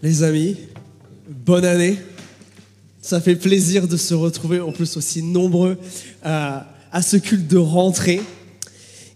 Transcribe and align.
Les 0.00 0.22
amis, 0.22 0.54
bonne 1.28 1.64
année. 1.64 1.98
Ça 3.02 3.20
fait 3.20 3.34
plaisir 3.34 3.88
de 3.88 3.96
se 3.96 4.14
retrouver 4.14 4.60
en 4.60 4.70
plus 4.70 4.96
aussi 4.96 5.24
nombreux 5.24 5.76
euh, 6.24 6.58
à 6.92 7.02
ce 7.02 7.16
culte 7.16 7.48
de 7.48 7.56
rentrée. 7.56 8.20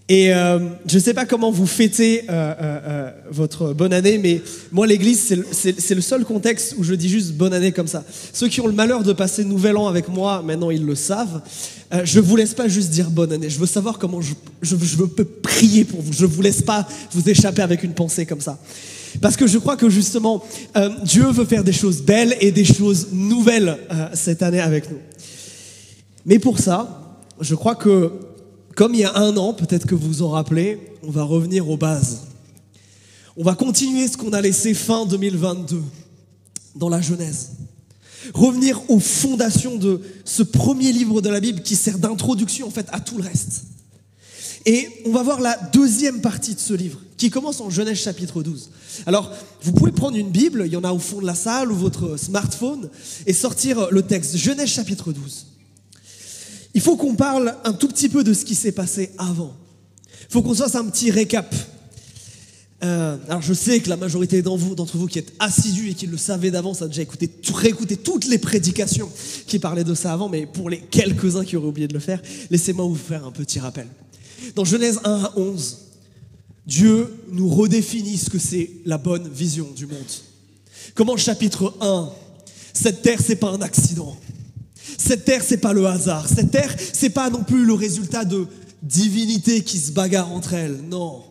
Et 0.09 0.35
euh, 0.35 0.59
je 0.89 0.97
ne 0.97 1.01
sais 1.01 1.15
pas 1.15 1.25
comment 1.25 1.53
vous 1.53 1.67
fêtez 1.67 2.25
euh, 2.29 3.13
votre 3.31 3.75
bonne 3.75 3.93
année, 3.93 4.19
mais 4.19 4.43
moi, 4.73 4.89
l'église, 4.89 5.23
c'est 5.53 5.95
le, 5.95 6.01
seul 6.01 6.25
contexte 6.25 6.75
où 6.77 6.83
je 6.83 6.95
dis 6.95 7.09
juste 7.09 7.35
bonne 7.35 7.55
année 7.55 7.71
comme 7.71 7.87
ça. 7.87 8.03
Ceux 8.33 8.49
qui 8.49 8.61
ont 8.61 8.67
le 8.67 8.73
malheur 8.73 9.05
de 9.05 9.13
passer 9.13 9.45
Nouvel 9.45 9.77
An 9.77 9.87
avec 9.87 10.09
moi, 10.09 10.43
maintenant 10.43 10.73
ils 10.73 10.85
le 10.85 10.97
savent. 10.97 11.43
je 12.03 12.19
ne 12.19 12.25
vous 12.25 12.35
laisse 12.35 12.55
pas 12.55 12.67
juste 12.67 12.91
dire 12.91 13.09
bonne 13.09 13.33
année. 13.33 13.51
Je 13.51 13.61
veux 13.61 13.67
savoir 13.67 14.01
comment 14.01 14.21
je, 14.21 14.35
je 14.63 14.75
peux 15.05 15.25
prier 15.25 15.85
pour 15.85 16.03
vous. 16.03 16.13
Je 16.13 16.27
ne 16.27 16.31
vous 16.31 16.43
laisse 16.43 16.63
pas 16.63 16.89
vous 17.13 17.31
échapper 17.31 17.63
avec 17.63 17.85
une 17.85 17.95
pensée 17.95 18.27
comme 18.27 18.41
ça. 18.41 18.59
Parce 19.21 19.37
que 19.37 19.47
je 19.47 19.59
crois 19.59 19.77
que 19.77 19.91
justement, 19.91 20.43
Dieu 21.05 21.27
veut 21.31 21.45
faire 21.45 21.65
des 21.65 21.73
choses 21.73 22.03
belles 22.03 22.37
et 22.41 22.51
des 22.51 22.65
choses 22.65 23.09
nouvelles 23.13 23.79
cette 24.15 24.43
année 24.43 24.61
avec 24.61 24.91
nous. 24.91 24.99
Mais 26.25 26.39
pour 26.39 26.59
ça, 26.59 27.19
je 27.41 27.55
crois 27.55 27.75
que 27.75 28.13
comme 28.75 28.95
il 28.95 29.01
y 29.01 29.05
a 29.05 29.17
un 29.17 29.37
an, 29.37 29.53
peut-être 29.53 29.87
que 29.87 29.95
vous 29.95 30.09
vous 30.09 30.23
en 30.23 30.31
rappelez, 30.31 30.79
on 31.03 31.11
va 31.11 31.25
revenir 31.25 31.69
aux 31.69 31.77
bases. 31.77 32.23
On 33.37 33.45
va 33.45 33.55
continuer 33.55 34.09
ce 34.09 34.17
qu'on 34.17 34.33
a 34.33 34.41
laissé 34.41 34.73
fin 34.75 35.05
2022 35.07 35.83
dans 36.77 36.89
la 36.89 37.01
Genèse. 37.01 37.51
Revenir 38.35 38.81
aux 38.89 39.01
fondations 39.01 39.77
de 39.77 40.01
ce 40.25 40.43
premier 40.43 40.93
livre 40.93 41.21
de 41.21 41.29
la 41.29 41.41
Bible 41.41 41.63
qui 41.63 41.77
sert 41.77 41.99
d'introduction 41.99 42.69
en 42.69 42.71
fait 42.71 42.87
à 42.93 43.01
tout 43.01 43.19
le 43.19 43.25
reste. 43.25 43.65
Et 44.65 44.89
on 45.07 45.13
va 45.13 45.23
voir 45.23 45.41
la 45.41 45.57
deuxième 45.73 46.21
partie 46.21 46.55
de 46.55 46.61
ce 46.61 46.75
livre 46.75 47.01
qui 47.17 47.31
commence 47.31 47.61
en 47.61 47.71
Genèse 47.71 47.99
chapitre 47.99 48.43
12. 48.43 48.71
Alors, 49.07 49.31
vous 49.63 49.73
pouvez 49.73 49.93
prendre 49.93 50.17
une 50.17 50.31
Bible, 50.31 50.65
il 50.67 50.73
y 50.73 50.77
en 50.77 50.85
a 50.85 50.93
au 50.93 50.99
fond 50.99 51.21
de 51.21 51.27
la 51.27 51.35
salle 51.35 51.71
ou 51.71 51.77
votre 51.77 52.17
smartphone 52.17 52.91
et 53.27 53.33
sortir 53.33 53.89
le 53.91 54.03
texte 54.03 54.37
Genèse 54.37 54.69
chapitre 54.69 55.13
12 55.13 55.47
il 56.75 56.81
faut 56.81 56.97
qu'on 56.97 57.15
parle 57.15 57.55
un 57.65 57.73
tout 57.73 57.89
petit 57.89 58.09
peu 58.09 58.25
de 58.25 58.33
ce 58.33 58.45
qui 58.45 58.55
s'est 58.55 58.73
passé 58.73 59.11
avant. 59.19 59.55
Il 60.23 60.33
faut 60.33 60.43
qu'on 60.43 60.55
fasse 60.55 60.75
un 60.75 60.85
petit 60.87 61.11
récap. 61.11 61.55
Euh, 62.83 63.17
alors 63.29 63.43
je 63.43 63.55
sais 63.55 63.81
que 63.81 63.89
la 63.89 63.97
majorité 63.97 64.43
d'entre 64.43 64.59
vous, 64.59 65.01
vous, 65.01 65.07
qui 65.07 65.19
êtes 65.19 65.33
assidus 65.39 65.91
et 65.91 65.95
qui 65.95 66.07
le 66.07 66.17
savez 66.17 66.51
d'avance 66.51 66.83
a 66.83 66.89
déjà 66.89 67.03
écouté, 67.03 67.31
réécouté 67.55 67.97
toutes 67.97 68.27
les 68.27 68.39
prédications 68.39 69.09
qui 69.47 69.59
parlaient 69.61 69.85
de 69.85 69.95
ça 69.95 70.13
avant, 70.13 70.29
mais 70.29 70.47
pour 70.47 70.69
les 70.69 70.81
quelques-uns 70.81 71.45
qui 71.45 71.57
auraient 71.57 71.69
oublié 71.69 71.87
de 71.87 71.95
le 71.95 72.01
faire, 72.01 72.21
laissez-moi 72.51 72.85
vous 72.85 72.97
faire 72.97 73.25
un 73.25 73.31
petit 73.31 73.61
rappel. 73.61 73.87
Dans 74.55 74.65
Genèse 74.65 75.01
1 75.05 75.11
à 75.11 75.33
11, 75.37 75.79
Dieu 76.67 77.13
nous 77.31 77.49
redéfinit 77.49 78.19
ce 78.19 78.31
que 78.31 78.39
c'est 78.39 78.71
la 78.85 78.99
bonne 78.99 79.29
vision 79.29 79.71
du 79.75 79.87
monde. 79.87 79.99
Comment 80.95 81.17
chapitre 81.17 81.75
1, 81.81 82.11
cette 82.73 83.03
terre, 83.03 83.21
c'est 83.25 83.37
pas 83.37 83.51
un 83.51 83.61
accident. 83.61 84.17
Cette 84.99 85.25
terre, 85.25 85.43
c'est 85.43 85.59
pas 85.59 85.73
le 85.73 85.87
hasard. 85.87 86.29
Cette 86.29 86.51
terre, 86.51 86.75
c'est 86.93 87.11
pas 87.11 87.31
non 87.31 87.45
plus 87.45 87.65
le 87.65 87.75
résultat 87.75 88.25
de 88.25 88.47
divinités 88.83 89.63
qui 89.63 89.79
se 89.79 89.93
bagarrent 89.93 90.33
entre 90.33 90.55
elles. 90.55 90.81
Non. 90.89 91.23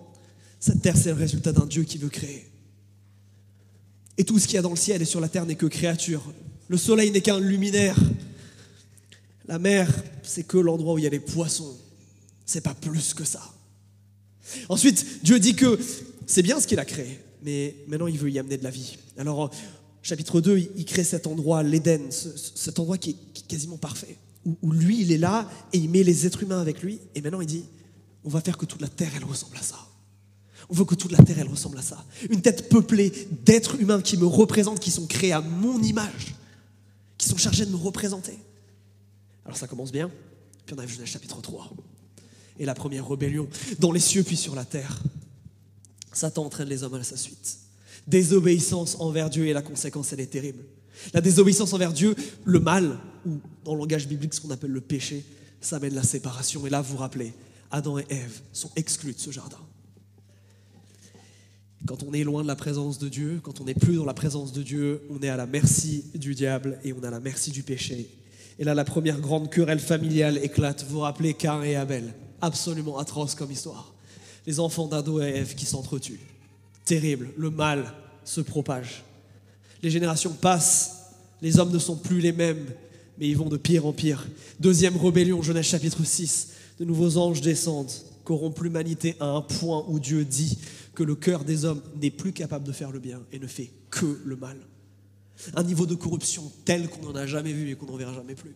Cette 0.59 0.81
terre, 0.81 0.95
c'est 0.97 1.09
le 1.09 1.15
résultat 1.15 1.51
d'un 1.51 1.65
Dieu 1.65 1.83
qui 1.83 1.97
veut 1.97 2.09
créer. 2.09 2.47
Et 4.17 4.23
tout 4.23 4.39
ce 4.39 4.45
qu'il 4.45 4.55
y 4.55 4.59
a 4.59 4.61
dans 4.61 4.71
le 4.71 4.75
ciel 4.75 5.01
et 5.01 5.05
sur 5.05 5.19
la 5.19 5.29
terre 5.29 5.45
n'est 5.45 5.55
que 5.55 5.65
créature. 5.65 6.21
Le 6.67 6.77
soleil 6.77 7.11
n'est 7.11 7.21
qu'un 7.21 7.39
luminaire. 7.39 7.97
La 9.47 9.59
mer, 9.59 9.91
c'est 10.23 10.43
que 10.43 10.57
l'endroit 10.57 10.93
où 10.93 10.97
il 10.97 11.03
y 11.03 11.07
a 11.07 11.09
les 11.09 11.19
poissons. 11.19 11.75
C'est 12.51 12.59
pas 12.59 12.73
plus 12.73 13.13
que 13.13 13.23
ça. 13.23 13.41
Ensuite, 14.67 15.23
Dieu 15.23 15.39
dit 15.39 15.55
que 15.55 15.79
c'est 16.27 16.41
bien 16.41 16.59
ce 16.59 16.67
qu'il 16.67 16.79
a 16.79 16.83
créé, 16.83 17.17
mais 17.43 17.77
maintenant 17.87 18.07
il 18.07 18.17
veut 18.17 18.29
y 18.29 18.39
amener 18.39 18.57
de 18.57 18.63
la 18.65 18.69
vie. 18.69 18.97
Alors, 19.17 19.49
chapitre 20.01 20.41
2, 20.41 20.57
il 20.75 20.83
crée 20.83 21.05
cet 21.05 21.27
endroit, 21.27 21.63
l'Éden, 21.63 22.11
cet 22.11 22.77
endroit 22.77 22.97
qui 22.97 23.11
est 23.11 23.47
quasiment 23.47 23.77
parfait, 23.77 24.17
où, 24.45 24.69
lui, 24.69 24.99
il 24.99 25.13
est 25.13 25.17
là 25.17 25.49
et 25.71 25.77
il 25.77 25.89
met 25.89 26.03
les 26.03 26.25
êtres 26.25 26.43
humains 26.43 26.59
avec 26.59 26.81
lui. 26.81 26.99
Et 27.15 27.21
maintenant, 27.21 27.39
il 27.39 27.47
dit, 27.47 27.63
on 28.25 28.29
va 28.29 28.41
faire 28.41 28.57
que 28.57 28.65
toute 28.65 28.81
la 28.81 28.89
terre, 28.89 29.13
elle 29.15 29.23
ressemble 29.23 29.55
à 29.55 29.63
ça. 29.63 29.79
On 30.69 30.73
veut 30.73 30.83
que 30.83 30.95
toute 30.95 31.13
la 31.13 31.23
terre, 31.23 31.39
elle 31.39 31.47
ressemble 31.47 31.77
à 31.77 31.81
ça. 31.81 32.03
Une 32.29 32.41
tête 32.41 32.67
peuplée 32.67 33.13
d'êtres 33.45 33.79
humains 33.79 34.01
qui 34.01 34.17
me 34.17 34.25
représentent, 34.25 34.81
qui 34.81 34.91
sont 34.91 35.07
créés 35.07 35.31
à 35.31 35.39
mon 35.39 35.81
image, 35.81 36.35
qui 37.17 37.29
sont 37.29 37.37
chargés 37.37 37.65
de 37.65 37.71
me 37.71 37.77
représenter. 37.77 38.37
Alors 39.45 39.55
ça 39.55 39.67
commence 39.67 39.93
bien, 39.93 40.11
puis 40.65 40.75
on 40.75 40.79
arrive 40.79 40.89
jusqu'au 40.89 41.05
chapitre 41.05 41.39
3. 41.39 41.71
Et 42.59 42.65
la 42.65 42.73
première 42.73 43.07
rébellion, 43.07 43.47
dans 43.79 43.91
les 43.91 43.99
cieux 43.99 44.23
puis 44.23 44.37
sur 44.37 44.55
la 44.55 44.65
terre. 44.65 45.01
Satan 46.13 46.45
entraîne 46.45 46.67
les 46.67 46.83
hommes 46.83 46.95
à 46.95 47.03
sa 47.03 47.17
suite 47.17 47.61
désobéissance 48.07 48.97
envers 48.99 49.29
Dieu 49.29 49.47
et 49.47 49.53
la 49.53 49.61
conséquence, 49.61 50.13
elle 50.13 50.19
est 50.19 50.27
terrible. 50.27 50.63
La 51.13 51.21
désobéissance 51.21 51.73
envers 51.73 51.93
Dieu, 51.93 52.15
le 52.43 52.59
mal, 52.59 52.97
ou 53.25 53.39
dans 53.63 53.73
le 53.73 53.79
langage 53.79 54.07
biblique 54.07 54.33
ce 54.33 54.41
qu'on 54.41 54.51
appelle 54.51 54.71
le 54.71 54.81
péché, 54.81 55.23
ça 55.59 55.77
amène 55.77 55.95
la 55.95 56.03
séparation. 56.03 56.65
Et 56.67 56.69
là, 56.69 56.81
vous 56.81 56.93
vous 56.93 56.97
rappelez, 56.97 57.33
Adam 57.71 57.99
et 57.99 58.05
Ève 58.09 58.41
sont 58.51 58.71
exclus 58.75 59.13
de 59.13 59.19
ce 59.19 59.31
jardin. 59.31 59.57
Quand 61.87 62.03
on 62.03 62.13
est 62.13 62.23
loin 62.23 62.43
de 62.43 62.47
la 62.47 62.55
présence 62.55 62.99
de 62.99 63.09
Dieu, 63.09 63.39
quand 63.41 63.59
on 63.59 63.63
n'est 63.63 63.73
plus 63.73 63.95
dans 63.95 64.05
la 64.05 64.13
présence 64.13 64.51
de 64.51 64.61
Dieu, 64.61 65.01
on 65.09 65.19
est 65.23 65.29
à 65.29 65.37
la 65.37 65.47
merci 65.47 66.05
du 66.13 66.35
diable 66.35 66.77
et 66.83 66.93
on 66.93 67.01
est 67.01 67.07
à 67.07 67.11
la 67.11 67.19
merci 67.19 67.49
du 67.49 67.63
péché. 67.63 68.07
Et 68.59 68.63
là, 68.63 68.75
la 68.75 68.85
première 68.85 69.19
grande 69.19 69.49
querelle 69.49 69.79
familiale 69.79 70.37
éclate. 70.43 70.83
Vous 70.83 70.95
vous 70.95 70.99
rappelez 70.99 71.33
Cain 71.33 71.63
et 71.63 71.75
Abel 71.75 72.13
Absolument 72.41 72.97
atroce 72.97 73.35
comme 73.35 73.51
histoire. 73.51 73.93
Les 74.47 74.59
enfants 74.59 74.87
d'Ado 74.87 75.21
et 75.21 75.25
Ève 75.25 75.55
qui 75.55 75.65
s'entretuent 75.65 76.19
terrible. 76.85 77.29
Le 77.37 77.49
mal 77.49 77.93
se 78.23 78.41
propage. 78.41 79.03
Les 79.83 79.89
générations 79.89 80.33
passent, 80.33 81.11
les 81.41 81.59
hommes 81.59 81.71
ne 81.71 81.79
sont 81.79 81.95
plus 81.95 82.19
les 82.19 82.31
mêmes, 82.31 82.65
mais 83.17 83.27
ils 83.27 83.37
vont 83.37 83.49
de 83.49 83.57
pire 83.57 83.85
en 83.85 83.93
pire. 83.93 84.27
Deuxième 84.59 84.97
rébellion, 84.97 85.41
Genèse 85.41 85.65
chapitre 85.65 86.03
6. 86.03 86.49
De 86.79 86.85
nouveaux 86.85 87.17
anges 87.17 87.41
descendent, 87.41 87.91
corrompent 88.23 88.61
l'humanité 88.61 89.15
à 89.19 89.25
un 89.25 89.41
point 89.41 89.85
où 89.87 89.99
Dieu 89.99 90.25
dit 90.25 90.57
que 90.93 91.03
le 91.03 91.15
cœur 91.15 91.43
des 91.43 91.65
hommes 91.65 91.81
n'est 92.01 92.11
plus 92.11 92.33
capable 92.33 92.65
de 92.65 92.71
faire 92.71 92.91
le 92.91 92.99
bien 92.99 93.21
et 93.31 93.39
ne 93.39 93.47
fait 93.47 93.71
que 93.89 94.19
le 94.25 94.35
mal. 94.35 94.57
Un 95.55 95.63
niveau 95.63 95.85
de 95.85 95.95
corruption 95.95 96.51
tel 96.65 96.89
qu'on 96.89 97.05
n'en 97.05 97.15
a 97.15 97.25
jamais 97.25 97.53
vu 97.53 97.71
et 97.71 97.75
qu'on 97.75 97.87
n'en 97.87 97.97
verra 97.97 98.13
jamais 98.13 98.35
plus. 98.35 98.55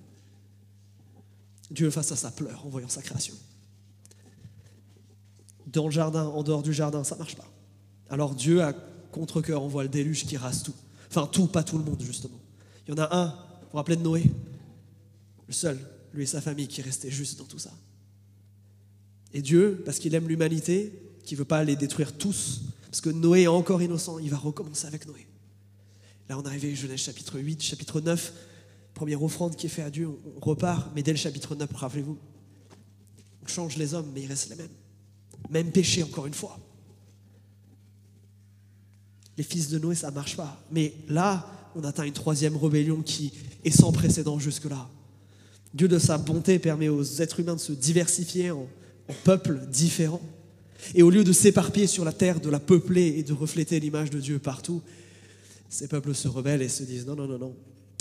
Dieu 1.71 1.89
face 1.89 2.11
à 2.11 2.15
sa 2.15 2.31
pleure 2.31 2.63
en 2.65 2.69
voyant 2.69 2.89
sa 2.89 3.01
création. 3.01 3.33
Dans 5.75 5.85
le 5.85 5.91
jardin, 5.91 6.23
en 6.23 6.41
dehors 6.41 6.63
du 6.63 6.71
jardin, 6.71 7.03
ça 7.03 7.17
marche 7.17 7.35
pas. 7.35 7.51
Alors 8.09 8.33
Dieu, 8.33 8.63
à 8.63 8.71
contre-coeur, 9.11 9.61
envoie 9.61 9.83
le 9.83 9.89
déluge 9.89 10.25
qui 10.25 10.37
rase 10.37 10.63
tout. 10.63 10.73
Enfin, 11.09 11.27
tout, 11.27 11.47
pas 11.47 11.63
tout 11.63 11.77
le 11.77 11.83
monde, 11.83 12.01
justement. 12.01 12.39
Il 12.87 12.93
y 12.93 12.97
en 12.97 13.03
a 13.03 13.13
un, 13.13 13.25
vous 13.25 13.67
vous 13.71 13.77
rappelez 13.77 13.97
de 13.97 14.01
Noé? 14.01 14.23
Le 15.47 15.53
seul, 15.53 15.77
lui 16.13 16.23
et 16.23 16.25
sa 16.25 16.39
famille, 16.39 16.69
qui 16.69 16.81
restait 16.81 17.11
juste 17.11 17.37
dans 17.37 17.43
tout 17.43 17.59
ça. 17.59 17.71
Et 19.33 19.41
Dieu, 19.41 19.81
parce 19.85 19.99
qu'il 19.99 20.15
aime 20.15 20.29
l'humanité, 20.29 20.93
qui 21.25 21.35
veut 21.35 21.43
pas 21.43 21.61
les 21.65 21.75
détruire 21.75 22.17
tous, 22.17 22.61
parce 22.85 23.01
que 23.01 23.09
Noé 23.09 23.41
est 23.41 23.47
encore 23.47 23.81
innocent, 23.81 24.17
il 24.19 24.29
va 24.29 24.37
recommencer 24.37 24.87
avec 24.87 25.05
Noé. 25.05 25.27
Là, 26.29 26.39
on 26.39 26.43
est 26.43 26.47
arrivé 26.47 26.71
à 26.71 26.75
Genèse 26.75 27.01
chapitre 27.01 27.37
8, 27.37 27.61
chapitre 27.61 27.99
9, 27.99 28.33
première 28.93 29.21
offrande 29.21 29.57
qui 29.57 29.65
est 29.65 29.69
faite 29.69 29.85
à 29.85 29.89
Dieu, 29.89 30.07
on 30.07 30.39
repart, 30.39 30.89
mais 30.95 31.03
dès 31.03 31.11
le 31.11 31.17
chapitre 31.17 31.53
9, 31.53 31.69
rappelez-vous, 31.73 32.17
on 33.43 33.47
change 33.47 33.75
les 33.75 33.93
hommes, 33.93 34.09
mais 34.13 34.21
ils 34.21 34.27
restent 34.27 34.49
les 34.49 34.55
mêmes. 34.55 34.69
Même 35.49 35.71
péché, 35.71 36.03
encore 36.03 36.25
une 36.25 36.33
fois 36.33 36.59
les 39.37 39.43
fils 39.43 39.69
de 39.69 39.79
Noé, 39.79 39.95
ça 39.95 40.09
ne 40.09 40.15
marche 40.15 40.37
pas. 40.37 40.63
Mais 40.71 40.93
là, 41.09 41.71
on 41.75 41.83
atteint 41.83 42.03
une 42.03 42.13
troisième 42.13 42.55
rébellion 42.55 43.01
qui 43.01 43.33
est 43.63 43.71
sans 43.71 43.91
précédent 43.91 44.39
jusque-là. 44.39 44.89
Dieu 45.73 45.87
de 45.87 45.99
sa 45.99 46.17
bonté 46.17 46.57
permet 46.57 46.87
aux 46.87 47.03
êtres 47.03 47.41
humains 47.41 47.55
de 47.55 47.59
se 47.59 47.73
diversifier 47.73 48.51
en, 48.51 48.67
peuples 49.23 49.59
différents. 49.69 50.21
Et 50.93 51.03
au 51.03 51.09
lieu 51.09 51.23
de 51.23 51.33
s'éparpiller 51.33 51.87
sur 51.87 52.05
la 52.05 52.13
terre, 52.13 52.39
de 52.39 52.49
la 52.49 52.59
peupler 52.59 53.07
et 53.17 53.23
de 53.23 53.33
refléter 53.33 53.79
l'image 53.79 54.09
de 54.09 54.19
Dieu 54.19 54.39
partout, 54.39 54.81
ces 55.69 55.87
peuples 55.87 56.15
se 56.15 56.27
rebellent 56.27 56.61
et 56.61 56.69
se 56.69 56.83
disent 56.83 57.05
non, 57.05 57.15
non, 57.15 57.27
non, 57.27 57.37
non. 57.37 57.55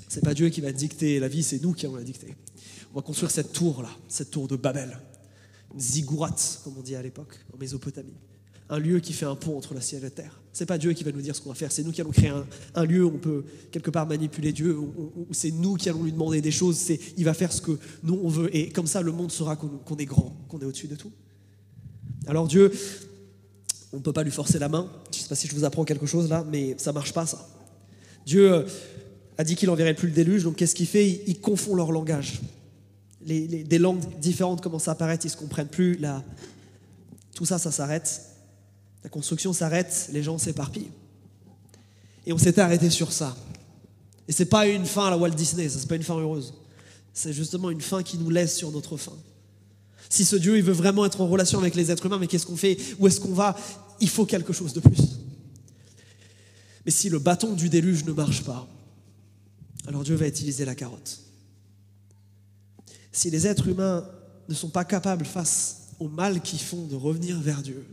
C'est 0.09 0.23
pas 0.23 0.35
Dieu 0.35 0.49
qui 0.51 0.61
va 0.61 0.73
dicter 0.73 1.19
la 1.19 1.29
vie, 1.29 1.43
c'est 1.43 1.63
nous 1.63 1.73
qui 1.73 1.87
allons 1.87 1.97
la 1.97 2.05
dicter. 2.05 2.37
On 2.93 2.97
va 2.97 3.03
construire 3.03 3.31
cette 3.31 3.53
tour-là, 3.53 3.91
cette 4.09 4.31
tour 4.31 4.47
de 4.47 4.57
Babel. 4.57 4.99
Une 5.75 5.81
ziggourate, 5.81 6.61
comme 6.65 6.79
on 6.79 6.83
dit 6.83 6.97
à 6.97 7.03
l'époque, 7.03 7.39
en 7.53 7.59
Mésopotamie 7.59 8.15
un 8.71 8.79
lieu 8.79 9.01
qui 9.01 9.13
fait 9.13 9.27
un 9.27 9.35
pont 9.35 9.57
entre 9.57 9.75
la 9.75 9.81
ciel 9.81 10.01
et 10.01 10.05
la 10.05 10.11
terre. 10.11 10.41
C'est 10.53 10.67
pas 10.67 10.79
Dieu 10.79 10.93
qui 10.93 11.05
va 11.05 11.13
nous 11.13 11.21
dire 11.21 11.35
ce 11.35 11.41
qu'on 11.41 11.51
va 11.51 11.55
faire, 11.55 11.73
c'est 11.73 11.83
nous 11.83 11.93
qui 11.93 12.01
allons 12.01 12.13
créer 12.13 12.33
un, 12.75 12.85
lieu 12.85 13.05
où 13.05 13.13
on 13.15 13.19
peut 13.19 13.45
quelque 13.71 13.91
part 13.91 14.07
manipuler 14.07 14.53
Dieu, 14.53 14.79
où, 14.79 15.27
c'est 15.33 15.51
nous 15.51 15.75
qui 15.75 15.89
allons 15.89 16.03
lui 16.03 16.13
demander 16.13 16.41
des 16.41 16.51
choses, 16.51 16.77
c'est 16.77 16.99
il 17.17 17.25
va 17.25 17.35
faire 17.35 17.53
ce 17.53 17.61
que 17.61 17.79
nous 18.03 18.19
on 18.23 18.29
veut, 18.29 18.55
et 18.57 18.71
comme 18.71 18.87
ça 18.87 19.03
le 19.03 19.13
monde 19.13 19.33
saura 19.33 19.57
qu'on 19.57 19.97
est 19.97 20.05
grand, 20.07 20.35
qu'on 20.49 20.61
est 20.61 20.65
au-dessus 20.65 20.87
de 20.87 20.95
tout. 20.95 21.13
Alors 22.27 22.47
Dieu, 22.47 22.73
on 23.93 23.99
ne 23.99 24.03
peut 24.03 24.13
pas 24.13 24.23
lui 24.23 24.31
forcer 24.31 24.59
la 24.59 24.69
main, 24.69 24.91
je 25.13 25.19
sais 25.19 25.29
pas 25.29 25.35
si 25.35 25.49
je 25.49 25.55
vous 25.55 25.65
apprends 25.65 25.85
quelque 25.85 26.07
chose 26.07 26.29
là, 26.29 26.47
mais 26.51 26.77
ça 26.79 26.93
marche 26.93 27.13
pas 27.13 27.27
ça. 27.27 27.49
Dieu 28.25 28.53
euh, 28.53 28.63
a 29.37 29.45
dit 29.45 29.57
qu'il 29.57 29.69
enverrait 29.71 29.95
plus 29.95 30.09
le 30.09 30.15
déluge, 30.15 30.45
donc 30.45 30.57
qu'est-ce 30.57 30.75
qu'il 30.75 30.87
fait? 30.87 31.23
Il, 31.27 31.41
confond 31.41 31.75
leur 31.75 31.93
langage. 31.93 32.41
Des 33.25 33.79
langues 33.79 34.03
différentes 34.21 34.61
commencent 34.61 34.89
à 34.89 34.93
apparaître, 34.93 35.25
ils 35.25 35.29
ne 35.29 35.33
se 35.33 35.37
comprennent 35.37 35.69
plus, 35.69 36.01
tout 37.35 37.45
ça, 37.45 37.59
ça 37.59 37.73
s'arrête. 37.73 38.21
La 39.03 39.11
construction 39.11 39.53
s'arrête, 39.53 40.09
les 40.13 40.23
gens 40.23 40.39
s'éparpillent. 40.39 40.91
Et 42.27 42.33
on 42.33 42.39
s'était 42.39 42.61
arrêté 42.61 42.89
sur 42.91 43.13
ça. 43.13 43.37
Et 44.29 44.33
c'est 44.33 44.47
pas 44.47 44.67
une 44.67 44.87
fin 44.87 45.07
à 45.07 45.11
la 45.11 45.19
Walt 45.19 45.31
Disney, 45.31 45.69
ça 45.69 45.79
c'est 45.79 45.89
pas 45.89 45.97
une 45.97 46.03
fin 46.03 46.19
heureuse. 46.19 46.55
C'est 47.13 47.33
justement 47.33 47.71
une 47.71 47.81
fin 47.81 48.03
qui 48.03 48.19
nous 48.19 48.31
laisse 48.31 48.57
sur 48.57 48.71
notre 48.71 48.97
fin. 48.97 49.13
Si 50.09 50.25
ce 50.25 50.37
Dieu, 50.37 50.57
il 50.57 50.63
veut 50.63 50.73
vraiment 50.73 51.05
être 51.05 51.21
en 51.21 51.27
relation 51.27 51.59
avec 51.59 51.75
les 51.75 51.91
êtres 51.91 52.07
humains, 52.07 52.19
mais 52.19 52.27
qu'est-ce 52.27 52.47
qu'on 52.47 52.57
fait? 52.57 52.79
Où 52.99 53.07
est-ce 53.07 53.21
qu'on 53.21 53.33
va? 53.33 53.57
Il 54.01 54.09
faut 54.09 54.27
quelque 54.27 54.53
chose 54.53 54.73
de 54.73 54.81
plus. 54.81 55.19
Mais 56.85 56.91
si 56.91 57.09
le 57.09 57.19
bâton 57.19 57.55
du 57.55 57.69
déluge 57.69 58.05
ne 58.05 58.13
marche 58.13 58.45
pas, 58.45 58.69
alors 59.87 60.03
Dieu 60.03 60.15
va 60.15 60.27
utiliser 60.27 60.65
la 60.65 60.75
carotte. 60.75 61.24
Si 63.15 63.31
les 63.31 63.47
êtres 63.47 63.69
humains 63.69 64.05
ne 64.49 64.55
sont 64.55 64.71
pas 64.71 64.85
capables 64.85 65.25
face 65.25 65.89
au 66.01 66.09
mal 66.09 66.43
qu'ils 66.43 66.59
font 66.59 66.85
de 66.87 66.97
revenir 66.97 67.41
vers 67.41 67.63
Dieu, 67.63 67.87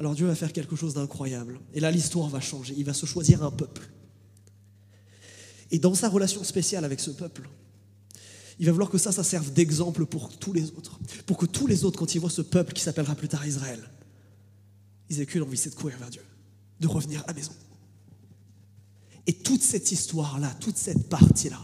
alors 0.00 0.16
Dieu 0.16 0.26
va 0.26 0.34
faire 0.34 0.52
quelque 0.52 0.74
chose 0.74 0.94
d'incroyable. 0.94 1.60
Et 1.74 1.80
là, 1.80 1.92
l'histoire 1.92 2.28
va 2.28 2.40
changer. 2.40 2.74
Il 2.76 2.84
va 2.84 2.92
se 2.92 3.06
choisir 3.06 3.44
un 3.44 3.52
peuple. 3.52 3.88
Et 5.70 5.78
dans 5.78 5.94
sa 5.94 6.08
relation 6.08 6.42
spéciale 6.42 6.84
avec 6.84 6.98
ce 6.98 7.12
peuple, 7.12 7.48
il 8.58 8.66
va 8.66 8.72
vouloir 8.72 8.90
que 8.90 8.98
ça, 8.98 9.12
ça 9.12 9.22
serve 9.22 9.52
d'exemple 9.52 10.04
pour 10.06 10.36
tous 10.38 10.52
les 10.52 10.70
autres. 10.72 10.98
Pour 11.24 11.36
que 11.36 11.46
tous 11.46 11.68
les 11.68 11.84
autres, 11.84 11.98
quand 11.98 12.12
ils 12.12 12.20
voient 12.20 12.30
ce 12.30 12.42
peuple 12.42 12.72
qui 12.72 12.82
s'appellera 12.82 13.14
plus 13.14 13.28
tard 13.28 13.46
Israël, 13.46 13.80
ils 15.08 15.20
aient 15.20 15.26
qu'une 15.26 15.42
envie, 15.42 15.56
c'est 15.56 15.70
de 15.70 15.76
courir 15.76 15.98
vers 15.98 16.10
Dieu, 16.10 16.24
de 16.80 16.88
revenir 16.88 17.22
à 17.22 17.28
la 17.28 17.34
maison. 17.34 17.52
Et 19.28 19.34
toute 19.34 19.62
cette 19.62 19.92
histoire-là, 19.92 20.52
toute 20.58 20.76
cette 20.76 21.08
partie-là, 21.08 21.60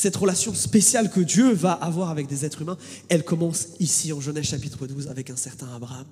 cette 0.00 0.16
relation 0.16 0.54
spéciale 0.54 1.10
que 1.10 1.20
Dieu 1.20 1.52
va 1.52 1.72
avoir 1.72 2.08
avec 2.08 2.26
des 2.26 2.46
êtres 2.46 2.62
humains, 2.62 2.78
elle 3.10 3.22
commence 3.22 3.68
ici 3.80 4.14
en 4.14 4.20
Genèse 4.20 4.46
chapitre 4.46 4.86
12 4.86 5.08
avec 5.08 5.28
un 5.28 5.36
certain 5.36 5.68
Abraham. 5.74 6.06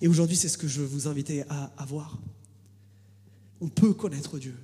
Et 0.00 0.06
aujourd'hui, 0.06 0.36
c'est 0.36 0.48
ce 0.48 0.56
que 0.56 0.68
je 0.68 0.80
vous 0.80 1.08
inviter 1.08 1.42
à 1.48 1.72
avoir. 1.76 2.20
On 3.60 3.66
peut 3.66 3.92
connaître 3.94 4.38
Dieu. 4.38 4.54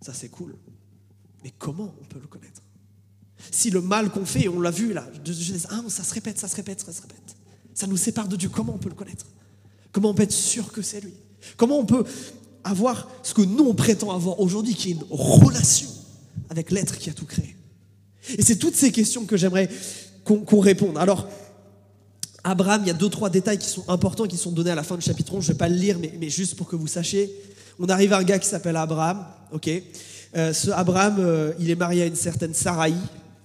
Ça, 0.00 0.14
c'est 0.14 0.30
cool. 0.30 0.56
Mais 1.44 1.52
comment 1.58 1.94
on 2.00 2.04
peut 2.06 2.18
le 2.18 2.26
connaître? 2.26 2.62
Si 3.50 3.68
le 3.68 3.82
mal 3.82 4.10
qu'on 4.10 4.24
fait, 4.24 4.48
on 4.48 4.58
l'a 4.58 4.70
vu 4.70 4.94
là, 4.94 5.06
ah, 5.68 5.82
ça 5.88 6.02
se 6.02 6.14
répète, 6.14 6.38
ça 6.38 6.48
se 6.48 6.56
répète, 6.56 6.80
ça 6.80 6.94
se 6.94 7.02
répète. 7.02 7.36
Ça 7.74 7.86
nous 7.86 7.98
sépare 7.98 8.26
de 8.26 8.36
Dieu. 8.36 8.48
Comment 8.48 8.74
on 8.74 8.78
peut 8.78 8.88
le 8.88 8.94
connaître? 8.94 9.26
Comment 9.92 10.10
on 10.10 10.14
peut 10.14 10.22
être 10.22 10.32
sûr 10.32 10.72
que 10.72 10.80
c'est 10.80 11.02
lui? 11.02 11.12
Comment 11.58 11.78
on 11.78 11.84
peut 11.84 12.04
avoir 12.64 13.06
ce 13.22 13.34
que 13.34 13.42
nous 13.42 13.64
on 13.64 13.74
prétend 13.74 14.12
avoir 14.12 14.40
aujourd'hui, 14.40 14.74
qui 14.74 14.92
est 14.92 14.94
une 14.94 15.04
relation? 15.10 15.99
Avec 16.50 16.70
l'être 16.70 16.98
qui 16.98 17.08
a 17.08 17.12
tout 17.12 17.24
créé. 17.24 17.56
Et 18.36 18.42
c'est 18.42 18.56
toutes 18.56 18.76
ces 18.76 18.92
questions 18.92 19.24
que 19.24 19.36
j'aimerais 19.36 19.68
qu'on 20.24 20.60
réponde. 20.60 20.98
Alors, 20.98 21.26
Abraham, 22.44 22.82
il 22.84 22.88
y 22.88 22.90
a 22.90 22.94
deux, 22.94 23.08
trois 23.08 23.30
détails 23.30 23.58
qui 23.58 23.68
sont 23.68 23.88
importants, 23.88 24.26
qui 24.26 24.36
sont 24.36 24.52
donnés 24.52 24.70
à 24.70 24.74
la 24.74 24.82
fin 24.82 24.96
du 24.96 25.02
chapitre 25.02 25.34
11. 25.34 25.42
Je 25.42 25.48
ne 25.48 25.52
vais 25.54 25.58
pas 25.58 25.68
le 25.68 25.76
lire, 25.76 25.98
mais, 25.98 26.28
juste 26.28 26.56
pour 26.56 26.66
que 26.66 26.76
vous 26.76 26.86
sachiez. 26.86 27.34
On 27.78 27.88
arrive 27.88 28.12
à 28.12 28.18
un 28.18 28.22
gars 28.22 28.38
qui 28.38 28.48
s'appelle 28.48 28.76
Abraham. 28.76 29.24
ok 29.52 29.70
euh, 30.36 30.52
ce 30.52 30.70
Abraham, 30.70 31.16
euh, 31.18 31.52
il 31.58 31.70
est 31.70 31.76
marié 31.76 32.02
à 32.02 32.06
une 32.06 32.14
certaine 32.14 32.54
Sarai. 32.54 32.92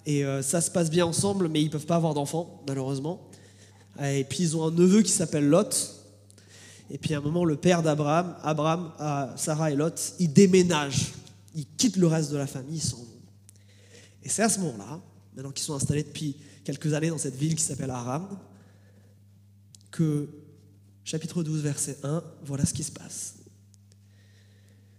Et 0.06 0.24
euh, 0.24 0.44
ça 0.44 0.62
se 0.62 0.70
passe 0.70 0.92
bien 0.92 1.06
ensemble, 1.06 1.48
mais 1.48 1.62
ils 1.62 1.66
ne 1.66 1.72
peuvent 1.72 1.88
pas 1.88 1.96
avoir 1.96 2.14
d'enfants, 2.14 2.62
malheureusement. 2.68 3.22
Et 4.04 4.24
puis 4.24 4.40
ils 4.44 4.58
ont 4.58 4.68
un 4.68 4.72
neveu 4.72 5.02
qui 5.02 5.12
s'appelle 5.12 5.48
Lot. 5.48 5.96
Et 6.92 6.98
puis 6.98 7.16
à 7.16 7.18
un 7.18 7.22
moment, 7.22 7.44
le 7.44 7.56
père 7.56 7.82
d'Abraham, 7.82 8.36
Abraham, 8.44 8.92
Sarah 9.36 9.72
et 9.72 9.76
Lot, 9.76 10.14
ils 10.20 10.32
déménagent. 10.32 11.14
Ils 11.56 11.66
quittent 11.66 11.98
le 11.98 12.08
reste 12.08 12.32
de 12.32 12.38
la 12.38 12.48
famille, 12.48 12.78
ils 12.78 12.82
s'en 12.82 12.98
vont. 12.98 13.22
Et 14.22 14.30
c'est 14.30 14.44
à 14.44 14.50
ce 14.50 14.60
moment-là, 14.60 15.02
maintenant 15.36 15.52
qu'ils 15.52 15.64
sont 15.64 15.74
installés 15.74 16.04
depuis 16.04 16.36
quelques 16.64 16.94
années 16.94 17.10
dans 17.10 17.18
cette 17.18 17.36
ville 17.36 17.56
qui 17.56 17.64
s'appelle 17.64 17.90
Aram, 17.90 18.38
que 19.90 20.28
chapitre 21.06 21.44
12, 21.44 21.62
verset 21.62 21.98
1, 22.04 22.24
voilà 22.44 22.66
ce 22.66 22.74
qui 22.74 22.84
se 22.84 22.92
passe. 22.92 23.36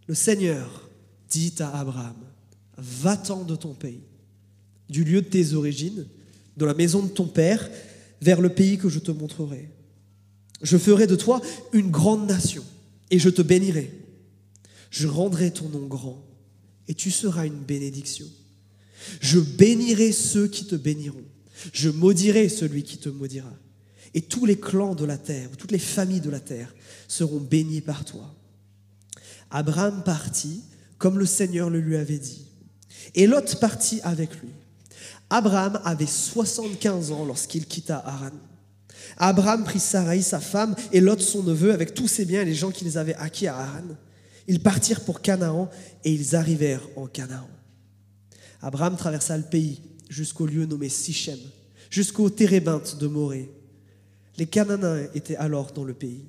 Le 0.06 0.14
Seigneur 0.14 0.88
dit 1.28 1.54
à 1.58 1.78
Abraham, 1.78 2.16
va-t'en 2.78 3.44
de 3.44 3.56
ton 3.56 3.74
pays, 3.74 4.02
du 4.88 5.04
lieu 5.04 5.20
de 5.20 5.28
tes 5.28 5.52
origines, 5.52 6.06
de 6.56 6.64
la 6.64 6.74
maison 6.74 7.02
de 7.02 7.08
ton 7.08 7.26
père, 7.26 7.68
vers 8.22 8.40
le 8.40 8.48
pays 8.48 8.78
que 8.78 8.88
je 8.88 8.98
te 8.98 9.10
montrerai. 9.10 9.70
Je 10.62 10.78
ferai 10.78 11.06
de 11.06 11.16
toi 11.16 11.42
une 11.74 11.90
grande 11.90 12.26
nation 12.26 12.64
et 13.10 13.18
je 13.18 13.28
te 13.28 13.42
bénirai. 13.42 13.92
Je 14.90 15.06
rendrai 15.06 15.52
ton 15.52 15.68
nom 15.68 15.86
grand 15.86 16.25
et 16.88 16.94
tu 16.94 17.10
seras 17.10 17.46
une 17.46 17.62
bénédiction. 17.64 18.26
Je 19.20 19.38
bénirai 19.38 20.12
ceux 20.12 20.48
qui 20.48 20.66
te 20.66 20.74
béniront. 20.74 21.24
Je 21.72 21.88
maudirai 21.88 22.48
celui 22.48 22.82
qui 22.82 22.98
te 22.98 23.08
maudira. 23.08 23.52
Et 24.14 24.22
tous 24.22 24.46
les 24.46 24.58
clans 24.58 24.94
de 24.94 25.04
la 25.04 25.18
terre, 25.18 25.50
toutes 25.58 25.72
les 25.72 25.78
familles 25.78 26.20
de 26.20 26.30
la 26.30 26.40
terre 26.40 26.74
seront 27.08 27.40
bénis 27.40 27.80
par 27.80 28.04
toi. 28.04 28.34
Abraham 29.50 30.02
partit 30.04 30.62
comme 30.98 31.18
le 31.18 31.26
Seigneur 31.26 31.70
le 31.70 31.80
lui 31.80 31.96
avait 31.96 32.18
dit. 32.18 32.46
Et 33.14 33.26
Lot 33.26 33.60
partit 33.60 34.00
avec 34.02 34.30
lui. 34.40 34.48
Abraham 35.30 35.80
avait 35.84 36.06
75 36.06 37.10
ans 37.12 37.24
lorsqu'il 37.24 37.66
quitta 37.66 38.02
Haran. 38.04 38.30
Abraham 39.18 39.64
prit 39.64 39.80
Sarai, 39.80 40.22
sa 40.22 40.40
femme, 40.40 40.74
et 40.92 41.00
Lot, 41.00 41.20
son 41.20 41.42
neveu, 41.42 41.72
avec 41.72 41.94
tous 41.94 42.08
ses 42.08 42.24
biens 42.24 42.42
et 42.42 42.44
les 42.44 42.54
gens 42.54 42.70
qu'ils 42.70 42.98
avaient 42.98 43.14
acquis 43.14 43.46
à 43.46 43.56
Haran. 43.56 43.96
Ils 44.48 44.60
partirent 44.60 45.04
pour 45.04 45.20
Canaan 45.20 45.68
et 46.04 46.12
ils 46.12 46.36
arrivèrent 46.36 46.86
en 46.96 47.06
Canaan. 47.06 47.48
Abraham 48.62 48.96
traversa 48.96 49.36
le 49.36 49.44
pays 49.44 49.82
jusqu'au 50.08 50.46
lieu 50.46 50.66
nommé 50.66 50.88
Sichem, 50.88 51.38
jusqu'au 51.90 52.30
térébinthe 52.30 52.96
de 52.98 53.06
Morée. 53.06 53.50
Les 54.38 54.46
Cananéens 54.46 55.08
étaient 55.14 55.36
alors 55.36 55.72
dans 55.72 55.84
le 55.84 55.94
pays. 55.94 56.26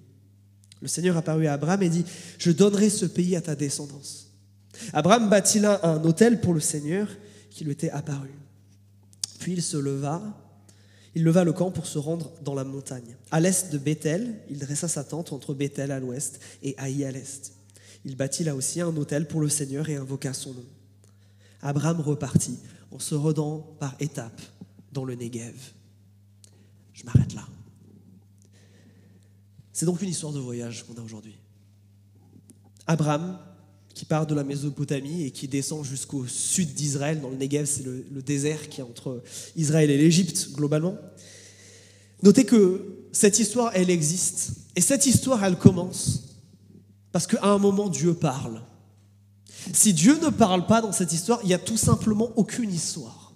Le 0.81 0.88
Seigneur 0.88 1.18
apparut 1.18 1.48
à 1.48 1.54
Abraham 1.54 1.84
et 1.84 1.90
dit 1.90 2.06
Je 2.38 2.52
donnerai 2.52 2.90
ce 2.90 3.06
pays 3.06 3.36
à 3.36 3.42
ta 3.42 3.56
descendance. 3.56 4.31
Abraham 4.94 5.30
bâtit 5.30 5.60
là 5.60 5.80
un 5.84 6.04
hôtel 6.04 6.40
pour 6.40 6.54
le 6.54 6.60
Seigneur 6.60 7.08
qui 7.50 7.64
lui 7.64 7.72
était 7.72 7.90
apparu. 7.90 8.30
Puis 9.40 9.54
il 9.54 9.64
se 9.64 9.78
leva 9.78 10.22
il 11.18 11.24
leva 11.24 11.44
le 11.44 11.52
camp 11.52 11.72
pour 11.72 11.88
se 11.88 11.98
rendre 11.98 12.31
dans 12.44 12.54
la 12.54 12.64
montagne. 12.64 13.16
À 13.31 13.40
l'est 13.40 13.72
de 13.72 13.80
Bethel, 13.80 14.36
il 14.52 14.60
dressa 14.60 14.88
sa 14.88 15.04
tente 15.04 15.34
entre 15.34 15.56
Bethel 15.56 15.92
à 15.92 16.00
l'ouest 16.00 16.40
et 16.62 16.75
Haï 16.78 17.04
à 17.06 17.12
l'est. 17.12 17.56
Il 18.07 18.15
bâtit 18.15 18.45
là 18.45 18.56
aussi 18.56 18.80
un 18.80 18.95
hôtel 18.95 19.27
pour 19.27 19.42
le 19.42 19.50
Seigneur 19.50 19.89
et 19.89 19.98
invoqua 19.98 20.33
son 20.33 20.54
nom. 20.54 20.65
Abraham 21.62 22.00
repartit 22.00 22.57
en 22.89 23.00
se 23.00 23.15
rendant 23.15 23.75
par 23.81 23.98
étapes 24.00 24.42
dans 24.94 25.04
le 25.04 25.13
Negev. 25.15 25.74
Je 26.94 27.04
m'arrête 27.04 27.33
là. 27.33 27.45
C'est 29.74 29.86
donc 29.86 30.01
une 30.01 30.07
histoire 30.07 30.31
de 30.31 30.39
voyage 30.39 30.86
qu'on 30.86 30.94
a 30.94 31.04
aujourd'hui. 31.04 31.36
Abraham 32.88 33.39
qui 33.94 34.06
part 34.06 34.26
de 34.26 34.33
la 34.33 34.45
Mésopotamie 34.45 35.23
et 35.23 35.31
qui 35.31 35.49
descend 35.49 35.83
jusqu'au 35.83 36.26
sud 36.28 36.73
d'Israël, 36.73 37.19
dans 37.19 37.30
le 37.30 37.35
Negev, 37.35 37.66
c'est 37.66 37.83
le, 37.83 38.21
désert 38.21 38.69
qui 38.69 38.80
est 38.80 38.85
entre 38.85 39.21
Israël 39.57 39.92
et 39.92 39.97
l'Égypte 39.97 40.52
globalement. 40.54 40.95
Notez 42.23 42.45
que 42.45 43.09
cette 43.11 43.37
histoire, 43.37 43.71
elle 43.73 43.90
existe. 43.90 44.54
Et 44.78 44.81
cette 44.81 45.07
histoire, 45.07 45.44
elle 45.44 45.57
commence 45.57 46.27
parce 47.18 47.26
qu'à 47.26 47.47
un 47.47 47.57
moment, 47.57 47.90
Dieu 47.90 48.14
parle. 48.14 48.62
Si 49.74 49.92
Dieu 49.92 50.19
ne 50.21 50.30
parle 50.30 50.68
pas 50.68 50.81
dans 50.81 50.92
cette 50.92 51.14
histoire, 51.14 51.40
il 51.42 51.47
n'y 51.47 51.56
a 51.56 51.57
tout 51.57 51.76
simplement 51.76 52.30
aucune 52.36 52.71
histoire. 52.71 53.33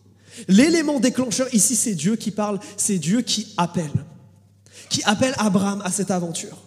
L'élément 0.47 0.99
déclencheur 0.99 1.51
ici, 1.51 1.75
c'est 1.75 1.95
Dieu 1.95 2.15
qui 2.15 2.29
parle, 2.29 2.59
c'est 2.77 2.99
Dieu 2.99 3.23
qui 3.23 3.55
appelle, 3.57 4.05
qui 4.87 5.01
appelle 5.05 5.33
Abraham 5.39 5.81
à 5.83 5.89
cette 5.89 6.11
aventure. 6.11 6.59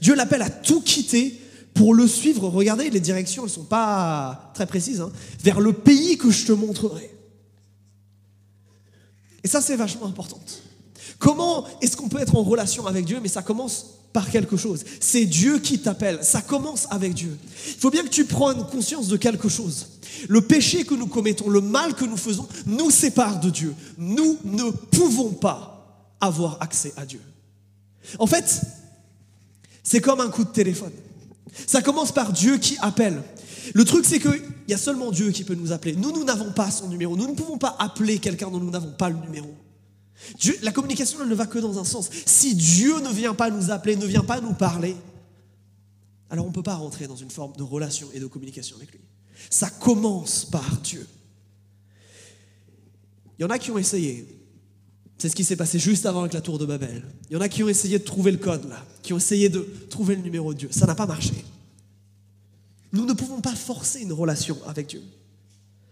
Dieu 0.00 0.14
l'appelle 0.14 0.40
à 0.40 0.48
tout 0.48 0.80
quitter 0.80 1.38
pour 1.74 1.92
le 1.92 2.06
suivre, 2.06 2.48
regardez, 2.48 2.88
les 2.88 3.00
directions, 3.00 3.42
elles 3.42 3.50
ne 3.50 3.54
sont 3.54 3.64
pas 3.64 4.52
très 4.54 4.64
précises, 4.64 5.02
hein, 5.02 5.12
vers 5.44 5.60
le 5.60 5.74
pays 5.74 6.16
que 6.16 6.30
je 6.30 6.46
te 6.46 6.52
montrerai. 6.52 7.14
Et 9.44 9.48
ça, 9.48 9.60
c'est 9.60 9.76
vachement 9.76 10.06
important. 10.06 10.40
Comment 11.18 11.66
est-ce 11.82 11.94
qu'on 11.94 12.08
peut 12.08 12.22
être 12.22 12.36
en 12.36 12.42
relation 12.42 12.86
avec 12.86 13.04
Dieu? 13.04 13.20
Mais 13.22 13.28
ça 13.28 13.42
commence 13.42 13.98
par 14.12 14.30
quelque 14.30 14.56
chose. 14.56 14.84
C'est 15.00 15.24
Dieu 15.24 15.58
qui 15.58 15.78
t'appelle. 15.78 16.18
Ça 16.22 16.42
commence 16.42 16.86
avec 16.90 17.14
Dieu. 17.14 17.36
Il 17.68 17.80
faut 17.80 17.90
bien 17.90 18.02
que 18.02 18.08
tu 18.08 18.24
prennes 18.24 18.64
conscience 18.66 19.08
de 19.08 19.16
quelque 19.16 19.48
chose. 19.48 19.88
Le 20.28 20.40
péché 20.40 20.84
que 20.84 20.94
nous 20.94 21.06
commettons, 21.06 21.48
le 21.48 21.60
mal 21.60 21.94
que 21.94 22.04
nous 22.04 22.16
faisons, 22.16 22.46
nous 22.66 22.90
sépare 22.90 23.40
de 23.40 23.50
Dieu. 23.50 23.74
Nous 23.98 24.38
ne 24.44 24.70
pouvons 24.70 25.30
pas 25.30 26.14
avoir 26.20 26.58
accès 26.60 26.92
à 26.96 27.06
Dieu. 27.06 27.20
En 28.18 28.26
fait, 28.26 28.60
c'est 29.82 30.00
comme 30.00 30.20
un 30.20 30.28
coup 30.28 30.44
de 30.44 30.50
téléphone. 30.50 30.92
Ça 31.66 31.82
commence 31.82 32.12
par 32.12 32.32
Dieu 32.32 32.58
qui 32.58 32.76
appelle. 32.80 33.22
Le 33.74 33.84
truc, 33.84 34.04
c'est 34.04 34.18
qu'il 34.18 34.42
y 34.68 34.74
a 34.74 34.78
seulement 34.78 35.10
Dieu 35.10 35.30
qui 35.30 35.44
peut 35.44 35.54
nous 35.54 35.72
appeler. 35.72 35.94
Nous, 35.96 36.12
nous 36.12 36.24
n'avons 36.24 36.52
pas 36.52 36.70
son 36.70 36.88
numéro. 36.88 37.16
Nous 37.16 37.28
ne 37.28 37.34
pouvons 37.34 37.58
pas 37.58 37.76
appeler 37.78 38.18
quelqu'un 38.18 38.50
dont 38.50 38.58
nous 38.58 38.70
n'avons 38.70 38.92
pas 38.92 39.08
le 39.08 39.16
numéro. 39.16 39.54
La 40.62 40.72
communication, 40.72 41.24
ne 41.24 41.34
va 41.34 41.46
que 41.46 41.58
dans 41.58 41.78
un 41.78 41.84
sens. 41.84 42.10
Si 42.26 42.54
Dieu 42.54 43.00
ne 43.00 43.10
vient 43.10 43.34
pas 43.34 43.50
nous 43.50 43.70
appeler, 43.70 43.96
ne 43.96 44.06
vient 44.06 44.24
pas 44.24 44.40
nous 44.40 44.54
parler, 44.54 44.96
alors 46.30 46.46
on 46.46 46.48
ne 46.48 46.54
peut 46.54 46.62
pas 46.62 46.76
rentrer 46.76 47.06
dans 47.06 47.16
une 47.16 47.30
forme 47.30 47.54
de 47.56 47.62
relation 47.62 48.08
et 48.14 48.20
de 48.20 48.26
communication 48.26 48.76
avec 48.76 48.92
lui. 48.92 49.00
Ça 49.50 49.68
commence 49.68 50.44
par 50.44 50.78
Dieu. 50.78 51.06
Il 53.38 53.42
y 53.42 53.44
en 53.44 53.50
a 53.50 53.58
qui 53.58 53.70
ont 53.70 53.78
essayé. 53.78 54.26
C'est 55.18 55.28
ce 55.28 55.36
qui 55.36 55.44
s'est 55.44 55.56
passé 55.56 55.78
juste 55.78 56.06
avant 56.06 56.20
avec 56.20 56.32
la 56.32 56.40
tour 56.40 56.58
de 56.58 56.66
Babel. 56.66 57.04
Il 57.28 57.34
y 57.34 57.36
en 57.36 57.40
a 57.40 57.48
qui 57.48 57.62
ont 57.62 57.68
essayé 57.68 57.98
de 57.98 58.04
trouver 58.04 58.32
le 58.32 58.38
code 58.38 58.68
là, 58.68 58.84
qui 59.02 59.12
ont 59.12 59.18
essayé 59.18 59.48
de 59.48 59.60
trouver 59.88 60.16
le 60.16 60.22
numéro 60.22 60.52
de 60.52 60.58
Dieu. 60.58 60.68
Ça 60.72 60.86
n'a 60.86 60.94
pas 60.94 61.06
marché. 61.06 61.44
Nous 62.92 63.06
ne 63.06 63.12
pouvons 63.12 63.40
pas 63.40 63.54
forcer 63.54 64.00
une 64.00 64.12
relation 64.12 64.58
avec 64.66 64.88
Dieu. 64.88 65.02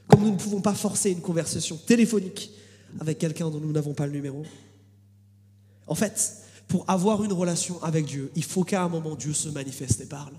Comme 0.08 0.22
nous 0.22 0.32
ne 0.32 0.36
pouvons 0.36 0.60
pas 0.60 0.74
forcer 0.74 1.10
une 1.10 1.20
conversation 1.20 1.76
téléphonique 1.76 2.50
avec 2.98 3.18
quelqu'un 3.18 3.50
dont 3.50 3.60
nous 3.60 3.72
n'avons 3.72 3.94
pas 3.94 4.06
le 4.06 4.12
numéro. 4.12 4.44
En 5.86 5.94
fait, 5.94 6.42
pour 6.68 6.84
avoir 6.88 7.22
une 7.24 7.32
relation 7.32 7.82
avec 7.82 8.06
Dieu, 8.06 8.30
il 8.36 8.44
faut 8.44 8.64
qu'à 8.64 8.82
un 8.82 8.88
moment 8.88 9.14
Dieu 9.14 9.32
se 9.32 9.48
manifeste 9.48 10.00
et 10.00 10.06
parle. 10.06 10.34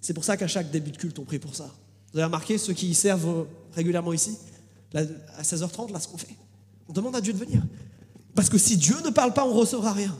C'est 0.00 0.14
pour 0.14 0.24
ça 0.24 0.36
qu'à 0.36 0.46
chaque 0.46 0.70
début 0.70 0.90
de 0.90 0.96
culte, 0.96 1.18
on 1.18 1.24
prie 1.24 1.38
pour 1.38 1.54
ça. 1.54 1.74
Vous 2.12 2.18
avez 2.18 2.26
remarqué, 2.26 2.58
ceux 2.58 2.72
qui 2.72 2.88
y 2.88 2.94
servent 2.94 3.46
régulièrement 3.72 4.12
ici, 4.12 4.38
à 4.94 5.42
16h30, 5.42 5.92
là, 5.92 6.00
ce 6.00 6.08
qu'on 6.08 6.16
fait, 6.16 6.36
on 6.88 6.92
demande 6.92 7.14
à 7.14 7.20
Dieu 7.20 7.32
de 7.32 7.38
venir. 7.38 7.62
Parce 8.34 8.48
que 8.48 8.56
si 8.56 8.76
Dieu 8.76 8.96
ne 9.04 9.10
parle 9.10 9.34
pas, 9.34 9.44
on 9.44 9.52
ne 9.52 9.58
recevra 9.58 9.92
rien. 9.92 10.16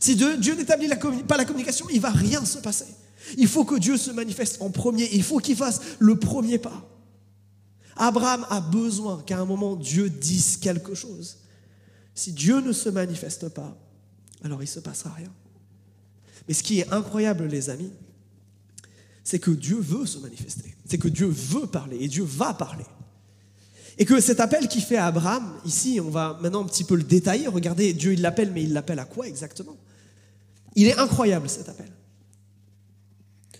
Si 0.00 0.16
Dieu, 0.16 0.54
n'établit 0.54 0.88
pas 1.26 1.36
la 1.36 1.44
communication, 1.44 1.86
il 1.92 2.00
va 2.00 2.10
rien 2.10 2.44
se 2.44 2.58
passer. 2.58 2.86
Il 3.36 3.46
faut 3.46 3.64
que 3.64 3.78
Dieu 3.78 3.96
se 3.96 4.10
manifeste 4.10 4.60
en 4.60 4.70
premier. 4.70 5.08
Il 5.12 5.22
faut 5.22 5.38
qu'il 5.38 5.56
fasse 5.56 5.80
le 5.98 6.18
premier 6.18 6.58
pas. 6.58 6.86
Abraham 7.98 8.46
a 8.48 8.60
besoin 8.60 9.22
qu'à 9.26 9.38
un 9.38 9.44
moment 9.44 9.76
Dieu 9.76 10.08
dise 10.08 10.56
quelque 10.56 10.94
chose. 10.94 11.38
Si 12.14 12.32
Dieu 12.32 12.60
ne 12.60 12.72
se 12.72 12.88
manifeste 12.88 13.48
pas, 13.48 13.76
alors 14.42 14.60
il 14.62 14.66
ne 14.66 14.70
se 14.70 14.80
passera 14.80 15.10
rien. 15.10 15.32
Mais 16.46 16.54
ce 16.54 16.62
qui 16.62 16.80
est 16.80 16.92
incroyable, 16.92 17.46
les 17.46 17.70
amis, 17.70 17.92
c'est 19.24 19.38
que 19.38 19.50
Dieu 19.50 19.78
veut 19.78 20.06
se 20.06 20.18
manifester. 20.18 20.74
C'est 20.86 20.98
que 20.98 21.08
Dieu 21.08 21.26
veut 21.26 21.66
parler 21.66 21.98
et 22.00 22.08
Dieu 22.08 22.24
va 22.24 22.54
parler. 22.54 22.86
Et 23.98 24.04
que 24.04 24.20
cet 24.20 24.40
appel 24.40 24.68
qu'il 24.68 24.82
fait 24.82 24.96
à 24.96 25.06
Abraham, 25.06 25.52
ici, 25.64 26.00
on 26.00 26.08
va 26.08 26.38
maintenant 26.40 26.62
un 26.62 26.66
petit 26.66 26.84
peu 26.84 26.94
le 26.94 27.02
détailler. 27.02 27.48
Regardez, 27.48 27.92
Dieu, 27.92 28.12
il 28.12 28.22
l'appelle, 28.22 28.52
mais 28.52 28.62
il 28.62 28.72
l'appelle 28.72 29.00
à 29.00 29.04
quoi 29.04 29.26
exactement? 29.26 29.76
Il 30.76 30.86
est 30.86 30.96
incroyable 30.96 31.48
cet 31.48 31.68
appel. 31.68 31.90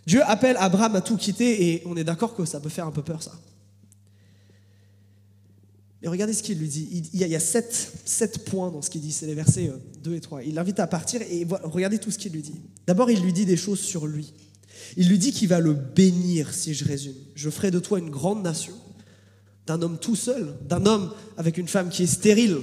Dieu 0.07 0.23
appelle 0.25 0.57
Abraham 0.59 0.95
à 0.97 1.01
tout 1.01 1.17
quitter 1.17 1.75
et 1.75 1.83
on 1.85 1.97
est 1.97 2.05
d'accord 2.05 2.35
que 2.35 2.45
ça 2.45 2.61
peut 2.61 2.69
faire 2.69 2.87
un 2.87 2.93
peu 2.93 3.03
peur, 3.03 3.23
ça. 3.23 3.33
Mais 6.03 6.09
regardez 6.09 6.33
ce 6.33 6.43
qu'il 6.43 6.59
lui 6.59 6.69
dit. 6.69 7.09
Il 7.13 7.21
y 7.21 7.35
a, 7.35 7.41
sept, 7.41 8.45
points 8.45 8.71
dans 8.71 8.83
ce 8.83 8.91
qu'il 8.91 9.01
dit. 9.01 9.13
C'est 9.13 9.27
les 9.27 9.35
versets 9.35 9.73
2 10.03 10.11
euh, 10.11 10.17
et 10.17 10.21
3. 10.21 10.45
Il 10.45 10.55
l'invite 10.55 10.79
à 10.81 10.87
partir 10.87 11.23
et 11.23 11.47
regardez 11.65 11.99
tout 11.99 12.11
ce 12.11 12.19
qu'il 12.19 12.33
lui 12.33 12.43
dit. 12.43 12.61
D'abord, 12.87 13.11
il 13.11 13.21
lui 13.21 13.33
dit 13.33 13.47
des 13.47 13.57
choses 13.57 13.81
sur 13.81 14.07
lui. 14.07 14.33
Il 14.97 15.09
lui 15.09 15.19
dit 15.19 15.33
qu'il 15.33 15.49
va 15.49 15.61
le 15.61 15.75
bénir, 15.75 16.55
si 16.55 16.73
je 16.73 16.85
résume. 16.85 17.17
Je 17.35 17.51
ferai 17.51 17.71
de 17.71 17.81
toi 17.81 17.99
une 17.99 18.11
grande 18.11 18.43
nation. 18.43 18.75
D'un 19.67 19.83
homme 19.83 19.99
tout 19.99 20.17
seul, 20.17 20.55
d'un 20.67 20.87
homme 20.87 21.13
avec 21.37 21.59
une 21.59 21.69
femme 21.69 21.91
qui 21.91 22.05
est 22.05 22.07
stérile, 22.07 22.59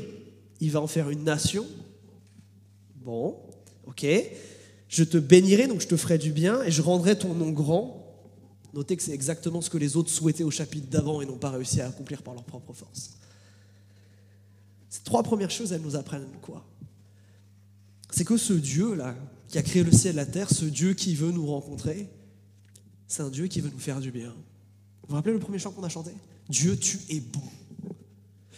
il 0.61 0.71
va 0.71 0.81
en 0.81 0.87
faire 0.87 1.09
une 1.09 1.23
nation. 1.23 1.65
Bon, 3.03 3.37
ok. 3.85 4.05
Je 4.87 5.03
te 5.03 5.17
bénirai, 5.17 5.67
donc 5.67 5.81
je 5.81 5.87
te 5.87 5.97
ferai 5.97 6.17
du 6.17 6.31
bien, 6.31 6.63
et 6.63 6.71
je 6.71 6.81
rendrai 6.81 7.17
ton 7.17 7.33
nom 7.33 7.51
grand. 7.51 8.01
Notez 8.73 8.95
que 8.95 9.03
c'est 9.03 9.13
exactement 9.13 9.61
ce 9.61 9.69
que 9.69 9.77
les 9.77 9.97
autres 9.97 10.09
souhaitaient 10.09 10.43
au 10.43 10.51
chapitre 10.51 10.87
d'avant 10.89 11.21
et 11.21 11.25
n'ont 11.25 11.37
pas 11.37 11.51
réussi 11.51 11.81
à 11.81 11.87
accomplir 11.87 12.21
par 12.21 12.33
leur 12.33 12.43
propre 12.43 12.73
force. 12.73 13.11
Ces 14.95 15.01
trois 15.03 15.23
premières 15.23 15.51
choses, 15.51 15.73
elles 15.73 15.81
nous 15.81 15.97
apprennent 15.97 16.25
quoi? 16.41 16.65
C'est 18.11 18.23
que 18.23 18.37
ce 18.37 18.53
Dieu-là, 18.53 19.13
qui 19.49 19.57
a 19.57 19.61
créé 19.61 19.83
le 19.83 19.91
ciel 19.91 20.13
et 20.13 20.15
la 20.15 20.25
terre, 20.25 20.49
ce 20.49 20.63
Dieu 20.63 20.93
qui 20.93 21.15
veut 21.15 21.31
nous 21.31 21.45
rencontrer, 21.47 22.07
c'est 23.05 23.21
un 23.21 23.29
Dieu 23.29 23.47
qui 23.47 23.59
veut 23.59 23.69
nous 23.69 23.79
faire 23.79 23.99
du 23.99 24.09
bien. 24.09 24.29
Vous 24.29 25.09
vous 25.09 25.15
rappelez 25.15 25.33
le 25.33 25.39
premier 25.39 25.59
chant 25.59 25.71
qu'on 25.71 25.83
a 25.83 25.89
chanté? 25.89 26.11
Dieu, 26.47 26.77
tu 26.77 26.97
es 27.09 27.19
bon. 27.19 27.41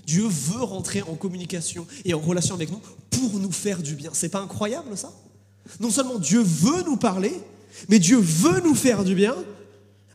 Dieu 0.05 0.27
veut 0.27 0.61
rentrer 0.61 1.01
en 1.01 1.15
communication 1.15 1.87
et 2.05 2.13
en 2.13 2.19
relation 2.19 2.53
avec 2.53 2.69
nous 2.69 2.81
pour 3.09 3.39
nous 3.39 3.51
faire 3.51 3.81
du 3.81 3.95
bien. 3.95 4.11
C'est 4.13 4.29
pas 4.29 4.41
incroyable 4.41 4.95
ça? 4.95 5.11
Non 5.79 5.89
seulement 5.89 6.19
Dieu 6.19 6.43
veut 6.43 6.83
nous 6.83 6.97
parler, 6.97 7.33
mais 7.89 7.97
Dieu 7.97 8.17
veut 8.19 8.61
nous 8.61 8.75
faire 8.75 9.03
du 9.03 9.15
bien. 9.15 9.35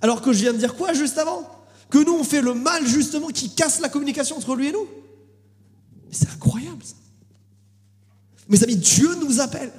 Alors 0.00 0.23
que 0.23 0.33
je 0.33 0.38
viens 0.38 0.52
de 0.52 0.59
dire 0.59 0.76
quoi 0.76 0.95
juste 0.95 1.19
avant? 1.19 1.43
Que 1.91 1.99
nous 1.99 2.14
on 2.14 2.23
fait 2.23 2.43
le 2.43 2.55
mal 2.55 2.87
justement 2.87 3.26
qui 3.26 3.50
casse 3.50 3.81
la 3.81 3.88
communication 3.88 4.37
entre 4.37 4.55
lui 4.55 4.69
et 4.69 4.73
nous? 4.73 4.87
C'est 6.12 6.28
incroyable 6.28 6.85
ça. 6.85 6.95
Mes 8.49 8.62
amis, 8.62 8.76
Dieu 8.76 9.09
nous 9.16 9.40
appelle. 9.40 9.73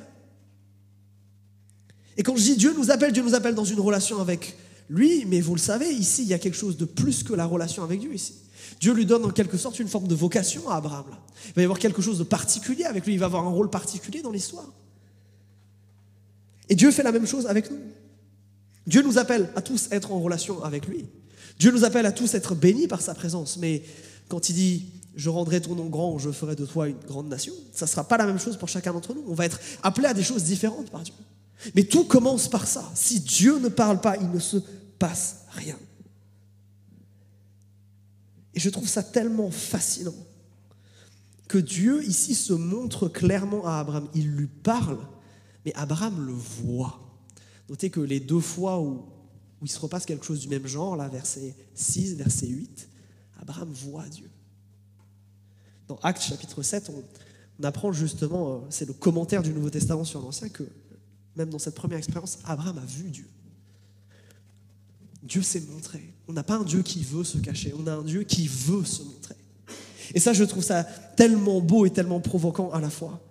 Et 2.18 2.24
quand 2.24 2.36
je 2.36 2.42
dis 2.42 2.56
Dieu 2.58 2.74
nous 2.78 2.92
appelle, 2.92 3.12
Dieu 3.12 3.24
nous 3.24 3.36
appelle 3.36 3.56
dans 3.56 3.64
une 3.64 3.80
relation 3.80 4.20
avec 4.20 4.58
lui, 4.90 5.26
mais 5.26 5.42
vous 5.42 5.56
le 5.56 5.62
savez, 5.62 5.90
ici, 5.94 6.24
il 6.24 6.28
y 6.28 6.34
a 6.34 6.40
quelque 6.40 6.58
chose 6.58 6.78
de 6.78 6.86
plus 6.86 7.24
que 7.24 7.34
la 7.34 7.46
relation 7.46 7.84
avec 7.84 8.00
Dieu 8.00 8.14
ici. 8.14 8.36
Dieu 8.80 8.94
lui 8.94 9.06
donne 9.06 9.26
en 9.26 9.30
quelque 9.30 9.58
sorte 9.58 9.80
une 9.80 9.88
forme 9.88 10.08
de 10.08 10.16
vocation 10.16 10.70
à 10.70 10.76
Abraham. 10.76 11.06
Il 11.48 11.54
va 11.54 11.62
y 11.62 11.66
avoir 11.66 11.80
quelque 11.80 12.02
chose 12.02 12.18
de 12.20 12.24
particulier 12.24 12.86
avec 12.86 13.06
lui, 13.06 13.14
il 13.14 13.20
va 13.20 13.28
avoir 13.28 13.46
un 13.46 13.52
rôle 13.52 13.70
particulier 13.70 14.22
dans 14.22 14.32
l'histoire. 14.32 14.72
Et 16.70 16.76
Dieu 16.76 16.92
fait 16.92 17.04
la 17.04 17.12
même 17.12 17.28
chose 17.28 17.46
avec 17.46 17.70
nous. 17.70 17.80
Dieu 18.88 19.02
nous 19.02 19.18
appelle 19.18 19.50
à 19.56 19.62
tous 19.62 19.88
être 19.92 20.12
en 20.12 20.20
relation 20.20 20.64
avec 20.64 20.88
lui. 20.88 21.06
Dieu 21.60 21.72
nous 21.72 21.86
appelle 21.86 22.06
à 22.06 22.12
tous 22.12 22.34
être 22.34 22.56
bénis 22.56 22.88
par 22.88 23.02
sa 23.02 23.14
présence. 23.14 23.58
Mais 23.58 23.84
quand 24.28 24.50
il 24.50 24.56
dit 24.56 24.86
je 25.16 25.30
rendrai 25.30 25.62
ton 25.62 25.76
nom 25.76 25.88
grand, 25.88 26.18
je 26.18 26.32
ferai 26.32 26.56
de 26.56 26.66
toi 26.66 26.90
une 26.90 27.00
grande 27.00 27.30
nation, 27.30 27.54
ça 27.72 27.86
ne 27.86 27.90
sera 27.90 28.04
pas 28.04 28.18
la 28.18 28.26
même 28.26 28.40
chose 28.40 28.58
pour 28.58 28.70
chacun 28.70 28.94
d'entre 28.94 29.14
nous. 29.14 29.24
On 29.28 29.34
va 29.34 29.46
être 29.46 29.60
appelé 29.84 30.08
à 30.08 30.14
des 30.14 30.24
choses 30.24 30.44
différentes 30.44 30.90
par 30.90 31.02
Dieu. 31.02 31.14
Mais 31.76 31.84
tout 31.84 32.06
commence 32.06 32.50
par 32.50 32.68
ça. 32.68 32.90
Si 32.96 33.20
Dieu 33.20 33.60
ne 33.60 33.70
parle 33.70 34.02
pas, 34.02 34.18
il 34.18 34.30
ne 34.30 34.40
se 34.40 34.58
passe 35.00 35.46
rien. 35.52 35.78
Et 38.54 38.60
je 38.60 38.70
trouve 38.70 38.88
ça 38.88 39.04
tellement 39.04 39.50
fascinant 39.50 40.16
que 41.48 41.58
Dieu 41.58 42.04
ici 42.04 42.36
se 42.36 42.54
montre 42.54 43.08
clairement 43.08 43.66
à 43.66 43.80
Abraham. 43.80 44.08
Il 44.16 44.28
lui 44.28 44.48
parle, 44.48 45.00
mais 45.66 45.74
Abraham 45.76 46.26
le 46.26 46.34
voit. 46.34 47.00
Notez 47.70 47.90
que 47.90 48.00
les 48.00 48.20
deux 48.20 48.40
fois 48.40 48.82
où, 48.82 49.06
il 49.62 49.70
se 49.70 49.80
repasse 49.80 50.06
quelque 50.06 50.26
chose 50.26 50.40
du 50.40 50.50
même 50.50 50.68
genre, 50.68 50.96
là, 50.96 51.08
verset 51.08 51.56
6, 51.74 52.16
verset 52.16 52.48
8, 52.48 52.90
Abraham 53.40 53.72
voit 53.72 54.08
Dieu. 54.10 54.30
Dans 55.88 55.98
Actes 56.04 56.24
chapitre 56.24 56.62
7, 56.62 56.90
on, 56.90 57.64
apprend 57.64 57.92
justement, 57.92 58.54
euh, 58.54 58.58
c'est 58.70 58.88
le 58.88 58.94
commentaire 58.94 59.44
du 59.44 59.54
Nouveau 59.54 59.70
Testament 59.70 60.04
sur 60.04 60.22
l'Ancien, 60.22 60.50
que 60.50 60.64
même 61.36 61.50
dans 61.50 61.60
cette 61.60 61.76
première 61.76 61.98
expérience, 61.98 62.40
Abraham 62.46 62.78
a 62.78 62.86
vu 62.86 63.10
Dieu. 63.10 63.28
Dieu 65.22 65.42
s'est 65.42 65.64
montré. 65.72 66.14
On 66.28 66.34
n'a 66.34 66.44
pas 66.44 66.56
un 66.56 66.64
Dieu 66.64 66.82
qui 66.82 67.04
veut 67.04 67.24
se 67.24 67.38
cacher, 67.38 67.74
on 67.78 67.88
a 67.88 67.94
un 67.94 68.04
Dieu 68.04 68.24
qui 68.24 68.48
veut 68.48 68.84
se 68.84 69.04
montrer. 69.04 69.36
Et 70.14 70.20
ça, 70.20 70.34
je 70.34 70.44
trouve 70.44 70.64
ça 70.64 70.84
tellement 70.84 71.62
beau 71.62 71.86
et 71.86 71.90
tellement 71.90 72.20
provoquant 72.20 72.70
à 72.72 72.82
la 72.82 72.90
fois. 72.90 73.22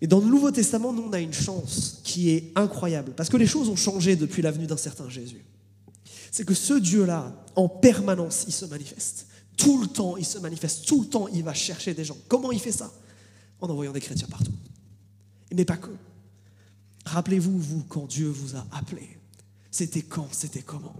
Et 0.00 0.06
dans 0.06 0.20
le 0.20 0.26
Nouveau 0.26 0.50
Testament, 0.50 0.92
nous, 0.92 1.02
on 1.02 1.12
a 1.12 1.20
une 1.20 1.32
chance 1.32 2.00
qui 2.02 2.30
est 2.30 2.52
incroyable, 2.56 3.12
parce 3.16 3.28
que 3.28 3.36
les 3.36 3.46
choses 3.46 3.68
ont 3.68 3.76
changé 3.76 4.16
depuis 4.16 4.42
la 4.42 4.50
venue 4.50 4.66
d'un 4.66 4.76
certain 4.76 5.08
Jésus. 5.08 5.44
C'est 6.30 6.44
que 6.44 6.54
ce 6.54 6.74
Dieu-là, 6.74 7.32
en 7.56 7.68
permanence, 7.68 8.44
il 8.48 8.52
se 8.52 8.64
manifeste. 8.64 9.26
Tout 9.56 9.80
le 9.80 9.86
temps, 9.86 10.16
il 10.16 10.24
se 10.24 10.38
manifeste. 10.38 10.86
Tout 10.86 11.02
le 11.02 11.08
temps, 11.08 11.28
il 11.28 11.42
va 11.42 11.54
chercher 11.54 11.94
des 11.94 12.04
gens. 12.04 12.16
Comment 12.28 12.52
il 12.52 12.60
fait 12.60 12.72
ça 12.72 12.92
En 13.60 13.68
envoyant 13.68 13.92
des 13.92 14.00
chrétiens 14.00 14.28
partout. 14.28 14.52
Mais 15.54 15.64
pas 15.64 15.76
que. 15.76 15.90
Rappelez-vous, 17.04 17.58
vous, 17.58 17.82
quand 17.88 18.06
Dieu 18.06 18.28
vous 18.28 18.56
a 18.56 18.66
appelé. 18.72 19.18
C'était 19.70 20.02
quand 20.02 20.28
C'était 20.32 20.62
comment 20.62 20.94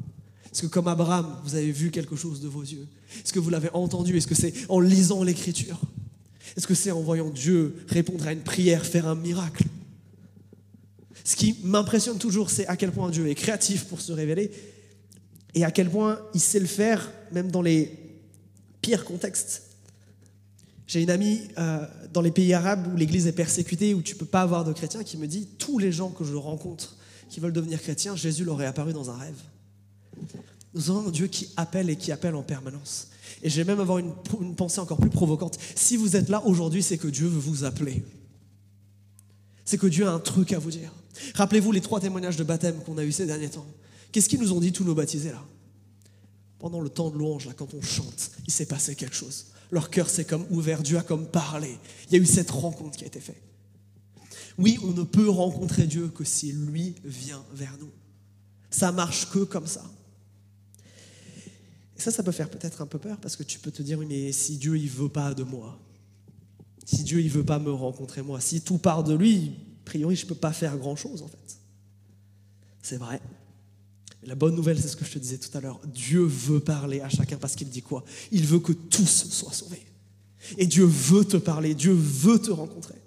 Est-ce 0.46 0.62
que 0.62 0.66
comme 0.66 0.88
Abraham, 0.88 1.38
vous 1.44 1.54
avez 1.54 1.70
vu 1.70 1.90
quelque 1.90 2.16
chose 2.16 2.40
de 2.40 2.48
vos 2.48 2.62
yeux 2.62 2.86
Est-ce 3.16 3.32
que 3.32 3.38
vous 3.38 3.50
l'avez 3.50 3.70
entendu 3.72 4.16
Est-ce 4.16 4.26
que 4.26 4.34
c'est 4.34 4.52
en 4.68 4.80
lisant 4.80 5.22
l'Écriture 5.22 5.80
Est-ce 6.56 6.66
que 6.66 6.74
c'est 6.74 6.90
en 6.90 7.02
voyant 7.02 7.30
Dieu 7.30 7.76
répondre 7.88 8.26
à 8.26 8.32
une 8.32 8.42
prière, 8.42 8.84
faire 8.84 9.06
un 9.06 9.14
miracle 9.14 9.64
Ce 11.24 11.36
qui 11.36 11.56
m'impressionne 11.62 12.18
toujours, 12.18 12.50
c'est 12.50 12.66
à 12.66 12.76
quel 12.76 12.92
point 12.92 13.10
Dieu 13.10 13.28
est 13.28 13.34
créatif 13.34 13.84
pour 13.84 14.00
se 14.00 14.12
révéler 14.12 14.50
et 15.54 15.64
à 15.64 15.70
quel 15.70 15.90
point 15.90 16.18
il 16.34 16.40
sait 16.40 16.60
le 16.60 16.66
faire 16.66 17.12
même 17.30 17.50
dans 17.50 17.62
les 17.62 18.01
pires 18.82 19.04
contextes. 19.04 19.62
J'ai 20.86 21.00
une 21.00 21.10
amie 21.10 21.40
euh, 21.56 21.86
dans 22.12 22.20
les 22.20 22.30
pays 22.30 22.52
arabes 22.52 22.86
où 22.92 22.96
l'église 22.96 23.26
est 23.26 23.32
persécutée, 23.32 23.94
où 23.94 24.02
tu 24.02 24.14
ne 24.14 24.18
peux 24.18 24.26
pas 24.26 24.42
avoir 24.42 24.64
de 24.64 24.74
chrétiens, 24.74 25.02
qui 25.04 25.16
me 25.16 25.26
dit 25.26 25.46
tous 25.58 25.78
les 25.78 25.90
gens 25.90 26.10
que 26.10 26.24
je 26.24 26.34
rencontre 26.34 26.96
qui 27.30 27.40
veulent 27.40 27.52
devenir 27.54 27.80
chrétiens, 27.80 28.14
Jésus 28.14 28.44
leur 28.44 28.60
est 28.60 28.66
apparu 28.66 28.92
dans 28.92 29.08
un 29.10 29.16
rêve. 29.16 29.40
Nous 30.74 30.90
avons 30.90 31.08
un 31.08 31.10
Dieu 31.10 31.28
qui 31.28 31.48
appelle 31.56 31.88
et 31.88 31.96
qui 31.96 32.12
appelle 32.12 32.34
en 32.34 32.42
permanence. 32.42 33.08
Et 33.42 33.48
je 33.48 33.56
vais 33.56 33.64
même 33.64 33.80
avoir 33.80 33.96
une, 33.96 34.12
une 34.38 34.54
pensée 34.54 34.80
encore 34.80 34.98
plus 34.98 35.08
provocante. 35.08 35.58
Si 35.74 35.96
vous 35.96 36.14
êtes 36.14 36.28
là 36.28 36.44
aujourd'hui, 36.44 36.82
c'est 36.82 36.98
que 36.98 37.08
Dieu 37.08 37.26
veut 37.26 37.40
vous 37.40 37.64
appeler. 37.64 38.04
C'est 39.64 39.78
que 39.78 39.86
Dieu 39.86 40.06
a 40.06 40.12
un 40.12 40.18
truc 40.18 40.52
à 40.52 40.58
vous 40.58 40.70
dire. 40.70 40.92
Rappelez-vous 41.34 41.72
les 41.72 41.80
trois 41.80 42.00
témoignages 42.00 42.36
de 42.36 42.44
baptême 42.44 42.76
qu'on 42.84 42.98
a 42.98 43.04
eu 43.04 43.12
ces 43.12 43.24
derniers 43.24 43.48
temps. 43.48 43.66
Qu'est-ce 44.12 44.28
qu'ils 44.28 44.40
nous 44.40 44.52
ont 44.52 44.60
dit 44.60 44.72
tous 44.72 44.84
nos 44.84 44.94
baptisés 44.94 45.30
là? 45.30 45.42
Pendant 46.62 46.80
le 46.80 46.88
temps 46.88 47.10
de 47.10 47.18
louange, 47.18 47.44
là, 47.44 47.52
quand 47.54 47.74
on 47.74 47.82
chante, 47.82 48.30
il 48.46 48.52
s'est 48.52 48.64
passé 48.64 48.94
quelque 48.94 49.14
chose 49.14 49.52
leur 49.72 49.88
cœur 49.88 50.08
s'est 50.08 50.26
comme 50.26 50.46
ouvert, 50.50 50.82
Dieu 50.82 50.98
a 50.98 51.02
comme 51.02 51.26
parlé. 51.26 51.78
Il 52.06 52.12
y 52.12 52.20
a 52.20 52.22
eu 52.22 52.26
cette 52.26 52.50
rencontre 52.50 52.98
qui 52.98 53.04
a 53.04 53.06
été 53.06 53.20
faite. 53.20 53.42
Oui, 54.58 54.78
on 54.84 54.92
ne 54.92 55.02
peut 55.02 55.30
rencontrer 55.30 55.86
Dieu 55.86 56.08
que 56.08 56.24
si 56.24 56.52
lui 56.52 56.94
vient 57.04 57.42
vers 57.54 57.76
nous. 57.80 57.90
Ça 58.70 58.92
marche 58.92 59.30
que 59.30 59.44
comme 59.44 59.66
ça. 59.66 59.82
Et 61.96 62.00
ça, 62.00 62.10
ça 62.10 62.22
peut 62.22 62.32
faire 62.32 62.50
peut-être 62.50 62.82
un 62.82 62.86
peu 62.86 62.98
peur 62.98 63.18
parce 63.18 63.34
que 63.34 63.42
tu 63.42 63.58
peux 63.58 63.70
te 63.70 63.82
dire, 63.82 63.98
oui, 63.98 64.04
mais 64.06 64.30
si 64.32 64.58
Dieu 64.58 64.76
il 64.76 64.90
veut 64.90 65.08
pas 65.08 65.32
de 65.32 65.42
moi, 65.42 65.80
si 66.84 67.02
Dieu 67.02 67.20
il 67.20 67.30
veut 67.30 67.44
pas 67.44 67.58
me 67.58 67.72
rencontrer 67.72 68.20
moi, 68.20 68.42
si 68.42 68.60
tout 68.60 68.78
part 68.78 69.04
de 69.04 69.14
lui, 69.14 69.54
a 69.82 69.84
priori 69.86 70.16
je 70.16 70.26
peux 70.26 70.34
pas 70.34 70.52
faire 70.52 70.76
grand 70.76 70.96
chose 70.96 71.22
en 71.22 71.28
fait. 71.28 71.58
C'est 72.82 72.98
vrai. 72.98 73.22
La 74.24 74.36
bonne 74.36 74.54
nouvelle, 74.54 74.80
c'est 74.80 74.88
ce 74.88 74.96
que 74.96 75.04
je 75.04 75.12
te 75.12 75.18
disais 75.18 75.38
tout 75.38 75.56
à 75.56 75.60
l'heure. 75.60 75.80
Dieu 75.86 76.22
veut 76.22 76.60
parler 76.60 77.00
à 77.00 77.08
chacun 77.08 77.36
parce 77.36 77.56
qu'il 77.56 77.68
dit 77.68 77.82
quoi? 77.82 78.04
Il 78.30 78.46
veut 78.46 78.60
que 78.60 78.72
tous 78.72 79.26
soient 79.30 79.52
sauvés. 79.52 79.84
Et 80.58 80.66
Dieu 80.66 80.84
veut 80.84 81.24
te 81.24 81.36
parler, 81.36 81.74
Dieu 81.74 81.92
veut 81.92 82.40
te 82.40 82.50
rencontrer. 82.50 83.00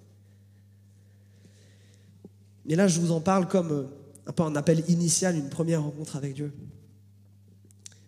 Et 2.67 2.75
là, 2.75 2.87
je 2.87 2.99
vous 2.99 3.11
en 3.11 3.21
parle 3.21 3.47
comme 3.47 3.71
euh, 3.71 3.83
un 4.25 4.31
peu 4.31 4.43
un 4.43 4.55
appel 4.55 4.83
initial, 4.89 5.35
une 5.35 5.49
première 5.49 5.83
rencontre 5.83 6.15
avec 6.15 6.33
Dieu. 6.33 6.51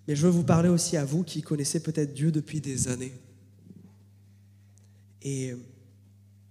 Mais 0.07 0.15
je 0.15 0.25
veux 0.25 0.31
vous 0.31 0.43
parler 0.43 0.69
aussi 0.69 0.97
à 0.97 1.05
vous 1.05 1.23
qui 1.23 1.41
connaissez 1.41 1.81
peut-être 1.81 2.13
Dieu 2.13 2.31
depuis 2.31 2.59
des 2.59 2.87
années. 2.87 3.13
Et 5.21 5.51
euh, 5.51 5.57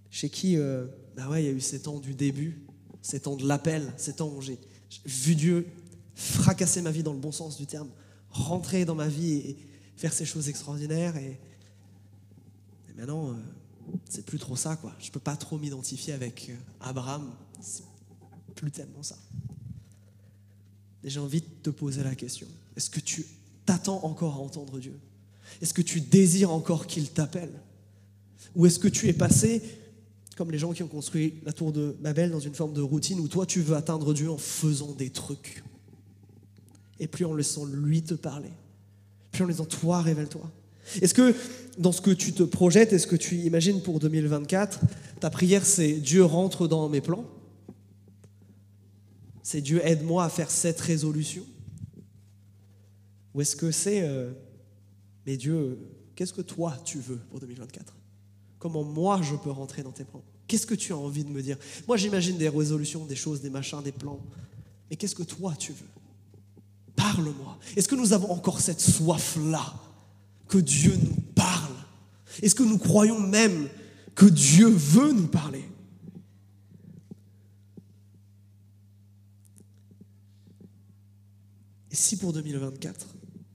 chez 0.09 0.29
qui, 0.29 0.57
euh, 0.57 0.85
bah 1.15 1.29
ouais, 1.29 1.43
il 1.43 1.45
y 1.45 1.49
a 1.49 1.51
eu 1.51 1.59
ces 1.59 1.81
temps 1.81 1.99
du 1.99 2.13
début, 2.13 2.61
ces 3.01 3.19
temps 3.19 3.35
de 3.35 3.47
l'appel, 3.47 3.93
ces 3.97 4.13
temps 4.13 4.29
où 4.29 4.41
j'ai 4.41 4.57
vu 5.05 5.35
Dieu 5.35 5.67
fracasser 6.17 6.81
ma 6.81 6.89
vie 6.89 7.03
dans 7.03 7.13
le 7.13 7.19
bon 7.19 7.31
sens 7.31 7.57
du 7.57 7.67
terme, 7.67 7.89
rentrer 8.31 8.85
dans 8.85 8.95
ma 8.95 9.07
vie 9.07 9.33
et 9.33 9.57
faire 9.95 10.11
ces 10.11 10.25
choses 10.25 10.49
extraordinaires. 10.49 11.15
Et, 11.15 11.39
maintenant, 12.97 13.35
c'est 14.09 14.25
plus 14.25 14.39
trop 14.39 14.55
ça, 14.55 14.75
quoi. 14.75 14.93
Je 14.99 15.11
peux 15.11 15.19
pas 15.19 15.37
trop 15.37 15.59
m'identifier 15.59 16.13
avec 16.13 16.51
Abraham. 16.81 17.31
C'est 17.61 17.83
plus 18.55 18.71
tellement 18.71 19.03
ça. 19.03 19.17
Et 21.03 21.09
j'ai 21.09 21.19
envie 21.19 21.41
de 21.41 21.47
te 21.61 21.69
poser 21.69 22.03
la 22.03 22.15
question. 22.15 22.47
Est-ce 22.75 22.89
que 22.89 22.99
tu 22.99 23.25
t'attends 23.65 24.03
encore 24.03 24.33
à 24.33 24.39
entendre 24.39 24.79
Dieu? 24.79 24.99
Est-ce 25.61 25.73
que 25.73 25.83
tu 25.83 26.01
désires 26.01 26.51
encore 26.51 26.87
qu'il 26.87 27.11
t'appelle? 27.11 27.53
Ou 28.55 28.65
est-ce 28.65 28.79
que 28.79 28.87
tu 28.87 29.07
es 29.07 29.13
passé, 29.13 29.61
comme 30.35 30.49
les 30.49 30.57
gens 30.57 30.73
qui 30.73 30.81
ont 30.81 30.87
construit 30.87 31.35
la 31.45 31.53
tour 31.53 31.71
de 31.71 31.95
Babel, 31.99 32.31
dans 32.31 32.39
une 32.39 32.55
forme 32.55 32.73
de 32.73 32.81
routine 32.81 33.19
où 33.19 33.27
toi 33.27 33.45
tu 33.45 33.61
veux 33.61 33.75
atteindre 33.75 34.15
Dieu 34.15 34.31
en 34.31 34.39
faisant 34.39 34.93
des 34.93 35.11
trucs? 35.11 35.63
Et 36.99 37.07
puis 37.07 37.25
en 37.25 37.35
laissant 37.35 37.65
lui 37.65 38.01
te 38.03 38.13
parler. 38.13 38.51
Puis 39.31 39.43
en 39.43 39.47
disant, 39.47 39.65
toi, 39.65 40.01
révèle-toi. 40.01 40.49
Est-ce 41.01 41.13
que 41.13 41.35
dans 41.77 41.91
ce 41.91 42.01
que 42.01 42.11
tu 42.11 42.33
te 42.33 42.43
projettes, 42.43 42.93
est-ce 42.93 43.07
que 43.07 43.15
tu 43.15 43.35
imagines 43.37 43.81
pour 43.81 43.99
2024, 43.99 44.79
ta 45.19 45.29
prière 45.29 45.65
c'est 45.65 45.93
Dieu 45.93 46.23
rentre 46.23 46.67
dans 46.67 46.87
mes 46.89 47.01
plans 47.01 47.25
c'est 49.47 49.61
Dieu 49.61 49.79
aide-moi 49.85 50.25
à 50.25 50.29
faire 50.29 50.51
cette 50.51 50.81
résolution 50.81 51.45
Ou 53.33 53.39
est-ce 53.39 53.55
que 53.55 53.71
c'est, 53.71 54.01
euh, 54.01 54.33
mais 55.25 55.37
Dieu, 55.37 55.79
qu'est-ce 56.15 56.33
que 56.33 56.41
toi 56.41 56.77
tu 56.83 56.99
veux 56.99 57.15
pour 57.29 57.39
2024 57.39 57.95
Comment 58.59 58.83
moi 58.83 59.21
je 59.21 59.35
peux 59.37 59.49
rentrer 59.49 59.83
dans 59.83 59.93
tes 59.93 60.03
plans? 60.03 60.21
Qu'est-ce 60.47 60.67
que 60.67 60.75
tu 60.75 60.91
as 60.91 60.97
envie 60.97 61.23
de 61.23 61.29
me 61.29 61.41
dire? 61.41 61.57
Moi 61.87 61.95
j'imagine 61.95 62.37
des 62.37 62.49
résolutions, 62.49 63.05
des 63.05 63.15
choses, 63.15 63.39
des 63.39 63.49
machins, 63.49 63.81
des 63.81 63.93
plans. 63.93 64.19
Mais 64.89 64.97
qu'est-ce 64.97 65.15
que 65.15 65.23
toi 65.23 65.55
tu 65.57 65.71
veux? 65.71 65.96
Parle-moi. 66.97 67.59
Est-ce 67.77 67.87
que 67.87 67.95
nous 67.95 68.11
avons 68.11 68.31
encore 68.31 68.59
cette 68.59 68.81
soif-là 68.81 69.73
que 70.47 70.57
Dieu 70.57 70.93
nous 71.01 71.15
parle? 71.35 71.75
Est-ce 72.41 72.55
que 72.55 72.63
nous 72.63 72.79
croyons 72.79 73.19
même 73.19 73.69
que 74.15 74.25
Dieu 74.25 74.67
veut 74.67 75.13
nous 75.13 75.27
parler? 75.27 75.63
Si 81.91 82.17
pour 82.17 82.33
2024, 82.33 83.07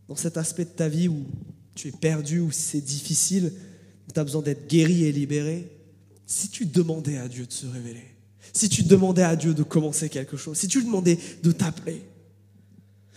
dans 0.08 0.16
cet 0.16 0.36
aspect 0.36 0.64
de 0.64 0.70
ta 0.70 0.88
vie 0.88 1.08
où 1.08 1.26
tu 1.74 1.88
es 1.88 1.92
perdu, 1.92 2.40
où 2.40 2.50
c'est 2.50 2.80
difficile, 2.80 3.52
où 4.08 4.12
tu 4.12 4.18
as 4.20 4.24
besoin 4.24 4.42
d'être 4.42 4.68
guéri 4.68 5.04
et 5.04 5.12
libéré, 5.12 5.70
si 6.26 6.48
tu 6.48 6.64
demandais 6.64 7.18
à 7.18 7.28
Dieu 7.28 7.46
de 7.46 7.52
se 7.52 7.66
révéler, 7.66 8.04
si 8.52 8.68
tu 8.68 8.82
demandais 8.82 9.22
à 9.22 9.34
Dieu 9.36 9.54
de 9.54 9.62
commencer 9.62 10.08
quelque 10.08 10.36
chose, 10.36 10.58
si 10.58 10.68
tu 10.68 10.82
demandais 10.82 11.18
de 11.42 11.52
t'appeler, 11.52 12.02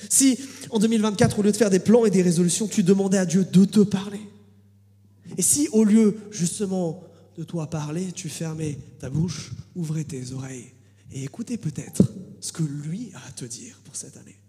si 0.10 0.40
en 0.70 0.80
2024, 0.80 1.40
au 1.40 1.42
lieu 1.42 1.52
de 1.52 1.58
faire 1.58 1.70
des 1.70 1.80
plans 1.80 2.06
et 2.06 2.12
des 2.12 2.22
résolutions, 2.22 2.68
tu 2.68 2.84
demandais 2.84 3.18
à 3.18 3.25
Dieu 3.25 3.46
de 3.46 3.66
te 3.66 3.81
parler, 3.81 4.22
et 5.38 5.42
si 5.42 5.68
au 5.72 5.84
lieu 5.84 6.18
justement 6.31 7.03
de 7.38 7.44
toi 7.44 7.70
parler, 7.70 8.12
tu 8.14 8.29
fermais 8.29 8.77
ta 9.00 9.10
bouche, 9.10 9.51
ouvrais 9.75 10.03
tes 10.03 10.31
oreilles 10.31 10.72
et 11.12 11.24
écoutais 11.24 11.58
peut-être 11.58 12.03
ce 12.40 12.51
que 12.51 12.64
lui 12.64 13.12
a 13.14 13.27
à 13.27 13.31
te 13.31 13.46
dire 13.46 13.79
pour 13.84 13.96
cette 13.96 14.18
année. 14.18 14.40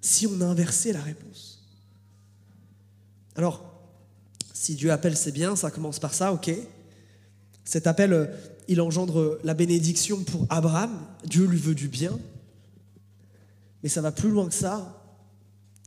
Si 0.00 0.26
on 0.26 0.40
a 0.40 0.46
inversé 0.46 0.92
la 0.92 1.00
réponse. 1.00 1.64
Alors, 3.34 3.72
si 4.52 4.74
Dieu 4.74 4.92
appelle, 4.92 5.16
c'est 5.16 5.32
bien, 5.32 5.56
ça 5.56 5.70
commence 5.70 5.98
par 5.98 6.14
ça, 6.14 6.32
ok. 6.32 6.50
Cet 7.64 7.86
appel, 7.86 8.12
euh, 8.12 8.26
il 8.68 8.80
engendre 8.80 9.38
la 9.44 9.54
bénédiction 9.54 10.22
pour 10.22 10.46
Abraham, 10.50 10.90
Dieu 11.24 11.46
lui 11.46 11.58
veut 11.58 11.74
du 11.74 11.88
bien, 11.88 12.18
mais 13.82 13.88
ça 13.88 14.00
va 14.00 14.12
plus 14.12 14.30
loin 14.30 14.48
que 14.48 14.54
ça. 14.54 15.02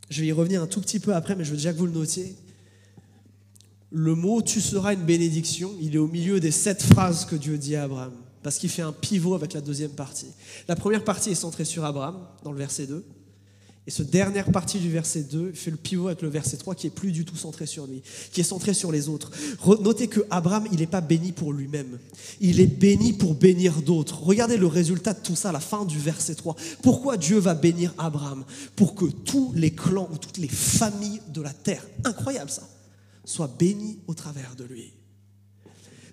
Je 0.09 0.21
vais 0.21 0.27
y 0.27 0.31
revenir 0.31 0.61
un 0.61 0.67
tout 0.67 0.81
petit 0.81 0.99
peu 0.99 1.15
après, 1.15 1.35
mais 1.35 1.43
je 1.43 1.51
veux 1.51 1.57
déjà 1.57 1.73
que 1.73 1.77
vous 1.77 1.87
le 1.87 1.91
notiez. 1.91 2.35
Le 3.91 4.13
mot 4.13 4.41
tu 4.41 4.61
seras 4.61 4.93
une 4.93 5.03
bénédiction, 5.03 5.71
il 5.79 5.95
est 5.95 5.99
au 5.99 6.07
milieu 6.07 6.39
des 6.39 6.51
sept 6.51 6.83
phrases 6.83 7.25
que 7.25 7.35
Dieu 7.35 7.57
dit 7.57 7.75
à 7.75 7.83
Abraham, 7.83 8.13
parce 8.43 8.57
qu'il 8.57 8.69
fait 8.69 8.81
un 8.81 8.91
pivot 8.91 9.35
avec 9.35 9.53
la 9.53 9.61
deuxième 9.61 9.91
partie. 9.91 10.27
La 10.67 10.75
première 10.75 11.03
partie 11.03 11.29
est 11.29 11.35
centrée 11.35 11.65
sur 11.65 11.85
Abraham, 11.85 12.17
dans 12.43 12.51
le 12.51 12.57
verset 12.57 12.87
2. 12.87 13.05
Et 13.87 13.91
ce 13.91 14.01
dernière 14.01 14.51
partie 14.51 14.79
du 14.79 14.89
verset 14.89 15.21
2 15.23 15.51
fait 15.51 15.69
le 15.69 15.77
pivot 15.77 16.07
avec 16.07 16.23
le 16.23 16.27
verset 16.27 16.57
3 16.57 16.73
qui 16.73 16.87
est 16.87 16.91
plus 16.91 17.11
du 17.11 17.23
tout 17.23 17.35
centré 17.35 17.67
sur 17.67 17.85
lui, 17.85 18.01
qui 18.31 18.41
est 18.41 18.45
centré 18.45 18.73
sur 18.73 18.91
les 18.91 19.09
autres. 19.09 19.29
Notez 19.81 20.07
que 20.07 20.21
Abraham, 20.31 20.67
il 20.71 20.79
n'est 20.79 20.87
pas 20.87 21.01
béni 21.01 21.31
pour 21.31 21.53
lui-même. 21.53 21.99
Il 22.41 22.59
est 22.59 22.65
béni 22.65 23.13
pour 23.13 23.35
bénir 23.35 23.83
d'autres. 23.83 24.23
Regardez 24.23 24.57
le 24.57 24.65
résultat 24.65 25.13
de 25.13 25.19
tout 25.19 25.35
ça 25.35 25.51
la 25.51 25.59
fin 25.59 25.85
du 25.85 25.99
verset 25.99 26.33
3. 26.33 26.55
Pourquoi 26.81 27.17
Dieu 27.17 27.37
va 27.37 27.53
bénir 27.53 27.93
Abraham 27.99 28.43
Pour 28.75 28.95
que 28.95 29.05
tous 29.05 29.53
les 29.55 29.71
clans 29.71 30.09
ou 30.11 30.17
toutes 30.17 30.39
les 30.39 30.47
familles 30.47 31.21
de 31.31 31.43
la 31.43 31.53
terre, 31.53 31.85
incroyable 32.05 32.49
ça, 32.49 32.67
soient 33.23 33.53
bénis 33.59 33.99
au 34.07 34.15
travers 34.15 34.55
de 34.55 34.63
lui? 34.63 34.93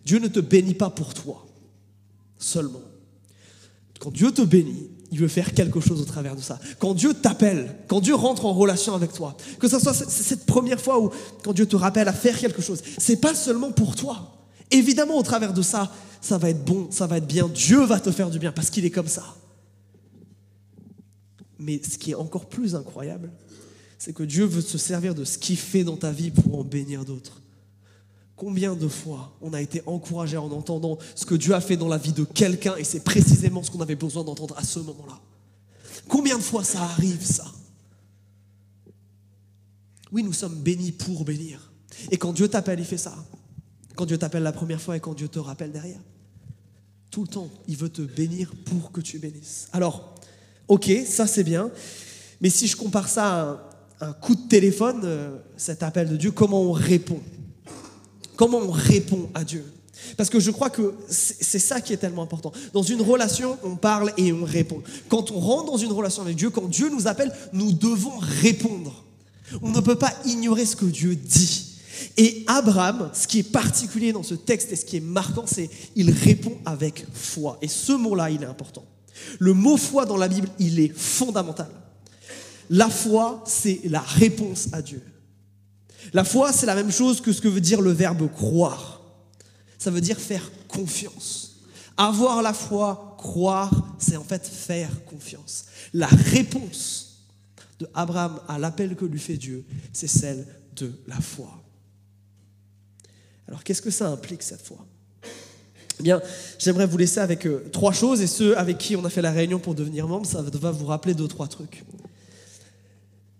Dieu 0.04 0.18
ne 0.18 0.28
te 0.28 0.40
bénit 0.40 0.74
pas 0.74 0.90
pour 0.90 1.14
toi 1.14 1.46
seulement. 2.38 2.82
Quand 3.98 4.12
Dieu 4.12 4.30
te 4.30 4.42
bénit, 4.42 4.90
il 5.12 5.18
veut 5.18 5.28
faire 5.28 5.52
quelque 5.52 5.78
chose 5.78 6.00
au 6.00 6.06
travers 6.06 6.34
de 6.34 6.40
ça. 6.40 6.58
Quand 6.78 6.94
Dieu 6.94 7.12
t'appelle, 7.12 7.76
quand 7.86 8.00
Dieu 8.00 8.14
rentre 8.14 8.46
en 8.46 8.54
relation 8.54 8.94
avec 8.94 9.12
toi, 9.12 9.36
que 9.60 9.68
ce 9.68 9.78
soit 9.78 9.92
cette 9.92 10.46
première 10.46 10.80
fois 10.80 10.98
où 10.98 11.10
quand 11.44 11.52
Dieu 11.52 11.66
te 11.66 11.76
rappelle 11.76 12.08
à 12.08 12.14
faire 12.14 12.38
quelque 12.38 12.62
chose, 12.62 12.82
c'est 12.96 13.20
pas 13.20 13.34
seulement 13.34 13.72
pour 13.72 13.94
toi. 13.94 14.38
Évidemment, 14.70 15.18
au 15.18 15.22
travers 15.22 15.52
de 15.52 15.60
ça, 15.60 15.92
ça 16.22 16.38
va 16.38 16.48
être 16.48 16.64
bon, 16.64 16.88
ça 16.90 17.06
va 17.06 17.18
être 17.18 17.26
bien. 17.26 17.46
Dieu 17.46 17.84
va 17.84 18.00
te 18.00 18.10
faire 18.10 18.30
du 18.30 18.38
bien 18.38 18.52
parce 18.52 18.70
qu'il 18.70 18.86
est 18.86 18.90
comme 18.90 19.06
ça. 19.06 19.36
Mais 21.58 21.82
ce 21.82 21.98
qui 21.98 22.12
est 22.12 22.14
encore 22.14 22.46
plus 22.46 22.74
incroyable, 22.74 23.30
c'est 23.98 24.14
que 24.14 24.22
Dieu 24.22 24.46
veut 24.46 24.62
se 24.62 24.78
servir 24.78 25.14
de 25.14 25.24
ce 25.24 25.36
qu'il 25.36 25.58
fait 25.58 25.84
dans 25.84 25.98
ta 25.98 26.10
vie 26.10 26.30
pour 26.30 26.58
en 26.58 26.64
bénir 26.64 27.04
d'autres. 27.04 27.42
Combien 28.42 28.74
de 28.74 28.88
fois 28.88 29.32
on 29.40 29.52
a 29.52 29.62
été 29.62 29.82
encouragé 29.86 30.36
en 30.36 30.50
entendant 30.50 30.98
ce 31.14 31.24
que 31.24 31.36
Dieu 31.36 31.54
a 31.54 31.60
fait 31.60 31.76
dans 31.76 31.86
la 31.86 31.96
vie 31.96 32.12
de 32.12 32.24
quelqu'un 32.24 32.74
et 32.74 32.82
c'est 32.82 33.04
précisément 33.04 33.62
ce 33.62 33.70
qu'on 33.70 33.80
avait 33.80 33.94
besoin 33.94 34.24
d'entendre 34.24 34.58
à 34.58 34.64
ce 34.64 34.80
moment-là 34.80 35.20
Combien 36.08 36.38
de 36.38 36.42
fois 36.42 36.64
ça 36.64 36.82
arrive 36.82 37.24
ça? 37.24 37.44
Oui, 40.10 40.24
nous 40.24 40.32
sommes 40.32 40.56
bénis 40.56 40.90
pour 40.90 41.24
bénir. 41.24 41.70
Et 42.10 42.18
quand 42.18 42.32
Dieu 42.32 42.48
t'appelle, 42.48 42.80
il 42.80 42.84
fait 42.84 42.98
ça. 42.98 43.14
Quand 43.94 44.06
Dieu 44.06 44.18
t'appelle 44.18 44.42
la 44.42 44.50
première 44.50 44.80
fois 44.80 44.96
et 44.96 45.00
quand 45.00 45.14
Dieu 45.14 45.28
te 45.28 45.38
rappelle 45.38 45.70
derrière. 45.70 46.00
Tout 47.12 47.22
le 47.22 47.28
temps, 47.28 47.48
il 47.68 47.76
veut 47.76 47.90
te 47.90 48.02
bénir 48.02 48.50
pour 48.64 48.90
que 48.90 49.00
tu 49.00 49.20
bénisses. 49.20 49.68
Alors, 49.72 50.16
ok, 50.66 50.90
ça 51.06 51.28
c'est 51.28 51.44
bien. 51.44 51.70
Mais 52.40 52.50
si 52.50 52.66
je 52.66 52.76
compare 52.76 53.08
ça 53.08 53.68
à 54.00 54.06
un, 54.08 54.12
coup 54.14 54.34
de 54.34 54.48
téléphone, 54.48 55.02
euh, 55.04 55.38
cet 55.56 55.84
appel 55.84 56.08
de 56.08 56.16
Dieu, 56.16 56.32
comment 56.32 56.60
on 56.60 56.72
répond? 56.72 57.20
Comment 58.36 58.58
on 58.58 58.70
répond 58.70 59.28
à 59.34 59.44
Dieu? 59.44 59.64
Parce 60.16 60.30
que 60.30 60.40
je 60.40 60.50
crois 60.50 60.70
que 60.70 60.94
c'est 61.08 61.58
ça 61.58 61.80
qui 61.80 61.92
est 61.92 61.98
tellement 61.98 62.22
important. 62.22 62.52
Dans 62.72 62.82
une 62.82 63.02
relation, 63.02 63.58
on 63.62 63.76
parle 63.76 64.12
et 64.16 64.32
on 64.32 64.44
répond. 64.44 64.82
Quand 65.08 65.30
on 65.30 65.38
rentre 65.38 65.72
dans 65.72 65.76
une 65.76 65.92
relation 65.92 66.22
avec 66.22 66.36
Dieu, 66.36 66.50
quand 66.50 66.68
Dieu 66.68 66.88
nous 66.90 67.06
appelle, 67.06 67.32
nous 67.52 67.72
devons 67.72 68.18
répondre. 68.18 69.04
On 69.60 69.70
ne 69.70 69.80
peut 69.80 69.96
pas 69.96 70.12
ignorer 70.24 70.66
ce 70.66 70.76
que 70.76 70.86
Dieu 70.86 71.14
dit. 71.14 71.68
Et 72.16 72.44
Abraham, 72.46 73.10
ce 73.12 73.26
qui 73.26 73.40
est 73.40 73.52
particulier 73.52 74.12
dans 74.12 74.22
ce 74.22 74.34
texte 74.34 74.72
et 74.72 74.76
ce 74.76 74.84
qui 74.84 74.96
est 74.96 75.00
marquant, 75.00 75.44
c'est 75.46 75.70
il 75.94 76.10
répond 76.10 76.56
avec 76.64 77.06
foi. 77.12 77.58
Et 77.62 77.68
ce 77.68 77.92
mot-là, 77.92 78.30
il 78.30 78.42
est 78.42 78.46
important. 78.46 78.84
Le 79.38 79.54
mot 79.54 79.76
foi 79.76 80.04
dans 80.04 80.16
la 80.16 80.28
Bible, 80.28 80.48
il 80.58 80.80
est 80.80 80.92
fondamental. 80.96 81.68
La 82.70 82.88
foi, 82.88 83.42
c'est 83.46 83.80
la 83.84 84.00
réponse 84.00 84.68
à 84.72 84.82
Dieu. 84.82 85.02
La 86.12 86.24
foi, 86.24 86.52
c'est 86.52 86.66
la 86.66 86.74
même 86.74 86.90
chose 86.90 87.20
que 87.20 87.32
ce 87.32 87.40
que 87.40 87.48
veut 87.48 87.60
dire 87.60 87.80
le 87.80 87.92
verbe 87.92 88.30
croire. 88.30 89.00
Ça 89.78 89.90
veut 89.90 90.00
dire 90.00 90.18
faire 90.18 90.50
confiance. 90.68 91.60
Avoir 91.96 92.42
la 92.42 92.52
foi, 92.52 93.16
croire, 93.18 93.70
c'est 93.98 94.16
en 94.16 94.24
fait 94.24 94.46
faire 94.46 94.90
confiance. 95.04 95.66
La 95.92 96.06
réponse 96.06 97.26
de 97.78 97.88
Abraham 97.94 98.40
à 98.48 98.58
l'appel 98.58 98.96
que 98.96 99.04
lui 99.04 99.18
fait 99.18 99.36
Dieu, 99.36 99.64
c'est 99.92 100.08
celle 100.08 100.46
de 100.76 100.92
la 101.06 101.20
foi. 101.20 101.62
Alors 103.48 103.64
qu'est-ce 103.64 103.82
que 103.82 103.90
ça 103.90 104.08
implique 104.08 104.42
cette 104.42 104.62
foi? 104.62 104.78
Eh 106.00 106.02
bien, 106.02 106.22
j'aimerais 106.58 106.86
vous 106.86 106.96
laisser 106.96 107.20
avec 107.20 107.46
euh, 107.46 107.68
trois 107.72 107.92
choses 107.92 108.22
et 108.22 108.26
ceux 108.26 108.56
avec 108.56 108.78
qui 108.78 108.96
on 108.96 109.04
a 109.04 109.10
fait 109.10 109.22
la 109.22 109.30
réunion 109.30 109.58
pour 109.58 109.74
devenir 109.74 110.08
membre, 110.08 110.26
ça 110.26 110.42
va 110.42 110.70
vous 110.70 110.86
rappeler 110.86 111.14
deux, 111.14 111.28
trois 111.28 111.48
trucs. 111.48 111.84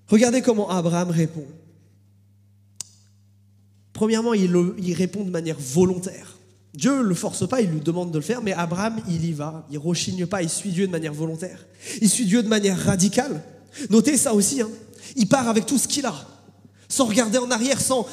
Regardez 0.08 0.42
comment 0.42 0.68
Abraham 0.68 1.10
répond. 1.10 1.46
Premièrement, 3.92 4.34
il, 4.34 4.94
répond 4.94 5.24
de 5.24 5.30
manière 5.30 5.58
volontaire. 5.58 6.38
Dieu 6.74 6.96
ne 6.96 7.02
le 7.02 7.14
force 7.14 7.46
pas, 7.46 7.60
il 7.60 7.70
lui 7.70 7.80
demande 7.80 8.10
de 8.10 8.18
le 8.18 8.24
faire, 8.24 8.40
mais 8.40 8.52
Abraham, 8.52 9.00
il 9.08 9.24
y 9.24 9.32
va. 9.32 9.66
Il 9.70 9.78
rechigne 9.78 10.26
pas, 10.26 10.42
il 10.42 10.48
suit 10.48 10.70
Dieu 10.70 10.86
de 10.86 10.92
manière 10.92 11.12
volontaire. 11.12 11.66
Il 12.00 12.08
suit 12.08 12.24
Dieu 12.24 12.42
de 12.42 12.48
manière 12.48 12.78
radicale. 12.78 13.42
Notez 13.90 14.16
ça 14.16 14.32
aussi. 14.32 14.62
Hein. 14.62 14.70
Il 15.16 15.28
part 15.28 15.48
avec 15.48 15.66
tout 15.66 15.76
ce 15.76 15.86
qu'il 15.86 16.06
a, 16.06 16.14
sans 16.88 17.04
regarder 17.04 17.36
en 17.36 17.50
arrière, 17.50 17.80
sans 17.80 18.06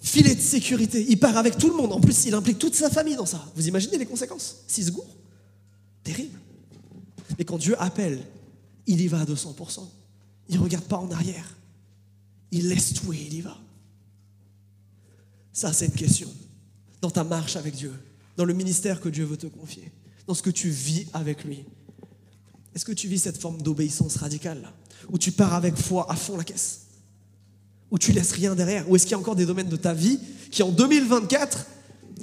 filet 0.00 0.34
de 0.34 0.40
sécurité. 0.40 1.04
Il 1.08 1.18
part 1.18 1.36
avec 1.36 1.58
tout 1.58 1.68
le 1.68 1.76
monde. 1.76 1.92
En 1.92 2.00
plus, 2.00 2.24
il 2.24 2.34
implique 2.34 2.58
toute 2.58 2.74
sa 2.74 2.88
famille 2.88 3.16
dans 3.16 3.26
ça. 3.26 3.44
Vous 3.54 3.68
imaginez 3.68 3.98
les 3.98 4.06
conséquences? 4.06 4.58
Six 4.66 4.84
secours 4.84 5.08
Terrible. 6.02 6.38
Mais 7.38 7.44
quand 7.44 7.58
Dieu 7.58 7.76
appelle, 7.78 8.24
il 8.86 9.02
y 9.02 9.08
va 9.08 9.20
à 9.20 9.24
200%. 9.24 9.80
Il 10.48 10.56
ne 10.56 10.62
regarde 10.62 10.84
pas 10.84 10.96
en 10.96 11.10
arrière. 11.10 11.56
Il 12.50 12.68
laisse 12.68 12.94
tout 12.94 13.12
et 13.12 13.26
il 13.26 13.34
y 13.34 13.40
va. 13.42 13.58
Ça, 15.58 15.72
c'est 15.72 15.86
une 15.86 15.90
question. 15.90 16.28
Dans 17.00 17.10
ta 17.10 17.24
marche 17.24 17.56
avec 17.56 17.74
Dieu, 17.74 17.92
dans 18.36 18.44
le 18.44 18.54
ministère 18.54 19.00
que 19.00 19.08
Dieu 19.08 19.24
veut 19.24 19.36
te 19.36 19.48
confier, 19.48 19.90
dans 20.28 20.34
ce 20.34 20.40
que 20.40 20.50
tu 20.50 20.68
vis 20.68 21.08
avec 21.12 21.42
lui. 21.42 21.64
Est-ce 22.76 22.84
que 22.84 22.92
tu 22.92 23.08
vis 23.08 23.18
cette 23.18 23.38
forme 23.38 23.60
d'obéissance 23.60 24.18
radicale 24.18 24.72
où 25.10 25.18
tu 25.18 25.32
pars 25.32 25.54
avec 25.54 25.74
foi 25.74 26.06
à 26.08 26.14
fond 26.14 26.36
la 26.36 26.44
caisse 26.44 26.82
Où 27.90 27.98
tu 27.98 28.12
laisses 28.12 28.30
rien 28.30 28.54
derrière 28.54 28.88
Ou 28.88 28.94
est-ce 28.94 29.02
qu'il 29.02 29.10
y 29.10 29.14
a 29.16 29.18
encore 29.18 29.34
des 29.34 29.46
domaines 29.46 29.68
de 29.68 29.74
ta 29.74 29.94
vie 29.94 30.20
qui 30.52 30.62
en 30.62 30.70
2024 30.70 31.66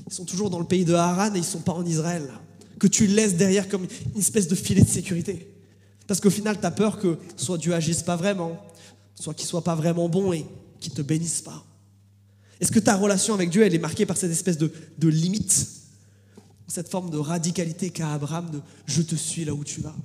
sont 0.09 0.23
toujours 0.23 0.49
dans 0.49 0.59
le 0.59 0.65
pays 0.65 0.85
de 0.85 0.93
Haran 0.93 1.35
et 1.35 1.39
ils 1.39 1.41
ne 1.41 1.43
sont 1.43 1.59
pas 1.59 1.73
en 1.73 1.85
Israël 1.85 2.29
Que 2.79 2.87
tu 2.87 3.05
laisses 3.05 3.35
derrière 3.35 3.67
comme 3.67 3.85
une 4.13 4.21
espèce 4.21 4.47
de 4.47 4.55
filet 4.55 4.81
de 4.81 4.87
sécurité? 4.87 5.53
Parce 6.07 6.21
qu'au 6.21 6.29
final, 6.29 6.57
tu 6.57 6.65
as 6.65 6.71
peur 6.71 6.99
que 6.99 7.17
soit 7.35 7.57
Dieu 7.57 7.73
agisse 7.73 8.01
pas 8.01 8.15
vraiment, 8.15 8.57
soit 9.13 9.33
qu'il 9.33 9.45
soit 9.45 9.65
pas 9.65 9.75
vraiment 9.75 10.07
bon 10.07 10.31
et 10.31 10.45
qu'il 10.79 10.93
te 10.93 11.01
bénisse 11.01 11.41
pas. 11.41 11.65
Est-ce 12.61 12.71
que 12.71 12.79
ta 12.79 12.95
relation 12.95 13.33
avec 13.33 13.49
Dieu, 13.49 13.63
elle 13.63 13.75
est 13.75 13.79
marquée 13.79 14.05
par 14.05 14.17
cette 14.17 14.31
espèce 14.31 14.57
de, 14.57 14.71
de 14.97 15.07
limite 15.07 15.67
Cette 16.67 16.89
forme 16.89 17.09
de 17.09 17.17
radicalité 17.17 17.89
qu'a 17.89 18.13
Abraham 18.13 18.49
de 18.49 18.61
je 18.85 19.01
te 19.01 19.15
suis 19.15 19.45
là 19.45 19.53
où 19.53 19.63
tu 19.63 19.81
vas 19.81 19.95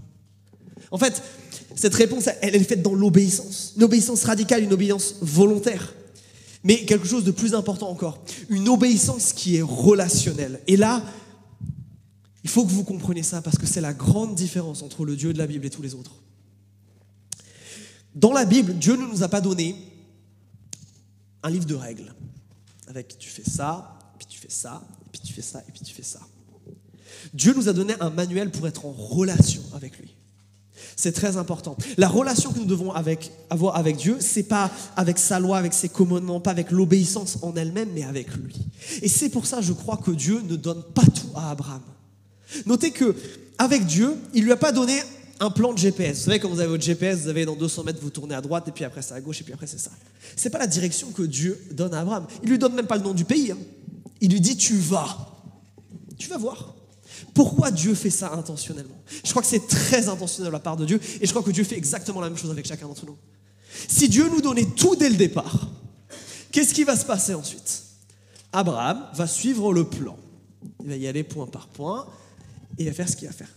En 0.90 0.98
fait, 0.98 1.22
cette 1.76 1.94
réponse, 1.94 2.28
elle, 2.42 2.56
est 2.56 2.64
faite 2.64 2.82
dans 2.82 2.94
l'obéissance. 2.94 3.74
Une 3.76 3.84
obéissance 3.84 4.24
radicale, 4.24 4.64
une 4.64 4.72
obéissance 4.72 5.16
volontaire. 5.20 5.94
Mais 6.64 6.84
quelque 6.84 7.06
chose 7.06 7.24
de 7.24 7.30
plus 7.30 7.54
important 7.54 7.88
encore, 7.88 8.22
une 8.50 8.68
obéissance 8.68 9.32
qui 9.32 9.56
est 9.56 9.62
relationnelle. 9.62 10.60
Et 10.66 10.76
là, 10.76 11.02
il 12.42 12.50
faut 12.50 12.64
que 12.64 12.70
vous 12.70 12.84
compreniez 12.84 13.22
ça 13.22 13.40
parce 13.40 13.56
que 13.56 13.66
c'est 13.66 13.80
la 13.80 13.94
grande 13.94 14.34
différence 14.34 14.82
entre 14.82 15.04
le 15.04 15.16
Dieu 15.16 15.32
de 15.32 15.38
la 15.38 15.46
Bible 15.46 15.64
et 15.64 15.70
tous 15.70 15.82
les 15.82 15.94
autres. 15.94 16.16
Dans 18.14 18.32
la 18.32 18.44
Bible, 18.44 18.74
Dieu 18.74 18.96
ne 18.96 19.06
nous 19.06 19.22
a 19.22 19.28
pas 19.28 19.40
donné 19.40 19.76
un 21.42 21.50
livre 21.50 21.64
de 21.64 21.74
règles 21.74 22.12
avec 22.90 23.16
tu 23.18 23.30
fais 23.30 23.48
ça, 23.48 23.96
puis 24.18 24.26
tu 24.28 24.38
fais 24.38 24.50
ça, 24.50 24.82
puis 25.12 25.20
tu 25.20 25.32
fais 25.32 25.42
ça, 25.42 25.62
et 25.66 25.72
puis 25.72 25.82
tu 25.82 25.94
fais 25.94 26.02
ça. 26.02 26.20
Dieu 27.32 27.54
nous 27.54 27.68
a 27.68 27.72
donné 27.72 27.94
un 28.00 28.10
manuel 28.10 28.50
pour 28.50 28.66
être 28.66 28.84
en 28.84 28.90
relation 28.92 29.62
avec 29.74 29.98
lui. 29.98 30.14
C'est 30.96 31.12
très 31.12 31.36
important. 31.36 31.76
La 31.96 32.08
relation 32.08 32.52
que 32.52 32.58
nous 32.58 32.64
devons 32.64 32.92
avoir 33.50 33.76
avec 33.76 33.96
Dieu, 33.96 34.16
c'est 34.20 34.42
pas 34.42 34.70
avec 34.96 35.18
sa 35.18 35.38
loi, 35.38 35.58
avec 35.58 35.72
ses 35.72 35.88
commandements, 35.88 36.40
pas 36.40 36.50
avec 36.50 36.70
l'obéissance 36.70 37.38
en 37.42 37.54
elle-même, 37.54 37.90
mais 37.94 38.02
avec 38.02 38.34
lui. 38.34 38.56
Et 39.02 39.08
c'est 39.08 39.28
pour 39.28 39.46
ça, 39.46 39.60
je 39.60 39.72
crois 39.72 39.98
que 39.98 40.10
Dieu 40.10 40.40
ne 40.42 40.56
donne 40.56 40.82
pas 40.94 41.04
tout 41.04 41.30
à 41.34 41.50
Abraham. 41.50 41.82
Notez 42.66 42.90
que 42.90 43.14
avec 43.58 43.86
Dieu, 43.86 44.16
il 44.34 44.44
lui 44.44 44.52
a 44.52 44.56
pas 44.56 44.72
donné 44.72 44.98
un 45.40 45.50
plan 45.50 45.72
de 45.72 45.78
GPS. 45.78 46.18
Vous 46.18 46.24
savez, 46.26 46.38
quand 46.38 46.50
vous 46.50 46.60
avez 46.60 46.68
votre 46.68 46.84
GPS, 46.84 47.20
vous 47.20 47.28
avez 47.28 47.46
dans 47.46 47.56
200 47.56 47.84
mètres, 47.84 47.98
vous 48.00 48.10
tournez 48.10 48.34
à 48.34 48.42
droite, 48.42 48.68
et 48.68 48.72
puis 48.72 48.84
après 48.84 49.00
c'est 49.00 49.14
à 49.14 49.20
gauche, 49.20 49.40
et 49.40 49.44
puis 49.44 49.54
après 49.54 49.66
c'est 49.66 49.80
ça. 49.80 49.90
C'est 50.36 50.50
pas 50.50 50.58
la 50.58 50.66
direction 50.66 51.10
que 51.10 51.22
Dieu 51.22 51.60
donne 51.72 51.94
à 51.94 52.00
Abraham. 52.00 52.26
Il 52.42 52.50
lui 52.50 52.58
donne 52.58 52.74
même 52.74 52.86
pas 52.86 52.96
le 52.96 53.02
nom 53.02 53.14
du 53.14 53.24
pays. 53.24 53.50
Hein. 53.50 53.58
Il 54.20 54.30
lui 54.30 54.40
dit 54.40 54.56
Tu 54.56 54.76
vas. 54.76 55.16
Tu 56.18 56.28
vas 56.28 56.36
voir. 56.36 56.74
Pourquoi 57.32 57.70
Dieu 57.70 57.94
fait 57.94 58.10
ça 58.10 58.32
intentionnellement? 58.34 59.02
Je 59.24 59.30
crois 59.30 59.40
que 59.40 59.48
c'est 59.48 59.66
très 59.66 60.08
intentionnel 60.08 60.50
de 60.50 60.52
la 60.52 60.60
part 60.60 60.76
de 60.76 60.84
Dieu, 60.84 61.00
et 61.20 61.26
je 61.26 61.30
crois 61.30 61.42
que 61.42 61.50
Dieu 61.50 61.64
fait 61.64 61.76
exactement 61.76 62.20
la 62.20 62.28
même 62.28 62.38
chose 62.38 62.50
avec 62.50 62.66
chacun 62.66 62.86
d'entre 62.86 63.06
nous. 63.06 63.16
Si 63.88 64.08
Dieu 64.08 64.28
nous 64.28 64.42
donnait 64.42 64.66
tout 64.66 64.94
dès 64.94 65.08
le 65.08 65.16
départ, 65.16 65.68
qu'est-ce 66.52 66.74
qui 66.74 66.84
va 66.84 66.96
se 66.96 67.06
passer 67.06 67.32
ensuite? 67.32 67.84
Abraham 68.52 69.06
va 69.14 69.26
suivre 69.26 69.72
le 69.72 69.84
plan. 69.84 70.16
Il 70.82 70.90
va 70.90 70.96
y 70.96 71.06
aller 71.06 71.22
point 71.22 71.46
par 71.46 71.68
point, 71.68 72.06
et 72.76 72.82
il 72.82 72.86
va 72.88 72.92
faire 72.92 73.08
ce 73.08 73.16
qu'il 73.16 73.26
va 73.26 73.32
faire. 73.32 73.48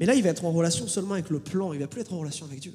Mais 0.00 0.06
là, 0.06 0.14
il 0.14 0.22
va 0.22 0.30
être 0.30 0.44
en 0.44 0.52
relation 0.52 0.86
seulement 0.86 1.14
avec 1.14 1.30
le 1.30 1.40
plan, 1.40 1.72
il 1.72 1.80
va 1.80 1.86
plus 1.86 2.00
être 2.00 2.12
en 2.12 2.18
relation 2.18 2.46
avec 2.46 2.60
Dieu. 2.60 2.72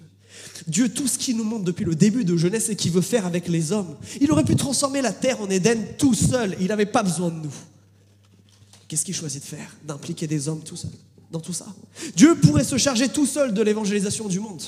Dieu, 0.68 0.90
tout 0.90 1.08
ce 1.08 1.18
qu'il 1.18 1.38
nous 1.38 1.44
montre 1.44 1.64
depuis 1.64 1.86
le 1.86 1.96
début 1.96 2.26
de 2.26 2.36
jeunesse 2.36 2.70
et 2.70 2.76
qu'il 2.76 2.92
veut 2.92 3.02
faire 3.02 3.26
avec 3.26 3.48
les 3.48 3.72
hommes, 3.72 3.96
il 4.20 4.32
aurait 4.32 4.44
pu 4.44 4.56
transformer 4.56 5.02
la 5.02 5.14
terre 5.14 5.40
en 5.42 5.50
Éden 5.50 5.80
tout 5.98 6.16
seul, 6.16 6.56
il 6.60 6.68
n'avait 6.68 6.86
pas 6.86 7.04
besoin 7.04 7.30
de 7.30 7.36
nous. 7.36 7.54
Qu'est-ce 8.88 9.06
qu'il 9.06 9.16
choisit 9.16 9.42
de 9.42 9.48
faire? 9.48 9.76
D'impliquer 9.86 10.28
des 10.28 10.48
hommes 10.48 10.64
tout 10.64 10.76
seul 10.76 10.92
dans 11.34 11.40
tout 11.40 11.52
ça. 11.52 11.66
Dieu 12.16 12.36
pourrait 12.36 12.64
se 12.64 12.78
charger 12.78 13.10
tout 13.10 13.26
seul 13.26 13.54
de 13.54 13.62
l'évangélisation 13.64 14.28
du 14.28 14.40
monde. 14.40 14.62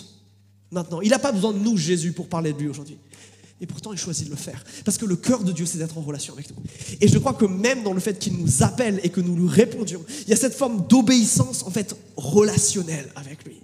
Maintenant, 0.72 1.00
il 1.00 1.10
n'a 1.10 1.20
pas 1.20 1.32
besoin 1.32 1.54
de 1.54 1.60
nous, 1.60 1.78
Jésus, 1.78 2.12
pour 2.12 2.28
parler 2.28 2.52
de 2.54 2.58
lui 2.58 2.68
aujourd'hui. 2.68 2.98
Et 3.62 3.68
pourtant, 3.68 3.94
il 3.94 3.98
choisit 3.98 4.26
de 4.26 4.32
le 4.32 4.36
faire. 4.36 4.64
Parce 4.84 4.98
que 4.98 5.06
le 5.06 5.16
cœur 5.16 5.44
de 5.44 5.52
Dieu, 5.52 5.66
c'est 5.66 5.78
d'être 5.78 5.98
en 5.98 6.02
relation 6.02 6.34
avec 6.34 6.50
nous. 6.50 6.58
Et 7.00 7.08
je 7.08 7.18
crois 7.18 7.34
que 7.34 7.46
même 7.46 7.84
dans 7.84 7.94
le 7.94 8.02
fait 8.02 8.20
qu'il 8.20 8.34
nous 8.34 8.64
appelle 8.64 9.00
et 9.04 9.10
que 9.10 9.22
nous 9.22 9.36
lui 9.36 9.48
répondions, 9.48 10.04
il 10.24 10.30
y 10.30 10.34
a 10.34 10.36
cette 10.36 10.56
forme 10.56 10.86
d'obéissance, 10.88 11.64
en 11.64 11.72
fait, 11.72 11.96
relationnelle 12.18 13.10
avec 13.16 13.46
lui. 13.46 13.62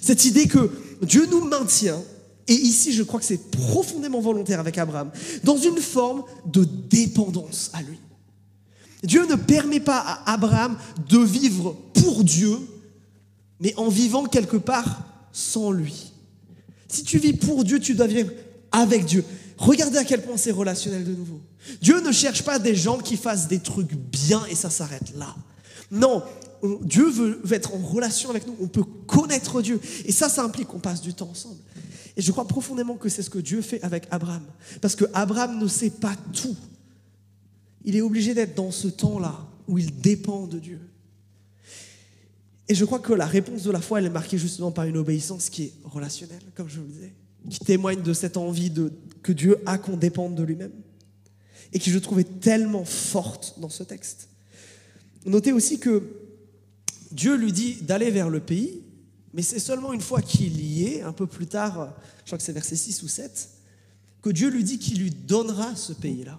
Cette 0.00 0.24
idée 0.24 0.46
que 0.46 0.70
Dieu 1.02 1.26
nous 1.30 1.44
maintient, 1.44 2.02
et 2.46 2.54
ici, 2.54 2.92
je 2.92 3.02
crois 3.02 3.20
que 3.20 3.26
c'est 3.26 3.50
profondément 3.50 4.20
volontaire 4.20 4.60
avec 4.60 4.78
Abraham, 4.78 5.10
dans 5.44 5.58
une 5.58 5.78
forme 5.78 6.24
de 6.46 6.64
dépendance 6.64 7.70
à 7.74 7.82
lui. 7.82 7.98
Dieu 9.02 9.26
ne 9.26 9.34
permet 9.34 9.80
pas 9.80 9.98
à 9.98 10.32
Abraham 10.32 10.78
de 11.08 11.18
vivre 11.18 11.76
pour 11.92 12.24
Dieu, 12.24 12.58
mais 13.60 13.74
en 13.76 13.88
vivant 13.88 14.24
quelque 14.24 14.56
part 14.56 15.04
sans 15.30 15.70
lui. 15.70 16.12
Si 16.88 17.04
tu 17.04 17.18
vis 17.18 17.34
pour 17.34 17.64
Dieu, 17.64 17.80
tu 17.80 17.94
dois 17.94 18.06
vivre 18.06 18.30
avec 18.72 19.04
Dieu. 19.04 19.24
Regardez 19.56 19.98
à 19.98 20.04
quel 20.04 20.22
point 20.22 20.36
c'est 20.36 20.52
relationnel 20.52 21.04
de 21.04 21.12
nouveau. 21.12 21.40
Dieu 21.82 22.00
ne 22.00 22.12
cherche 22.12 22.44
pas 22.44 22.58
des 22.58 22.76
gens 22.76 22.98
qui 22.98 23.16
fassent 23.16 23.48
des 23.48 23.58
trucs 23.58 23.94
bien 23.94 24.44
et 24.46 24.54
ça 24.54 24.70
s'arrête 24.70 25.14
là. 25.16 25.34
Non, 25.90 26.22
Dieu 26.82 27.08
veut, 27.08 27.40
être 27.50 27.74
en 27.74 27.78
relation 27.78 28.30
avec 28.30 28.46
nous, 28.46 28.56
on 28.60 28.68
peut 28.68 28.84
connaître 29.06 29.60
Dieu. 29.62 29.80
Et 30.04 30.12
ça, 30.12 30.28
ça 30.28 30.44
implique 30.44 30.68
qu'on 30.68 30.78
passe 30.78 31.00
du 31.00 31.14
temps 31.14 31.30
ensemble. 31.30 31.60
Et 32.16 32.22
je 32.22 32.30
crois 32.32 32.46
profondément 32.46 32.96
que 32.96 33.08
c'est 33.08 33.22
ce 33.22 33.30
que 33.30 33.38
Dieu 33.38 33.62
fait 33.62 33.82
avec 33.82 34.06
Abraham. 34.10 34.44
Parce 34.80 34.96
que 34.96 35.04
Abraham 35.12 35.58
ne 35.58 35.68
sait 35.68 35.90
pas 35.90 36.14
tout. 36.32 36.56
Il 37.84 37.96
est 37.96 38.00
obligé 38.00 38.34
d'être 38.34 38.54
dans 38.54 38.70
ce 38.70 38.88
temps-là 38.88 39.46
où 39.66 39.78
il 39.78 40.00
dépend 40.00 40.46
de 40.46 40.58
Dieu. 40.58 40.80
Et 42.68 42.74
je 42.74 42.84
crois 42.84 42.98
que 42.98 43.12
la 43.12 43.26
réponse 43.26 43.62
de 43.62 43.70
la 43.70 43.80
foi, 43.80 43.98
elle 43.98 44.06
est 44.06 44.10
marquée 44.10 44.36
justement 44.36 44.70
par 44.70 44.84
une 44.84 44.96
obéissance 44.96 45.48
qui 45.48 45.64
est 45.64 45.72
relationnelle, 45.84 46.42
comme 46.54 46.68
je 46.68 46.76
vous 46.80 46.86
le 46.86 46.92
disais 46.92 47.12
qui 47.50 47.60
témoigne 47.60 48.02
de 48.02 48.12
cette 48.12 48.36
envie 48.36 48.70
de, 48.70 48.92
que 49.22 49.32
Dieu 49.32 49.58
a 49.66 49.78
qu'on 49.78 49.96
dépende 49.96 50.34
de 50.34 50.42
lui-même 50.42 50.72
et 51.72 51.78
qui 51.78 51.90
je 51.90 51.98
trouvais 51.98 52.24
tellement 52.24 52.84
forte 52.84 53.58
dans 53.60 53.68
ce 53.68 53.82
texte. 53.82 54.28
Notez 55.26 55.52
aussi 55.52 55.78
que 55.78 56.02
Dieu 57.12 57.36
lui 57.36 57.52
dit 57.52 57.76
d'aller 57.82 58.10
vers 58.10 58.30
le 58.30 58.40
pays, 58.40 58.82
mais 59.34 59.42
c'est 59.42 59.58
seulement 59.58 59.92
une 59.92 60.00
fois 60.00 60.22
qu'il 60.22 60.60
y 60.60 60.84
est, 60.84 61.02
un 61.02 61.12
peu 61.12 61.26
plus 61.26 61.46
tard, 61.46 61.94
je 62.20 62.26
crois 62.26 62.38
que 62.38 62.44
c'est 62.44 62.52
verset 62.52 62.76
6 62.76 63.02
ou 63.02 63.08
7, 63.08 63.50
que 64.22 64.30
Dieu 64.30 64.48
lui 64.48 64.64
dit 64.64 64.78
qu'il 64.78 65.00
lui 65.00 65.10
donnera 65.10 65.76
ce 65.76 65.92
pays-là. 65.92 66.38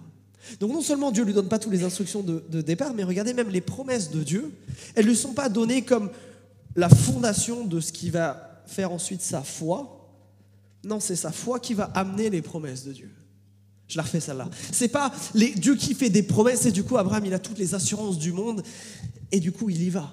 Donc 0.58 0.72
non 0.72 0.80
seulement 0.80 1.12
Dieu 1.12 1.22
ne 1.22 1.28
lui 1.28 1.34
donne 1.34 1.48
pas 1.48 1.58
toutes 1.58 1.72
les 1.72 1.84
instructions 1.84 2.22
de, 2.22 2.42
de, 2.48 2.60
départ, 2.60 2.94
mais 2.94 3.04
regardez 3.04 3.34
même 3.34 3.50
les 3.50 3.60
promesses 3.60 4.10
de 4.10 4.22
Dieu, 4.22 4.52
elles 4.94 5.04
ne 5.04 5.10
lui 5.10 5.16
sont 5.16 5.34
pas 5.34 5.48
données 5.48 5.82
comme 5.82 6.10
la 6.74 6.88
fondation 6.88 7.64
de 7.64 7.80
ce 7.80 7.92
qui 7.92 8.10
va 8.10 8.62
faire 8.66 8.92
ensuite 8.92 9.22
sa 9.22 9.42
foi, 9.42 9.99
non, 10.84 11.00
c'est 11.00 11.16
sa 11.16 11.32
foi 11.32 11.60
qui 11.60 11.74
va 11.74 11.84
amener 11.84 12.30
les 12.30 12.42
promesses 12.42 12.84
de 12.84 12.92
Dieu. 12.92 13.10
Je 13.90 13.96
la 13.96 14.02
refais 14.04 14.20
celle-là. 14.20 14.48
C'est 14.72 14.88
pas 14.88 15.12
Dieu 15.34 15.74
qui 15.74 15.94
fait 15.94 16.10
des 16.10 16.22
promesses 16.22 16.64
et 16.64 16.70
du 16.70 16.84
coup 16.84 16.96
Abraham 16.96 17.26
il 17.26 17.34
a 17.34 17.40
toutes 17.40 17.58
les 17.58 17.74
assurances 17.74 18.18
du 18.18 18.32
monde 18.32 18.62
et 19.32 19.40
du 19.40 19.50
coup 19.50 19.68
il 19.68 19.82
y 19.82 19.90
va. 19.90 20.12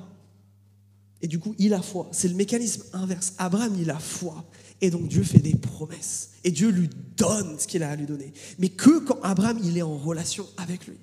Et 1.21 1.27
du 1.27 1.37
coup 1.39 1.53
il 1.59 1.73
a 1.73 1.81
foi. 1.81 2.09
C'est 2.11 2.27
le 2.27 2.33
mécanisme 2.33 2.83
inverse. 2.93 3.33
Abraham 3.37 3.75
il 3.79 3.91
a 3.91 3.99
foi 3.99 4.43
et 4.81 4.89
donc 4.89 5.07
Dieu 5.07 5.23
fait 5.23 5.39
des 5.39 5.55
promesses 5.55 6.31
et 6.43 6.49
Dieu 6.49 6.69
lui 6.69 6.89
donne 7.15 7.59
ce 7.59 7.67
qu'il 7.67 7.83
a 7.83 7.91
à 7.91 7.95
lui 7.95 8.07
donner. 8.07 8.33
Mais 8.57 8.69
que 8.69 8.99
quand 8.99 9.19
Abraham 9.21 9.59
il 9.63 9.77
est 9.77 9.83
en 9.83 9.95
relation 9.95 10.47
avec 10.57 10.87
lui. 10.87 10.97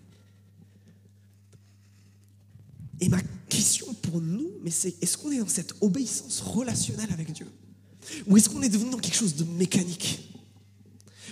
Et 3.00 3.08
ma 3.08 3.20
question 3.48 3.92
pour 3.94 4.20
nous, 4.20 4.50
mais 4.62 4.70
c'est 4.70 4.96
est-ce 5.00 5.16
qu'on 5.16 5.30
est 5.30 5.38
dans 5.38 5.48
cette 5.48 5.74
obéissance 5.80 6.40
relationnelle 6.40 7.12
avec 7.12 7.32
Dieu? 7.32 7.46
Ou 8.26 8.36
est-ce 8.36 8.48
qu'on 8.48 8.62
est 8.62 8.68
devenu 8.68 8.90
dans 8.90 8.98
quelque 8.98 9.16
chose 9.16 9.34
de 9.34 9.44
mécanique 9.44 10.30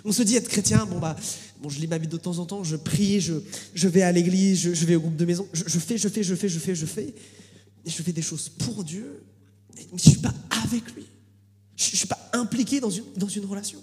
On 0.04 0.12
se 0.12 0.22
dit 0.22 0.36
être 0.36 0.48
chrétien, 0.48 0.86
bon 0.86 0.98
bah, 0.98 1.16
bon, 1.60 1.68
je 1.68 1.78
lis 1.78 1.86
ma 1.86 1.98
Bible 1.98 2.12
de 2.12 2.18
temps 2.18 2.38
en 2.38 2.46
temps, 2.46 2.64
je 2.64 2.76
prie, 2.76 3.20
je, 3.20 3.34
je 3.74 3.88
vais 3.88 4.02
à 4.02 4.12
l'église, 4.12 4.72
je, 4.74 4.84
vais 4.86 4.96
au 4.96 5.00
groupe 5.00 5.16
de 5.16 5.24
maison, 5.24 5.48
je, 5.52 5.64
je 5.66 5.78
fais, 5.78 5.98
je 5.98 6.08
fais, 6.08 6.22
je 6.22 6.34
fais, 6.34 6.48
je 6.48 6.58
fais, 6.58 6.74
je 6.74 6.86
fais, 6.86 7.14
et 7.84 7.90
je 7.90 8.02
fais 8.02 8.12
des 8.12 8.22
choses 8.22 8.48
pour 8.48 8.84
Dieu, 8.84 9.22
mais 9.74 9.86
je 9.88 9.94
ne 9.94 9.98
suis 9.98 10.20
pas 10.20 10.34
avec 10.64 10.94
lui. 10.94 11.06
Je 11.76 11.90
ne 11.90 11.96
suis 11.96 12.06
pas 12.06 12.30
impliqué 12.32 12.80
dans 12.80 12.90
une, 12.90 13.04
dans 13.16 13.28
une 13.28 13.44
relation. 13.44 13.80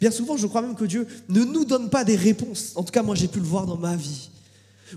Bien 0.00 0.10
souvent, 0.10 0.36
je 0.36 0.46
crois 0.46 0.62
même 0.62 0.76
que 0.76 0.84
Dieu 0.84 1.06
ne 1.28 1.42
nous 1.42 1.64
donne 1.64 1.90
pas 1.90 2.04
des 2.04 2.14
réponses. 2.14 2.72
En 2.76 2.84
tout 2.84 2.92
cas, 2.92 3.02
moi, 3.02 3.16
j'ai 3.16 3.26
pu 3.26 3.40
le 3.40 3.44
voir 3.44 3.66
dans 3.66 3.76
ma 3.76 3.96
vie. 3.96 4.30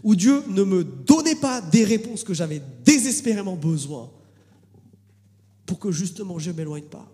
Où 0.04 0.16
Dieu 0.16 0.44
ne 0.48 0.64
me 0.64 0.84
donnait 0.84 1.36
pas 1.36 1.62
des 1.62 1.84
réponses 1.84 2.24
que 2.24 2.34
j'avais 2.34 2.62
désespérément 2.86 3.56
besoin 3.56 4.12
pour 5.72 5.80
que 5.80 5.90
justement 5.90 6.38
je 6.38 6.52
ne 6.52 6.58
m'éloigne 6.58 6.84
pas, 6.84 7.10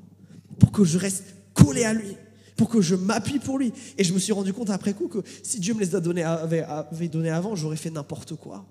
pour 0.59 0.71
que 0.71 0.83
je 0.83 0.97
reste 0.97 1.25
collé 1.53 1.83
à 1.83 1.93
lui, 1.93 2.17
pour 2.55 2.69
que 2.69 2.81
je 2.81 2.95
m'appuie 2.95 3.37
pour 3.37 3.59
lui. 3.59 3.71
Et 3.99 4.03
je 4.03 4.11
me 4.15 4.17
suis 4.17 4.33
rendu 4.33 4.51
compte 4.51 4.71
après 4.71 4.95
coup 4.95 5.07
que 5.07 5.19
si 5.43 5.59
Dieu 5.59 5.75
me 5.75 5.79
les 5.79 5.93
avait, 5.93 6.63
avait 6.63 7.07
donné 7.07 7.29
avant, 7.29 7.55
j'aurais 7.55 7.77
fait 7.77 7.91
n'importe 7.91 8.35
quoi. 8.35 8.65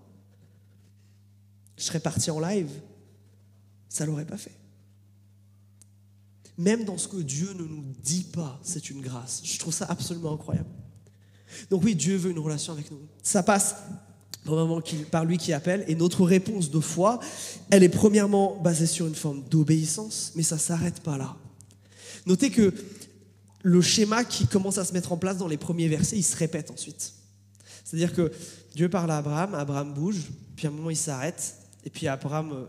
Je 1.76 1.84
serais 1.84 2.00
parti 2.00 2.32
en 2.32 2.40
live, 2.40 2.68
ça 3.88 4.04
ne 4.04 4.10
l'aurait 4.10 4.26
pas 4.26 4.36
fait. 4.36 4.58
Même 6.58 6.84
dans 6.84 6.98
ce 6.98 7.06
que 7.06 7.18
Dieu 7.18 7.52
ne 7.52 7.62
nous 7.62 7.84
dit 8.02 8.24
pas, 8.24 8.58
c'est 8.64 8.90
une 8.90 9.02
grâce. 9.02 9.42
Je 9.44 9.56
trouve 9.60 9.72
ça 9.72 9.86
absolument 9.88 10.34
incroyable. 10.34 10.70
Donc 11.70 11.84
oui, 11.84 11.94
Dieu 11.94 12.16
veut 12.16 12.32
une 12.32 12.40
relation 12.40 12.72
avec 12.72 12.90
nous. 12.90 13.06
Ça 13.22 13.44
passe 13.44 13.76
par 15.10 15.24
lui 15.24 15.38
qui 15.38 15.52
appelle, 15.52 15.84
et 15.88 15.94
notre 15.94 16.24
réponse 16.24 16.70
de 16.70 16.80
foi, 16.80 17.20
elle 17.70 17.82
est 17.82 17.88
premièrement 17.88 18.56
basée 18.62 18.86
sur 18.86 19.06
une 19.06 19.14
forme 19.14 19.42
d'obéissance, 19.50 20.32
mais 20.34 20.42
ça 20.42 20.54
ne 20.56 20.60
s'arrête 20.60 21.00
pas 21.00 21.18
là. 21.18 21.36
Notez 22.26 22.50
que 22.50 22.72
le 23.62 23.80
schéma 23.82 24.24
qui 24.24 24.46
commence 24.46 24.78
à 24.78 24.84
se 24.84 24.92
mettre 24.92 25.12
en 25.12 25.16
place 25.16 25.38
dans 25.38 25.48
les 25.48 25.56
premiers 25.56 25.88
versets, 25.88 26.16
il 26.16 26.22
se 26.22 26.36
répète 26.36 26.70
ensuite. 26.70 27.12
C'est-à-dire 27.84 28.14
que 28.14 28.32
Dieu 28.74 28.88
parle 28.88 29.10
à 29.10 29.18
Abraham, 29.18 29.54
Abraham 29.54 29.92
bouge, 29.92 30.22
puis 30.54 30.66
à 30.66 30.70
un 30.70 30.72
moment 30.72 30.90
il 30.90 30.96
s'arrête, 30.96 31.56
et 31.84 31.90
puis 31.90 32.08
Abraham 32.08 32.52
euh, 32.52 32.64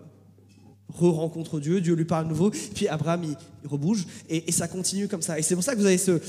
re-rencontre 0.94 1.60
Dieu, 1.60 1.82
Dieu 1.82 1.96
lui 1.96 2.06
parle 2.06 2.26
à 2.26 2.30
nouveau, 2.30 2.50
puis 2.50 2.88
Abraham 2.88 3.24
il, 3.24 3.36
rebouge, 3.68 4.06
et, 4.30 4.52
ça 4.52 4.68
continue 4.68 5.08
comme 5.08 5.22
ça. 5.22 5.38
Et 5.38 5.42
c'est 5.42 5.56
pour 5.56 5.64
ça 5.64 5.74
que 5.74 5.80
vous 5.80 5.86
avez 5.86 5.98
ce, 5.98 6.20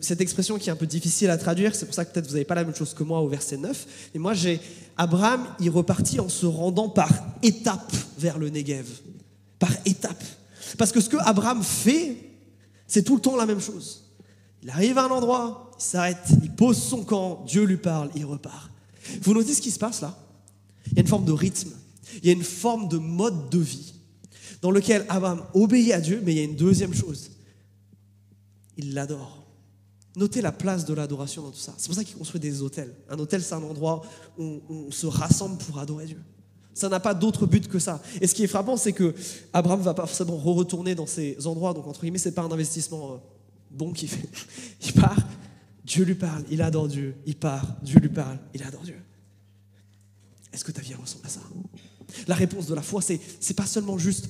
cette 0.00 0.20
expression 0.20 0.58
qui 0.58 0.68
est 0.68 0.72
un 0.72 0.76
peu 0.76 0.86
difficile 0.86 1.30
à 1.30 1.38
traduire, 1.38 1.74
c'est 1.74 1.86
pour 1.86 1.94
ça 1.94 2.04
que 2.04 2.12
peut-être 2.12 2.26
vous 2.26 2.34
n'avez 2.34 2.44
pas 2.44 2.54
la 2.54 2.64
même 2.64 2.74
chose 2.74 2.92
que 2.94 3.02
moi 3.02 3.20
au 3.20 3.28
verset 3.28 3.56
9. 3.56 4.10
Et 4.14 4.18
moi 4.18 4.34
j'ai 4.34 4.60
Abraham, 4.96 5.46
il 5.60 5.70
repartit 5.70 6.20
en 6.20 6.28
se 6.28 6.46
rendant 6.46 6.88
par 6.88 7.10
étapes 7.42 7.94
vers 8.18 8.38
le 8.38 8.50
Negev. 8.50 8.86
Par 9.58 9.72
étapes. 9.86 10.24
Parce 10.76 10.92
que 10.92 11.00
ce 11.00 11.08
que 11.08 11.16
Abraham 11.18 11.62
fait, 11.62 12.16
c'est 12.86 13.02
tout 13.02 13.16
le 13.16 13.20
temps 13.20 13.36
la 13.36 13.46
même 13.46 13.60
chose. 13.60 14.04
Il 14.62 14.70
arrive 14.70 14.98
à 14.98 15.04
un 15.04 15.10
endroit, 15.10 15.70
il 15.78 15.82
s'arrête, 15.82 16.28
il 16.42 16.50
pose 16.54 16.76
son 16.76 17.04
camp, 17.04 17.44
Dieu 17.46 17.64
lui 17.64 17.76
parle, 17.76 18.10
il 18.14 18.24
repart. 18.24 18.70
Vous 19.22 19.32
notez 19.32 19.54
ce 19.54 19.62
qui 19.62 19.70
se 19.70 19.78
passe 19.78 20.02
là? 20.02 20.16
Il 20.86 20.94
y 20.94 20.98
a 20.98 21.02
une 21.02 21.08
forme 21.08 21.24
de 21.24 21.32
rythme. 21.32 21.70
Il 22.16 22.26
y 22.26 22.30
a 22.30 22.32
une 22.32 22.42
forme 22.42 22.88
de 22.88 22.98
mode 22.98 23.50
de 23.50 23.58
vie 23.58 23.94
dans 24.60 24.70
lequel 24.70 25.04
Abraham 25.08 25.44
obéit 25.54 25.92
à 25.92 26.00
Dieu, 26.00 26.20
mais 26.24 26.32
il 26.32 26.38
y 26.38 26.40
a 26.40 26.44
une 26.44 26.56
deuxième 26.56 26.94
chose. 26.94 27.30
Il 28.76 28.94
l'adore. 28.94 29.46
Notez 30.16 30.40
la 30.40 30.52
place 30.52 30.84
de 30.84 30.94
l'adoration 30.94 31.42
dans 31.42 31.50
tout 31.50 31.58
ça. 31.58 31.74
C'est 31.78 31.86
pour 31.86 31.94
ça 31.94 32.02
qu'il 32.02 32.16
construit 32.16 32.40
des 32.40 32.62
hôtels. 32.62 32.94
Un 33.08 33.18
hôtel, 33.18 33.42
c'est 33.42 33.54
un 33.54 33.62
endroit 33.62 34.02
où 34.36 34.60
on 34.68 34.90
se 34.90 35.06
rassemble 35.06 35.58
pour 35.58 35.78
adorer 35.78 36.06
Dieu. 36.06 36.20
Ça 36.74 36.88
n'a 36.88 37.00
pas 37.00 37.14
d'autre 37.14 37.46
but 37.46 37.68
que 37.68 37.78
ça. 37.78 38.00
Et 38.20 38.26
ce 38.26 38.34
qui 38.34 38.44
est 38.44 38.48
frappant, 38.48 38.76
c'est 38.76 38.92
que 38.92 39.14
Abraham 39.52 39.80
va 39.80 39.94
pas 39.94 40.06
forcément 40.06 40.36
retourner 40.36 40.94
dans 40.94 41.06
ces 41.06 41.46
endroits. 41.46 41.74
Donc, 41.74 41.86
entre 41.86 42.00
guillemets, 42.00 42.18
c'est 42.18 42.34
pas 42.34 42.42
un 42.42 42.50
investissement 42.50 43.14
euh, 43.14 43.16
bon 43.70 43.92
qu'il 43.92 44.08
fait. 44.08 44.28
Il 44.86 44.92
part, 44.92 45.18
Dieu 45.84 46.04
lui 46.04 46.14
parle, 46.14 46.44
il 46.50 46.60
adore 46.62 46.86
Dieu. 46.86 47.16
Il 47.26 47.36
part, 47.36 47.76
Dieu 47.82 47.98
lui 47.98 48.10
parle, 48.10 48.38
il 48.54 48.62
adore 48.62 48.82
Dieu. 48.82 49.00
Est-ce 50.52 50.62
que 50.64 50.70
ta 50.70 50.82
vie 50.82 50.94
ressemble 50.94 51.24
à 51.24 51.30
ça? 51.30 51.40
La 52.26 52.34
réponse 52.34 52.66
de 52.66 52.74
la 52.74 52.82
foi, 52.82 53.02
c'est 53.02 53.20
n'est 53.48 53.54
pas 53.54 53.66
seulement 53.66 53.98
juste 53.98 54.28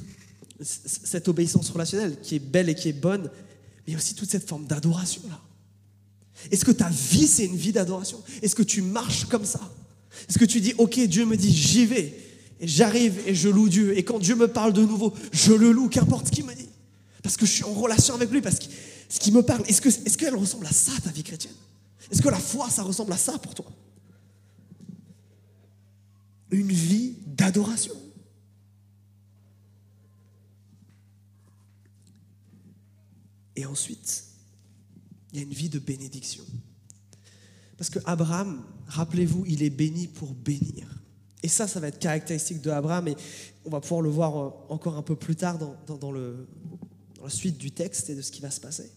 cette 0.60 1.28
obéissance 1.28 1.70
relationnelle 1.70 2.18
qui 2.22 2.36
est 2.36 2.40
belle 2.40 2.68
et 2.68 2.74
qui 2.74 2.88
est 2.88 2.92
bonne, 2.92 3.30
mais 3.86 3.96
aussi 3.96 4.14
toute 4.14 4.30
cette 4.30 4.48
forme 4.48 4.66
d'adoration 4.66 5.22
là. 5.28 5.40
Est-ce 6.50 6.64
que 6.64 6.70
ta 6.70 6.88
vie, 6.88 7.26
c'est 7.26 7.46
une 7.46 7.56
vie 7.56 7.72
d'adoration? 7.72 8.22
Est-ce 8.42 8.54
que 8.54 8.62
tu 8.62 8.80
marches 8.80 9.24
comme 9.24 9.44
ça? 9.44 9.60
Est-ce 10.28 10.38
que 10.38 10.44
tu 10.44 10.60
dis, 10.60 10.72
ok, 10.78 11.00
Dieu 11.06 11.26
me 11.26 11.36
dit, 11.36 11.52
j'y 11.52 11.84
vais, 11.84 12.14
et 12.60 12.68
j'arrive 12.68 13.20
et 13.26 13.34
je 13.34 13.48
loue 13.48 13.68
Dieu, 13.68 13.96
et 13.96 14.04
quand 14.04 14.18
Dieu 14.18 14.36
me 14.36 14.48
parle 14.48 14.72
de 14.72 14.82
nouveau, 14.82 15.12
je 15.32 15.52
le 15.52 15.72
loue, 15.72 15.88
qu'importe 15.88 16.26
ce 16.26 16.32
qu'il 16.32 16.44
me 16.44 16.54
dit, 16.54 16.68
parce 17.22 17.36
que 17.36 17.46
je 17.46 17.52
suis 17.52 17.64
en 17.64 17.72
relation 17.72 18.14
avec 18.14 18.30
lui, 18.30 18.40
parce 18.40 18.58
que 18.58 18.66
ce 19.08 19.18
qui 19.20 19.32
me 19.32 19.42
parle, 19.42 19.64
est-ce 19.66 19.80
qu'elle 19.80 19.92
est 19.92 20.16
qu'elle 20.16 20.36
ressemble 20.36 20.66
à 20.66 20.72
ça, 20.72 20.92
ta 21.02 21.10
vie 21.10 21.22
chrétienne? 21.22 21.54
Est-ce 22.10 22.22
que 22.22 22.28
la 22.28 22.38
foi, 22.38 22.70
ça 22.70 22.82
ressemble 22.82 23.12
à 23.12 23.18
ça 23.18 23.38
pour 23.38 23.54
toi? 23.54 23.66
Une 26.50 26.72
vie 26.72 27.16
d'adoration. 27.26 27.94
Et 33.56 33.66
ensuite, 33.66 34.24
il 35.32 35.38
y 35.38 35.42
a 35.42 35.44
une 35.44 35.52
vie 35.52 35.68
de 35.68 35.78
bénédiction. 35.78 36.44
Parce 37.76 37.90
que 37.90 37.98
Abraham, 38.04 38.64
rappelez-vous, 38.87 39.44
il 39.46 39.62
est 39.62 39.70
béni 39.70 40.06
pour 40.06 40.32
bénir. 40.32 41.02
Et 41.42 41.48
ça, 41.48 41.66
ça 41.68 41.80
va 41.80 41.88
être 41.88 41.98
caractéristique 41.98 42.61
de 42.61 42.70
Abraham, 42.70 43.08
et 43.08 43.16
on 43.64 43.70
va 43.70 43.80
pouvoir 43.80 44.00
le 44.00 44.11
voir 44.11 44.37
euh, 44.37 44.50
encore 44.68 44.96
un 44.96 45.02
peu 45.02 45.16
plus 45.16 45.37
tard 45.37 45.58
dans, 45.58 45.96
dans 45.96 46.12
la 46.12 47.30
suite 47.30 47.58
du 47.58 47.70
texte 47.70 48.11
et 48.11 48.14
de 48.14 48.22
ce 48.22 48.30
qui 48.30 48.40
va 48.40 48.50
se 48.50 48.61
passer. 48.61 48.90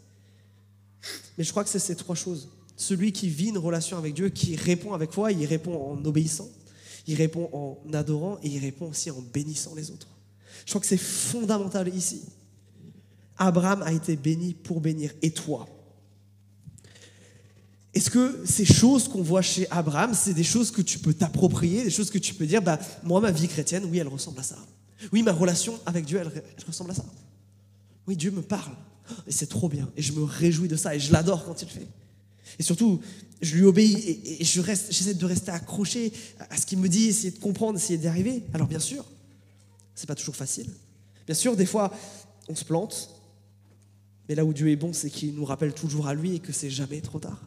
Mais 1.38 1.44
je 1.44 1.52
crois 1.52 1.64
que 1.64 1.70
c'est 1.70 1.80
ces 1.80 1.96
trois 1.96 2.16
choses. 2.16 2.50
Celui 2.76 3.12
qui 3.12 3.30
vit 3.30 3.50
une 3.50 3.58
relation 3.58 3.98
avec 3.98 4.14
Dieu, 4.14 4.30
qui 4.30 4.56
répond 4.56 4.94
avec 4.94 5.12
foi, 5.12 5.32
il 5.32 5.46
répond 5.46 5.92
en 5.92 6.06
obéissant 6.06 6.50
il 7.08 7.16
répond 7.16 7.50
en 7.54 7.94
adorant 7.94 8.38
et 8.44 8.48
il 8.48 8.60
répond 8.60 8.90
aussi 8.90 9.10
en 9.12 9.22
bénissant 9.22 9.76
les 9.76 9.92
autres. 9.92 10.08
Je 10.66 10.72
crois 10.72 10.82
que 10.82 10.88
c'est 10.88 10.98
fondamental 10.98 11.94
ici. 11.94 12.22
Abraham 13.38 13.82
a 13.82 13.92
été 13.92 14.16
béni 14.16 14.54
pour 14.54 14.82
bénir. 14.82 15.12
Et 15.22 15.32
toi? 15.32 15.68
Est-ce 17.94 18.10
que 18.10 18.44
ces 18.46 18.66
choses 18.66 19.08
qu'on 19.08 19.22
voit 19.22 19.42
chez 19.42 19.70
Abraham, 19.70 20.14
c'est 20.14 20.34
des 20.34 20.44
choses 20.44 20.72
que 20.72 20.82
tu 20.82 21.00
peux 21.00 21.14
t'approprier, 21.14 21.84
des 21.84 21.90
choses 21.90 22.10
que 22.10 22.20
tu 22.20 22.34
peux 22.34 22.46
dire, 22.46 22.62
bah, 22.62 22.80
moi, 23.04 23.20
ma 23.20 23.32
vie 23.32 23.48
chrétienne, 23.48 23.84
oui, 23.90 23.98
elle 23.98 24.08
ressemble 24.08 24.40
à 24.40 24.44
ça. 24.44 24.58
Oui, 25.12 25.24
ma 25.24 25.34
relation 25.34 25.78
avec 25.86 26.06
Dieu, 26.06 26.20
elle, 26.20 26.32
elle 26.36 26.66
ressemble 26.66 26.92
à 26.92 26.94
ça. 26.94 27.06
Oui, 28.08 28.16
Dieu 28.16 28.32
me 28.32 28.42
parle. 28.42 28.74
Et 29.28 29.32
c'est 29.32 29.48
trop 29.48 29.68
bien. 29.68 29.90
Et 29.98 30.02
je 30.02 30.14
me 30.14 30.24
réjouis 30.24 30.68
de 30.68 30.76
ça. 30.76 30.96
Et 30.96 31.00
je 31.00 31.12
l'adore 31.12 31.44
quand 31.44 31.62
il 31.62 31.66
le 31.66 31.72
fait. 31.72 31.88
Et 32.60 32.64
surtout, 32.64 33.00
je 33.42 33.56
lui 33.56 33.64
obéis 33.64 34.22
et, 34.40 34.44
j'essaie 34.44 35.14
de 35.14 35.26
rester 35.26 35.52
accroché 35.52 36.14
à 36.50 36.58
ce 36.58 36.66
qu'il 36.66 36.80
me 36.80 36.90
dit, 36.90 37.08
essayer 37.08 37.32
de 37.32 37.40
comprendre, 37.40 37.78
essayer 37.78 37.98
d'y 37.98 38.08
arriver. 38.08 38.44
Alors 38.54 38.68
bien 38.68 38.80
sûr, 38.80 39.06
c'est 39.96 40.08
pas 40.08 40.16
toujours 40.16 40.36
facile. 40.36 40.70
Bien 41.26 41.36
sûr, 41.36 41.56
des 41.56 41.66
fois, 41.66 41.94
on 42.48 42.56
se 42.56 42.66
plante. 42.66 43.10
Mais 44.30 44.36
là 44.36 44.46
où 44.46 44.54
Dieu 44.54 44.70
est 44.70 44.76
bon, 44.76 44.94
c'est 44.94 45.10
qu'il 45.10 45.34
nous 45.34 45.46
rappelle 45.46 45.74
toujours 45.74 46.08
à 46.08 46.14
lui 46.14 46.36
et 46.36 46.40
que 46.40 46.52
c'est 46.52 46.70
jamais 46.70 47.02
trop 47.02 47.20
tard. 47.20 47.42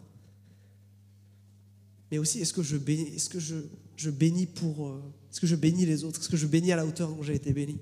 Mais 2.11 2.19
aussi, 2.19 2.41
est-ce 2.41 2.53
que 2.53 2.63
je 2.63 4.11
bénis 4.11 4.47
pour, 4.47 4.89
euh, 4.89 5.03
est-ce 5.31 5.41
que 5.41 5.47
je 5.47 5.57
bénis 5.57 5.87
les 5.87 6.05
autres, 6.05 6.21
est-ce 6.21 6.29
que 6.29 6.37
je 6.37 6.47
bénis 6.47 6.73
à 6.73 6.77
la 6.77 6.87
hauteur 6.87 7.09
dont 7.09 7.23
j'ai 7.23 7.35
été 7.35 7.53
béni? 7.53 7.79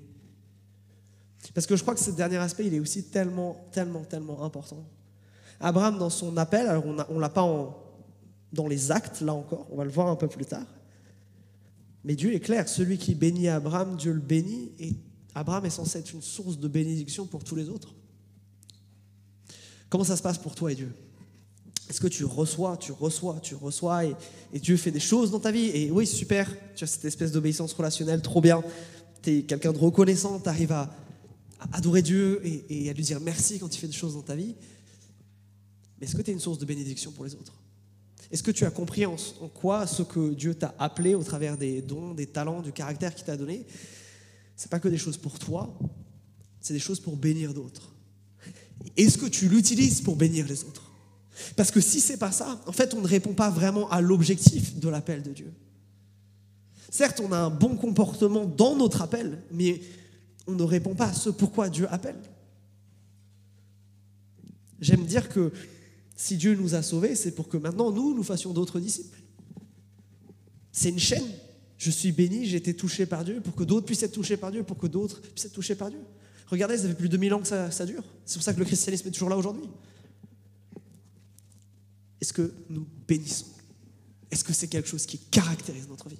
Parce 1.53 1.67
que 1.67 1.75
je 1.75 1.81
crois 1.81 1.93
que 1.93 1.99
ce 1.99 2.11
dernier 2.11 2.37
aspect, 2.37 2.65
il 2.65 2.73
est 2.73 2.79
aussi 2.79 3.03
tellement, 3.03 3.67
tellement, 3.71 4.03
tellement 4.03 4.43
important. 4.43 4.87
Abraham, 5.63 5.97
dans 5.97 6.09
son 6.09 6.35
appel, 6.35 6.67
alors 6.67 6.85
on 6.85 7.15
ne 7.15 7.19
l'a 7.21 7.29
pas 7.29 7.47
dans 8.51 8.67
les 8.67 8.91
actes, 8.91 9.21
là 9.21 9.33
encore, 9.33 9.65
on 9.71 9.77
va 9.77 9.85
le 9.85 9.89
voir 9.89 10.09
un 10.09 10.17
peu 10.17 10.27
plus 10.27 10.45
tard. 10.45 10.67
Mais 12.03 12.15
Dieu 12.15 12.33
est 12.33 12.41
clair, 12.41 12.67
celui 12.67 12.97
qui 12.97 13.15
bénit 13.15 13.47
Abraham, 13.47 13.95
Dieu 13.95 14.11
le 14.11 14.19
bénit, 14.19 14.73
et 14.77 14.93
Abraham 15.33 15.65
est 15.65 15.69
censé 15.69 15.99
être 15.99 16.13
une 16.13 16.21
source 16.21 16.59
de 16.59 16.67
bénédiction 16.67 17.25
pour 17.25 17.45
tous 17.45 17.55
les 17.55 17.69
autres. 17.69 17.95
Comment 19.89 20.03
ça 20.03 20.17
se 20.17 20.21
passe 20.21 20.37
pour 20.37 20.53
toi 20.53 20.69
et 20.69 20.75
Dieu? 20.75 20.91
Est-ce 21.89 22.01
que 22.01 22.07
tu 22.07 22.25
reçois, 22.25 22.75
tu 22.75 22.91
reçois, 22.91 23.39
tu 23.41 23.55
reçois, 23.55 24.03
et, 24.03 24.15
Dieu 24.59 24.75
fait 24.75 24.91
des 24.91 24.99
choses 24.99 25.31
dans 25.31 25.39
ta 25.39 25.51
vie? 25.51 25.69
Et 25.73 25.91
oui, 25.91 26.05
super, 26.05 26.53
tu 26.75 26.83
as 26.83 26.87
cette 26.87 27.05
espèce 27.05 27.31
d'obéissance 27.31 27.71
relationnelle, 27.71 28.21
trop 28.21 28.41
bien, 28.41 28.61
tu 29.21 29.37
es 29.37 29.43
quelqu'un 29.43 29.71
de 29.71 29.77
reconnaissant, 29.77 30.41
tu 30.41 30.49
arrives 30.49 30.73
à, 30.73 30.93
adorer 31.71 32.01
Dieu 32.01 32.41
et, 32.45 32.87
et 32.87 32.89
à 32.89 32.93
lui 32.93 33.03
dire 33.03 33.21
merci 33.21 33.57
quand 33.57 33.73
il 33.73 33.79
fait 33.79 33.87
des 33.87 33.93
choses 33.93 34.15
dans 34.15 34.21
ta 34.21 34.35
vie 34.35 34.53
est-ce 36.03 36.15
que 36.15 36.21
tu 36.21 36.31
es 36.31 36.33
une 36.33 36.39
source 36.39 36.59
de 36.59 36.65
bénédiction 36.65 37.11
pour 37.11 37.25
les 37.25 37.33
autres? 37.33 37.53
Est-ce 38.31 38.43
que 38.43 38.51
tu 38.51 38.65
as 38.65 38.71
compris 38.71 39.05
en, 39.05 39.15
quoi 39.53 39.87
ce 39.87 40.01
que 40.03 40.33
Dieu 40.33 40.55
t'a 40.55 40.73
appelé 40.79 41.13
au 41.15 41.23
travers 41.23 41.57
des 41.57 41.81
dons, 41.81 42.13
des 42.13 42.25
talents, 42.25 42.61
du 42.61 42.71
caractère 42.71 43.13
qu'il 43.13 43.25
t'a 43.25 43.37
donné? 43.37 43.65
C'est 44.55 44.69
pas 44.69 44.79
que 44.79 44.87
des 44.87 44.97
choses 44.97 45.17
pour 45.17 45.39
toi, 45.39 45.77
c'est 46.59 46.73
des 46.73 46.79
choses 46.79 46.99
pour 46.99 47.15
bénir 47.15 47.53
d'autres. 47.53 47.93
Est-ce 48.97 49.17
que 49.17 49.27
tu 49.27 49.47
l'utilises 49.47 50.01
pour 50.01 50.15
bénir 50.15 50.47
les 50.47 50.63
autres? 50.63 50.91
Parce 51.55 51.71
que 51.71 51.79
si 51.79 51.99
c'est 51.99 52.17
pas 52.17 52.31
ça, 52.31 52.61
en 52.65 52.71
fait, 52.71 52.93
on 52.93 53.01
ne 53.01 53.07
répond 53.07 53.33
pas 53.33 53.49
vraiment 53.49 53.89
à 53.89 54.01
l'objectif 54.01 54.79
de 54.79 54.89
l'appel 54.89 55.23
de 55.23 55.31
Dieu. 55.31 55.53
Certes, 56.89 57.21
on 57.23 57.31
a 57.31 57.37
un 57.37 57.49
bon 57.49 57.75
comportement 57.75 58.45
dans 58.45 58.75
notre 58.75 59.01
appel, 59.01 59.41
mais 59.51 59.81
on 60.47 60.53
ne 60.53 60.63
répond 60.63 60.93
pas 60.95 61.07
à 61.07 61.13
ce 61.13 61.29
pourquoi 61.29 61.69
Dieu 61.69 61.87
appelle. 61.91 62.19
J'aime 64.79 65.05
dire 65.05 65.29
que 65.29 65.51
si 66.15 66.37
Dieu 66.37 66.55
nous 66.55 66.75
a 66.75 66.81
sauvés, 66.81 67.15
c'est 67.15 67.31
pour 67.31 67.47
que 67.47 67.57
maintenant 67.57 67.91
nous, 67.91 68.13
nous 68.13 68.23
fassions 68.23 68.53
d'autres 68.53 68.79
disciples. 68.79 69.19
C'est 70.71 70.89
une 70.89 70.99
chaîne. 70.99 71.25
Je 71.77 71.91
suis 71.91 72.11
béni, 72.11 72.45
j'ai 72.45 72.57
été 72.57 72.75
touché 72.75 73.05
par 73.05 73.25
Dieu, 73.25 73.41
pour 73.41 73.55
que 73.55 73.63
d'autres 73.63 73.85
puissent 73.85 74.03
être 74.03 74.13
touchés 74.13 74.37
par 74.37 74.51
Dieu, 74.51 74.63
pour 74.63 74.77
que 74.77 74.87
d'autres 74.87 75.21
puissent 75.21 75.45
être 75.45 75.53
touchés 75.53 75.75
par 75.75 75.89
Dieu. 75.89 75.99
Regardez, 76.47 76.77
ça 76.77 76.87
fait 76.87 76.93
plus 76.93 77.09
de 77.09 77.17
2000 77.17 77.33
ans 77.33 77.39
que 77.41 77.47
ça, 77.47 77.85
dure. 77.85 78.03
C'est 78.25 78.35
pour 78.35 78.43
ça 78.43 78.53
que 78.53 78.59
le 78.59 78.65
christianisme 78.65 79.07
est 79.07 79.11
toujours 79.11 79.29
là 79.29 79.37
aujourd'hui. 79.37 79.67
Est-ce 82.21 82.31
que 82.31 82.53
nous 82.69 82.87
bénissons? 83.07 83.47
Est-ce 84.31 84.43
que 84.43 84.53
c'est 84.53 84.67
quelque 84.67 84.87
chose 84.87 85.05
qui 85.05 85.17
caractérise 85.17 85.87
notre 85.89 86.09
vie? 86.09 86.19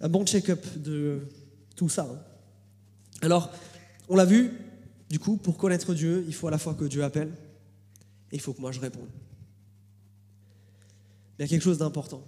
Un 0.00 0.08
bon 0.08 0.26
check-up 0.26 0.66
de 0.78 1.20
tout 1.76 1.88
ça. 1.88 2.02
hein. 2.10 2.18
Alors, 3.20 3.52
on 4.08 4.16
l'a 4.16 4.24
vu, 4.24 4.50
du 5.08 5.18
coup, 5.18 5.36
pour 5.36 5.56
connaître 5.56 5.94
Dieu, 5.94 6.24
il 6.26 6.34
faut 6.34 6.48
à 6.48 6.50
la 6.50 6.58
fois 6.58 6.74
que 6.74 6.84
Dieu 6.84 7.04
appelle 7.04 7.32
il 8.34 8.40
faut 8.40 8.52
que 8.52 8.60
moi 8.60 8.72
je 8.72 8.80
réponde. 8.80 9.08
Mais 11.38 11.40
il 11.40 11.42
y 11.42 11.44
a 11.44 11.48
quelque 11.48 11.62
chose 11.62 11.78
d'important 11.78 12.22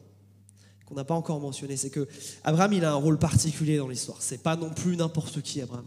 qu'on 0.87 0.95
n'a 0.95 1.05
pas 1.05 1.15
encore 1.15 1.41
mentionné, 1.41 1.77
c'est 1.77 1.91
que 1.91 2.07
Abraham, 2.45 2.73
il 2.73 2.85
a 2.85 2.93
un 2.93 2.97
rôle 2.97 3.19
particulier 3.19 3.77
dans 3.77 3.89
l'histoire. 3.89 4.23
C'est 4.23 4.43
pas 4.43 4.57
non 4.57 4.71
plus 4.71 4.97
n'importe 4.97 5.43
qui, 5.43 5.61
Abraham. 5.61 5.85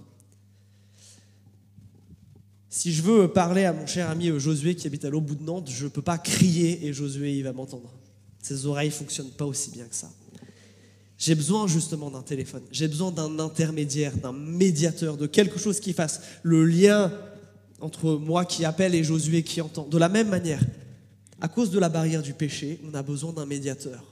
Si 2.70 2.92
je 2.92 3.02
veux 3.02 3.30
parler 3.30 3.66
à 3.66 3.74
mon 3.74 3.88
cher 3.88 4.10
ami 4.10 4.28
Josué 4.40 4.76
qui 4.76 4.86
habite 4.86 5.06
à 5.06 5.10
l'autre 5.10 5.26
bout 5.26 5.36
de 5.36 5.44
Nantes, 5.44 5.70
je 5.72 5.86
ne 5.86 5.90
peux 5.90 6.02
pas 6.02 6.18
crier 6.18 6.86
et 6.86 6.94
Josué 6.94 7.38
il 7.38 7.44
va 7.44 7.54
m'entendre. 7.54 7.92
Ses 8.42 8.66
oreilles 8.66 8.90
ne 8.90 8.94
fonctionnent 8.94 9.32
pas 9.32 9.46
aussi 9.46 9.72
bien 9.72 9.86
que 9.86 9.96
ça. 9.96 10.12
J'ai 11.18 11.36
besoin 11.36 11.68
justement 11.68 12.12
d'un 12.12 12.22
téléphone. 12.22 12.64
J'ai 12.72 12.88
besoin 12.88 13.12
d'un 13.12 13.40
intermédiaire, 13.40 14.16
d'un 14.16 14.32
médiateur, 14.32 15.18
de 15.18 15.28
quelque 15.28 15.60
chose 15.60 15.80
qui 15.80 15.94
fasse 15.94 16.22
le 16.44 16.64
lien 16.64 17.12
entre 17.82 18.12
moi 18.12 18.46
qui 18.46 18.66
appelle 18.66 18.96
et 18.96 19.04
Josué 19.04 19.44
qui 19.44 19.62
entend. 19.62 19.88
De 19.88 19.98
la 19.98 20.10
même 20.10 20.30
manière, 20.30 20.62
à 21.42 21.48
cause 21.48 21.72
de 21.72 21.80
la 21.80 21.90
barrière 21.90 22.22
du 22.22 22.34
péché, 22.34 22.80
on 22.90 22.94
a 22.94 23.02
besoin 23.02 23.34
d'un 23.34 23.46
médiateur 23.46 24.04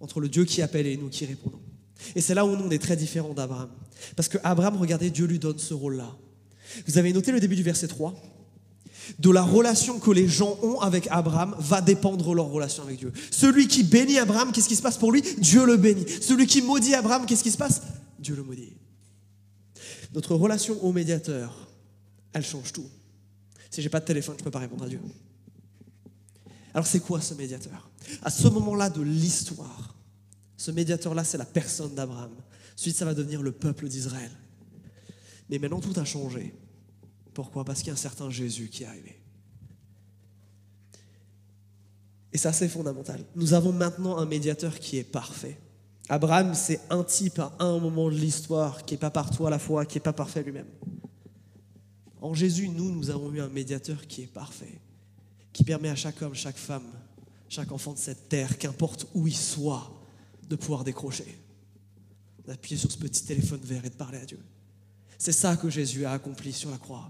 entre 0.00 0.20
le 0.20 0.28
Dieu 0.28 0.44
qui 0.44 0.62
appelle 0.62 0.86
et 0.86 0.96
nous 0.96 1.08
qui 1.08 1.24
répondons. 1.24 1.60
Et 2.14 2.20
c'est 2.20 2.34
là 2.34 2.44
où 2.44 2.56
nous, 2.56 2.64
on 2.64 2.70
est 2.70 2.82
très 2.82 2.96
différents 2.96 3.34
d'Abraham. 3.34 3.70
Parce 4.14 4.28
que 4.28 4.38
Abraham, 4.44 4.76
regardez, 4.76 5.10
Dieu 5.10 5.26
lui 5.26 5.38
donne 5.38 5.58
ce 5.58 5.74
rôle-là. 5.74 6.14
Vous 6.86 6.98
avez 6.98 7.12
noté 7.12 7.32
le 7.32 7.40
début 7.40 7.56
du 7.56 7.62
verset 7.62 7.88
3 7.88 8.14
De 9.18 9.30
la 9.30 9.42
relation 9.42 9.98
que 9.98 10.10
les 10.10 10.28
gens 10.28 10.58
ont 10.62 10.80
avec 10.80 11.08
Abraham 11.10 11.54
va 11.58 11.80
dépendre 11.80 12.34
leur 12.34 12.46
relation 12.46 12.82
avec 12.82 12.98
Dieu. 12.98 13.12
Celui 13.30 13.68
qui 13.68 13.82
bénit 13.82 14.18
Abraham, 14.18 14.52
qu'est-ce 14.52 14.68
qui 14.68 14.76
se 14.76 14.82
passe 14.82 14.98
pour 14.98 15.12
lui? 15.12 15.22
Dieu 15.38 15.64
le 15.64 15.76
bénit. 15.76 16.06
Celui 16.20 16.46
qui 16.46 16.60
maudit 16.60 16.94
Abraham, 16.94 17.24
qu'est-ce 17.26 17.42
qui 17.42 17.50
se 17.50 17.58
passe? 17.58 17.82
Dieu 18.18 18.34
le 18.36 18.42
maudit. 18.42 18.74
Notre 20.14 20.34
relation 20.34 20.82
au 20.84 20.92
médiateur, 20.92 21.68
elle 22.36 22.44
change 22.44 22.72
tout. 22.72 22.88
Si 23.70 23.80
j'ai 23.80 23.88
pas 23.88 24.00
de 24.00 24.04
téléphone, 24.04 24.34
je 24.36 24.42
ne 24.42 24.44
peux 24.44 24.50
pas 24.50 24.58
répondre 24.58 24.84
à 24.84 24.88
Dieu. 24.88 25.00
Alors 26.74 26.86
c'est 26.86 27.00
quoi 27.00 27.20
ce 27.20 27.32
médiateur? 27.32 27.90
À 28.22 28.30
ce 28.30 28.46
moment-là 28.48 28.90
de 28.90 29.00
l'histoire, 29.00 29.96
ce 30.56 30.70
médiateur-là, 30.70 31.24
c'est 31.24 31.38
la 31.38 31.46
personne 31.46 31.94
d'Abraham. 31.94 32.32
Ensuite, 32.76 32.96
ça 32.96 33.06
va 33.06 33.14
devenir 33.14 33.42
le 33.42 33.52
peuple 33.52 33.88
d'Israël. 33.88 34.30
Mais 35.48 35.58
maintenant, 35.58 35.80
tout 35.80 35.98
a 35.98 36.04
changé. 36.04 36.54
Pourquoi? 37.32 37.64
Parce 37.64 37.80
qu'il 37.80 37.88
y 37.88 37.90
a 37.90 37.94
un 37.94 37.96
certain 37.96 38.28
Jésus 38.28 38.68
qui 38.68 38.82
est 38.82 38.86
arrivé. 38.86 39.18
Et 42.32 42.38
ça, 42.38 42.52
c'est 42.52 42.68
fondamental. 42.68 43.24
Nous 43.34 43.54
avons 43.54 43.72
maintenant 43.72 44.18
un 44.18 44.26
médiateur 44.26 44.78
qui 44.78 44.98
est 44.98 45.04
parfait. 45.04 45.58
Abraham, 46.08 46.54
c'est 46.54 46.80
un 46.90 47.02
type 47.02 47.38
à 47.38 47.54
un 47.60 47.78
moment 47.78 48.10
de 48.10 48.14
l'histoire 48.14 48.84
qui 48.84 48.94
n'est 48.94 49.00
pas 49.00 49.10
partout 49.10 49.46
à 49.46 49.50
la 49.50 49.58
fois, 49.58 49.86
qui 49.86 49.96
n'est 49.96 50.02
pas 50.02 50.12
parfait 50.12 50.42
lui-même. 50.42 50.68
En 52.26 52.34
Jésus, 52.34 52.68
nous, 52.68 52.90
nous 52.90 53.10
avons 53.10 53.32
eu 53.32 53.40
un 53.40 53.48
médiateur 53.48 54.04
qui 54.08 54.22
est 54.22 54.26
parfait, 54.26 54.80
qui 55.52 55.62
permet 55.62 55.90
à 55.90 55.94
chaque 55.94 56.20
homme, 56.22 56.34
chaque 56.34 56.56
femme, 56.56 56.82
chaque 57.48 57.70
enfant 57.70 57.92
de 57.92 57.98
cette 57.98 58.28
terre, 58.28 58.58
qu'importe 58.58 59.06
où 59.14 59.28
il 59.28 59.36
soit, 59.36 59.88
de 60.48 60.56
pouvoir 60.56 60.82
décrocher, 60.82 61.38
d'appuyer 62.44 62.76
sur 62.76 62.90
ce 62.90 62.98
petit 62.98 63.24
téléphone 63.24 63.60
vert 63.62 63.84
et 63.84 63.90
de 63.90 63.94
parler 63.94 64.18
à 64.18 64.24
Dieu. 64.24 64.40
C'est 65.18 65.30
ça 65.30 65.56
que 65.56 65.70
Jésus 65.70 66.04
a 66.04 66.10
accompli 66.10 66.52
sur 66.52 66.68
la 66.68 66.78
croix. 66.78 67.08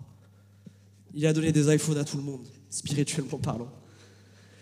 Il 1.15 1.27
a 1.27 1.33
donné 1.33 1.51
des 1.51 1.75
iPhones 1.75 1.97
à 1.97 2.05
tout 2.05 2.19
le 2.19 2.23
monde, 2.23 2.47
spirituellement 2.69 3.39
parlant, 3.39 3.73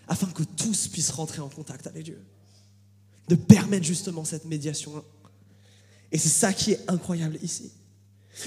afin 0.07 0.29
que 0.29 0.45
tous 0.45 0.87
puissent 0.87 1.11
rentrer 1.11 1.41
en 1.41 1.49
contact 1.49 1.89
avec 1.89 2.05
Dieu. 2.05 2.23
De 3.27 3.35
permettre 3.35 3.87
justement 3.87 4.25
cette 4.25 4.45
médiation. 4.45 5.03
Et 6.13 6.19
c'est 6.19 6.29
ça 6.29 6.53
qui 6.53 6.71
est 6.71 6.89
incroyable 6.89 7.41
ici. 7.43 7.73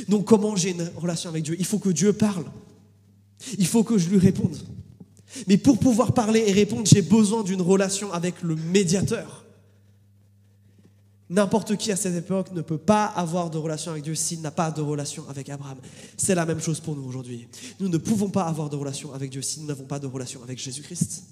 Donc 0.08 0.26
comment 0.26 0.56
j'ai 0.56 0.72
une 0.72 0.92
relation 0.96 1.30
avec 1.30 1.44
Dieu? 1.44 1.56
Il 1.60 1.66
faut 1.66 1.80
que 1.80 1.90
Dieu 1.90 2.14
parle. 2.14 2.46
Il 3.58 3.68
faut 3.68 3.84
que 3.84 3.98
je 3.98 4.10
lui 4.10 4.18
réponde. 4.18 4.58
Mais 5.48 5.58
pour 5.58 5.78
pouvoir 5.80 6.14
parler 6.14 6.44
et 6.48 6.52
répondre, 6.52 6.86
j'ai 6.86 7.02
besoin 7.02 7.44
d'une 7.44 7.62
relation 7.62 8.12
avec 8.12 8.42
le 8.42 8.56
médiateur. 8.56 9.46
N'importe 11.30 11.76
qui 11.76 11.92
à 11.92 11.98
cette 11.98 12.16
époque 12.16 12.54
ne 12.54 12.62
peut 12.62 12.78
pas 12.78 13.06
avoir 13.06 13.50
de 13.50 13.58
relation 13.58 13.92
avec 13.92 14.04
Dieu 14.04 14.16
s'il 14.16 14.42
n'a 14.42 14.52
pas 14.52 14.72
de 14.72 14.82
relation 14.82 15.28
avec 15.28 15.50
Abraham. 15.50 15.78
C'est 16.16 16.36
la 16.36 16.46
même 16.46 16.62
chose 16.62 16.80
pour 16.80 16.96
nous 16.96 17.04
aujourd'hui. 17.04 17.48
Nous 17.82 17.90
ne 17.90 17.98
pouvons 17.98 18.30
pas 18.30 18.44
avoir 18.44 18.70
de 18.70 18.78
relation 18.78 19.14
avec 19.14 19.30
Dieu 19.30 19.42
si 19.42 19.60
nous 19.60 19.68
n'avons 19.68 19.84
pas 19.84 20.00
de 20.00 20.08
relation 20.08 20.42
avec 20.42 20.58
Jésus-Christ. 20.58 21.24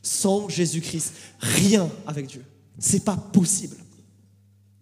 Sans 0.00 0.48
Jésus-Christ, 0.48 1.12
rien 1.40 1.90
avec 2.06 2.26
Dieu. 2.26 2.44
C'est 2.78 3.04
pas 3.04 3.16
possible. 3.16 3.76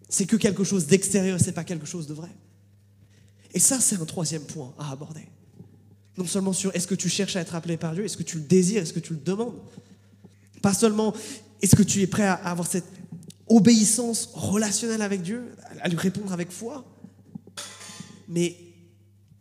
C'est 0.09 0.25
que 0.25 0.35
quelque 0.35 0.63
chose 0.63 0.85
d'extérieur, 0.85 1.39
c'est 1.39 1.53
pas 1.53 1.63
quelque 1.63 1.87
chose 1.87 2.05
de 2.05 2.13
vrai. 2.13 2.29
Et 3.53 3.59
ça, 3.59 3.79
c'est 3.79 3.99
un 3.99 4.05
troisième 4.05 4.43
point 4.43 4.73
à 4.77 4.91
aborder. 4.91 5.27
Non 6.17 6.25
seulement 6.25 6.53
sur 6.53 6.75
est-ce 6.75 6.87
que 6.87 6.95
tu 6.95 7.09
cherches 7.09 7.35
à 7.35 7.41
être 7.41 7.55
appelé 7.55 7.77
par 7.77 7.93
Dieu, 7.93 8.05
est-ce 8.05 8.17
que 8.17 8.23
tu 8.23 8.37
le 8.37 8.43
désires, 8.43 8.81
est-ce 8.81 8.93
que 8.93 8.99
tu 8.99 9.13
le 9.13 9.19
demandes. 9.19 9.59
Pas 10.61 10.73
seulement 10.73 11.13
est-ce 11.61 11.75
que 11.75 11.83
tu 11.83 12.01
es 12.01 12.07
prêt 12.07 12.25
à 12.25 12.33
avoir 12.33 12.67
cette 12.67 12.87
obéissance 13.47 14.29
relationnelle 14.33 15.01
avec 15.01 15.21
Dieu, 15.21 15.55
à 15.81 15.89
lui 15.89 15.97
répondre 15.97 16.31
avec 16.31 16.51
foi, 16.51 16.85
mais 18.27 18.57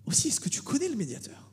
aussi 0.07 0.29
est-ce 0.29 0.41
que 0.41 0.49
tu 0.49 0.63
connais 0.63 0.89
le 0.89 0.97
médiateur? 0.97 1.51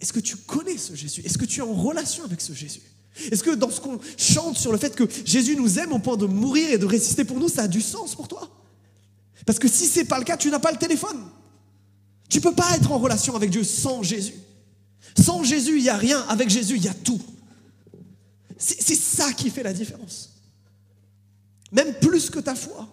Est-ce 0.00 0.12
que 0.12 0.20
tu 0.20 0.36
connais 0.36 0.78
ce 0.78 0.94
Jésus? 0.94 1.22
Est-ce 1.24 1.38
que 1.38 1.44
tu 1.44 1.60
es 1.60 1.62
en 1.62 1.74
relation 1.74 2.24
avec 2.24 2.40
ce 2.40 2.52
Jésus? 2.52 2.82
Est-ce 3.30 3.42
que 3.42 3.54
dans 3.54 3.70
ce 3.70 3.80
qu'on 3.80 3.98
chante 4.16 4.56
sur 4.56 4.72
le 4.72 4.78
fait 4.78 4.94
que 4.94 5.04
Jésus 5.24 5.56
nous 5.56 5.78
aime 5.78 5.92
au 5.92 5.98
point 5.98 6.16
de 6.16 6.26
mourir 6.26 6.70
et 6.70 6.78
de 6.78 6.86
résister 6.86 7.24
pour 7.24 7.38
nous, 7.38 7.48
ça 7.48 7.62
a 7.62 7.68
du 7.68 7.80
sens 7.80 8.14
pour 8.14 8.28
toi? 8.28 8.50
Parce 9.44 9.58
que 9.58 9.68
si 9.68 9.86
ce 9.86 10.00
n'est 10.00 10.04
pas 10.04 10.18
le 10.18 10.24
cas, 10.24 10.36
tu 10.36 10.50
n'as 10.50 10.58
pas 10.58 10.72
le 10.72 10.78
téléphone. 10.78 11.28
Tu 12.28 12.38
ne 12.38 12.42
peux 12.42 12.54
pas 12.54 12.76
être 12.76 12.90
en 12.90 12.98
relation 12.98 13.36
avec 13.36 13.50
Dieu 13.50 13.64
sans 13.64 14.02
Jésus. 14.02 14.34
Sans 15.20 15.44
Jésus, 15.44 15.76
il 15.76 15.82
n'y 15.82 15.88
a 15.88 15.96
rien. 15.96 16.20
Avec 16.28 16.50
Jésus, 16.50 16.76
il 16.76 16.84
y 16.84 16.88
a 16.88 16.94
tout. 16.94 17.20
C'est 18.58 18.94
ça 18.94 19.32
qui 19.32 19.50
fait 19.50 19.62
la 19.62 19.72
différence. 19.72 20.30
Même 21.72 21.94
plus 21.94 22.30
que 22.30 22.38
ta 22.38 22.54
foi. 22.54 22.88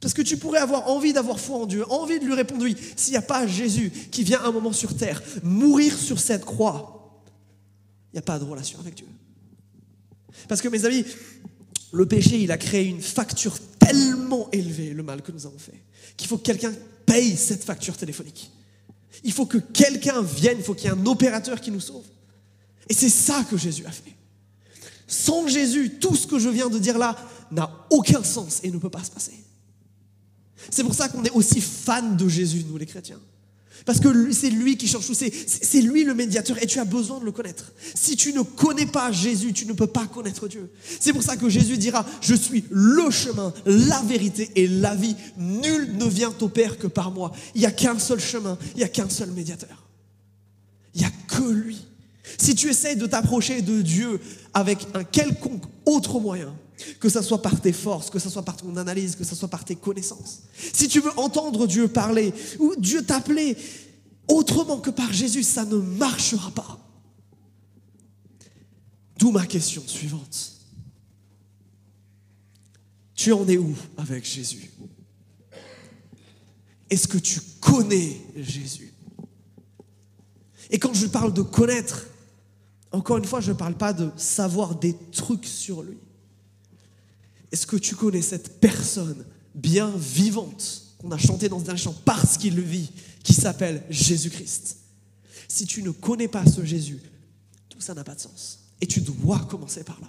Parce 0.00 0.14
que 0.14 0.22
tu 0.22 0.36
pourrais 0.36 0.58
avoir 0.58 0.90
envie 0.90 1.12
d'avoir 1.12 1.38
foi 1.38 1.58
en 1.58 1.66
Dieu, 1.66 1.84
envie 1.88 2.18
de 2.18 2.24
lui 2.24 2.34
répondre 2.34 2.64
oui, 2.64 2.76
s'il 2.96 3.12
n'y 3.12 3.18
a 3.18 3.22
pas 3.22 3.46
Jésus 3.46 3.90
qui 4.10 4.24
vient 4.24 4.42
un 4.42 4.50
moment 4.50 4.72
sur 4.72 4.96
terre, 4.96 5.22
mourir 5.44 5.96
sur 5.96 6.18
cette 6.18 6.44
croix, 6.44 7.22
il 8.12 8.16
n'y 8.16 8.18
a 8.18 8.22
pas 8.22 8.40
de 8.40 8.44
relation 8.44 8.80
avec 8.80 8.96
Dieu. 8.96 9.06
Parce 10.48 10.60
que 10.60 10.66
mes 10.66 10.84
amis, 10.84 11.04
le 11.92 12.06
péché, 12.06 12.40
il 12.40 12.50
a 12.50 12.58
créé 12.58 12.86
une 12.86 13.00
facture 13.00 13.54
tellement 13.78 14.21
élevée, 14.52 14.90
le 14.90 15.02
mal 15.02 15.22
que 15.22 15.32
nous 15.32 15.46
avons 15.46 15.58
fait, 15.58 15.82
qu'il 16.16 16.28
faut 16.28 16.38
que 16.38 16.42
quelqu'un 16.42 16.72
paye 17.06 17.36
cette 17.36 17.64
facture 17.64 17.96
téléphonique. 17.96 18.50
Il 19.24 19.32
faut 19.32 19.46
que 19.46 19.58
quelqu'un 19.58 20.22
vienne, 20.22 20.56
il 20.58 20.64
faut 20.64 20.74
qu'il 20.74 20.84
y 20.84 20.88
ait 20.88 20.96
un 20.96 21.06
opérateur 21.06 21.60
qui 21.60 21.70
nous 21.70 21.80
sauve. 21.80 22.04
Et 22.88 22.94
c'est 22.94 23.08
ça 23.08 23.44
que 23.48 23.56
Jésus 23.56 23.84
a 23.86 23.90
fait. 23.90 24.14
Sans 25.06 25.46
Jésus, 25.46 25.98
tout 26.00 26.16
ce 26.16 26.26
que 26.26 26.38
je 26.38 26.48
viens 26.48 26.68
de 26.68 26.78
dire 26.78 26.98
là 26.98 27.16
n'a 27.50 27.86
aucun 27.90 28.22
sens 28.22 28.60
et 28.62 28.70
ne 28.70 28.78
peut 28.78 28.90
pas 28.90 29.04
se 29.04 29.10
passer. 29.10 29.44
C'est 30.70 30.82
pour 30.82 30.94
ça 30.94 31.08
qu'on 31.08 31.24
est 31.24 31.30
aussi 31.32 31.60
fan 31.60 32.16
de 32.16 32.28
Jésus, 32.28 32.64
nous 32.66 32.78
les 32.78 32.86
chrétiens. 32.86 33.20
Parce 33.84 34.00
que 34.00 34.32
c'est 34.32 34.50
lui 34.50 34.76
qui 34.76 34.86
change 34.86 35.06
tout, 35.06 35.14
c'est 35.14 35.80
lui 35.80 36.04
le 36.04 36.14
médiateur 36.14 36.62
et 36.62 36.66
tu 36.66 36.78
as 36.78 36.84
besoin 36.84 37.18
de 37.18 37.24
le 37.24 37.32
connaître. 37.32 37.72
Si 37.94 38.16
tu 38.16 38.32
ne 38.32 38.42
connais 38.42 38.86
pas 38.86 39.10
Jésus, 39.10 39.52
tu 39.52 39.66
ne 39.66 39.72
peux 39.72 39.86
pas 39.86 40.06
connaître 40.06 40.48
Dieu. 40.48 40.70
C'est 41.00 41.12
pour 41.12 41.22
ça 41.22 41.36
que 41.36 41.48
Jésus 41.48 41.78
dira, 41.78 42.06
je 42.20 42.34
suis 42.34 42.64
le 42.70 43.10
chemin, 43.10 43.52
la 43.66 44.00
vérité 44.02 44.50
et 44.54 44.68
la 44.68 44.94
vie. 44.94 45.16
Nul 45.36 45.96
ne 45.96 46.04
vient 46.06 46.32
au 46.40 46.48
Père 46.48 46.78
que 46.78 46.86
par 46.86 47.10
moi. 47.10 47.32
Il 47.54 47.60
n'y 47.60 47.66
a 47.66 47.70
qu'un 47.70 47.98
seul 47.98 48.20
chemin, 48.20 48.56
il 48.74 48.78
n'y 48.78 48.84
a 48.84 48.88
qu'un 48.88 49.08
seul 49.08 49.30
médiateur. 49.30 49.88
Il 50.94 51.00
n'y 51.00 51.06
a 51.06 51.12
que 51.28 51.50
lui. 51.50 51.78
Si 52.38 52.54
tu 52.54 52.68
essayes 52.68 52.96
de 52.96 53.06
t'approcher 53.06 53.62
de 53.62 53.82
Dieu 53.82 54.20
avec 54.54 54.78
un 54.94 55.04
quelconque 55.04 55.64
autre 55.86 56.20
moyen, 56.20 56.54
que 57.00 57.08
ce 57.08 57.22
soit 57.22 57.42
par 57.42 57.60
tes 57.60 57.72
forces, 57.72 58.10
que 58.10 58.18
ce 58.18 58.30
soit 58.30 58.42
par 58.42 58.56
ton 58.56 58.76
analyse, 58.76 59.16
que 59.16 59.24
ce 59.24 59.34
soit 59.34 59.48
par 59.48 59.64
tes 59.64 59.76
connaissances. 59.76 60.42
Si 60.72 60.88
tu 60.88 61.00
veux 61.00 61.16
entendre 61.18 61.66
Dieu 61.66 61.88
parler 61.88 62.32
ou 62.58 62.74
Dieu 62.76 63.04
t'appeler 63.04 63.56
autrement 64.28 64.78
que 64.78 64.90
par 64.90 65.12
Jésus, 65.12 65.42
ça 65.42 65.64
ne 65.64 65.76
marchera 65.76 66.50
pas. 66.50 66.78
D'où 69.18 69.30
ma 69.30 69.46
question 69.46 69.82
suivante. 69.86 70.52
Tu 73.14 73.32
en 73.32 73.46
es 73.46 73.56
où 73.56 73.76
avec 73.96 74.24
Jésus? 74.24 74.70
Est-ce 76.90 77.06
que 77.06 77.18
tu 77.18 77.40
connais 77.60 78.20
Jésus? 78.36 78.92
Et 80.70 80.78
quand 80.78 80.94
je 80.94 81.06
parle 81.06 81.32
de 81.32 81.42
connaître, 81.42 82.06
encore 82.90 83.18
une 83.18 83.24
fois, 83.24 83.40
je 83.40 83.52
ne 83.52 83.56
parle 83.56 83.76
pas 83.76 83.92
de 83.92 84.10
savoir 84.16 84.74
des 84.74 84.96
trucs 85.12 85.46
sur 85.46 85.82
lui. 85.82 85.98
Est-ce 87.52 87.66
que 87.66 87.76
tu 87.76 87.94
connais 87.94 88.22
cette 88.22 88.60
personne 88.60 89.24
bien 89.54 89.92
vivante 89.96 90.94
qu'on 90.98 91.10
a 91.12 91.18
chanté 91.18 91.48
dans 91.50 91.70
un 91.70 91.76
chant 91.76 91.94
parce 92.04 92.38
qu'il 92.38 92.56
le 92.56 92.62
vit, 92.62 92.90
qui 93.22 93.34
s'appelle 93.34 93.84
Jésus-Christ? 93.90 94.78
Si 95.48 95.66
tu 95.66 95.82
ne 95.82 95.90
connais 95.90 96.28
pas 96.28 96.46
ce 96.46 96.64
Jésus, 96.64 97.00
tout 97.68 97.80
ça 97.80 97.92
n'a 97.94 98.04
pas 98.04 98.14
de 98.14 98.20
sens. 98.20 98.60
Et 98.80 98.86
tu 98.86 99.02
dois 99.02 99.38
commencer 99.40 99.84
par 99.84 100.00
là. 100.00 100.08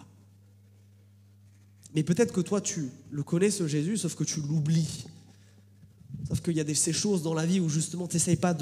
Mais 1.93 2.03
peut-être 2.03 2.31
que 2.31 2.41
toi, 2.41 2.61
tu 2.61 2.89
le 3.11 3.23
connais, 3.23 3.51
ce 3.51 3.67
Jésus, 3.67 3.97
sauf 3.97 4.15
que 4.15 4.23
tu 4.23 4.39
l'oublies. 4.39 5.05
Sauf 6.27 6.41
qu'il 6.41 6.55
y 6.55 6.61
a 6.61 6.75
ces 6.75 6.93
choses 6.93 7.21
dans 7.21 7.33
la 7.33 7.45
vie 7.45 7.59
où 7.59 7.67
justement 7.67 8.07
tu 8.07 8.15
n'essayes 8.15 8.37
pas 8.37 8.55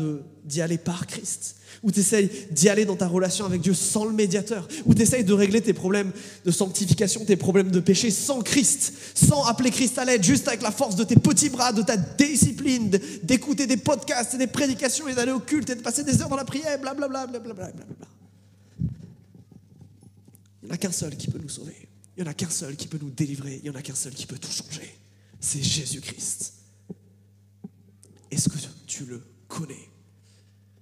d'y 0.43 0.61
aller 0.61 0.79
par 0.79 1.05
Christ, 1.05 1.57
où 1.83 1.91
tu 1.91 1.99
essayes 1.99 2.29
d'y 2.49 2.69
aller 2.69 2.85
dans 2.85 2.95
ta 2.95 3.07
relation 3.07 3.45
avec 3.45 3.61
Dieu 3.61 3.75
sans 3.75 4.03
le 4.05 4.13
médiateur, 4.13 4.67
où 4.85 4.95
tu 4.95 5.01
essayes 5.03 5.23
de 5.23 5.33
régler 5.33 5.61
tes 5.61 5.73
problèmes 5.73 6.11
de 6.43 6.51
sanctification, 6.51 7.23
tes 7.23 7.35
problèmes 7.35 7.69
de 7.69 7.79
péché 7.79 8.09
sans 8.09 8.41
Christ, 8.41 8.93
sans 9.13 9.45
appeler 9.45 9.69
Christ 9.69 9.99
à 9.99 10.05
l'aide, 10.05 10.23
juste 10.23 10.47
avec 10.47 10.63
la 10.63 10.71
force 10.71 10.95
de 10.95 11.03
tes 11.03 11.15
petits 11.15 11.49
bras, 11.49 11.71
de 11.71 11.83
ta 11.83 11.97
discipline, 11.97 12.89
d'écouter 13.21 13.67
des 13.67 13.77
podcasts 13.77 14.33
et 14.33 14.37
des 14.39 14.47
prédications 14.47 15.07
et 15.07 15.13
d'aller 15.13 15.31
au 15.31 15.39
culte 15.39 15.69
et 15.69 15.75
de 15.75 15.81
passer 15.81 16.03
des 16.03 16.19
heures 16.19 16.29
dans 16.29 16.35
la 16.35 16.45
prière, 16.45 16.79
blablabla. 16.79 17.27
Bla, 17.27 17.39
bla, 17.39 17.53
bla, 17.53 17.71
Il 20.63 20.65
n'y 20.65 20.71
en 20.71 20.73
a 20.73 20.77
qu'un 20.77 20.91
seul 20.91 21.15
qui 21.15 21.27
peut 21.27 21.39
nous 21.39 21.49
sauver. 21.49 21.89
Il 22.17 22.23
n'y 22.23 22.27
en 22.27 22.31
a 22.31 22.33
qu'un 22.33 22.49
seul 22.49 22.75
qui 22.75 22.87
peut 22.87 22.99
nous 22.99 23.11
délivrer. 23.11 23.57
Il 23.57 23.63
n'y 23.63 23.69
en 23.69 23.79
a 23.79 23.83
qu'un 23.83 23.95
seul 23.95 24.13
qui 24.13 24.25
peut 24.25 24.39
tout 24.39 24.51
changer. 24.51 24.97
C'est 25.39 25.61
Jésus-Christ. 25.61 26.50
Tu 29.01 29.07
le 29.07 29.23
connais 29.47 29.89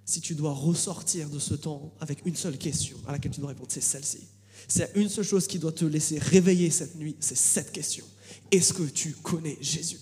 Si 0.03 0.20
tu 0.20 0.36
dois 0.36 0.51
ressortir 0.51 1.30
de 1.30 1.39
ce 1.39 1.53
temps 1.53 1.93
avec 2.01 2.26
une 2.26 2.36
seule 2.36 2.57
question 2.57 2.97
à 3.07 3.13
laquelle 3.13 3.32
tu 3.32 3.39
dois 3.39 3.49
répondre, 3.49 3.70
c'est 3.72 3.80
celle-ci. 3.80 4.28
C'est 4.67 4.91
une 4.95 5.07
seule 5.07 5.24
chose 5.24 5.47
qui 5.47 5.57
doit 5.57 5.72
te 5.72 5.86
laisser 5.86 6.20
réveiller 6.20 6.70
cette 6.70 6.95
nuit, 6.95 7.15
c'est 7.22 7.38
cette 7.38 7.72
question. 7.72 8.05
Est-ce 8.51 8.74
que 8.74 8.84
tu 8.84 9.13
connais 9.13 9.57
Jésus? 9.61 10.01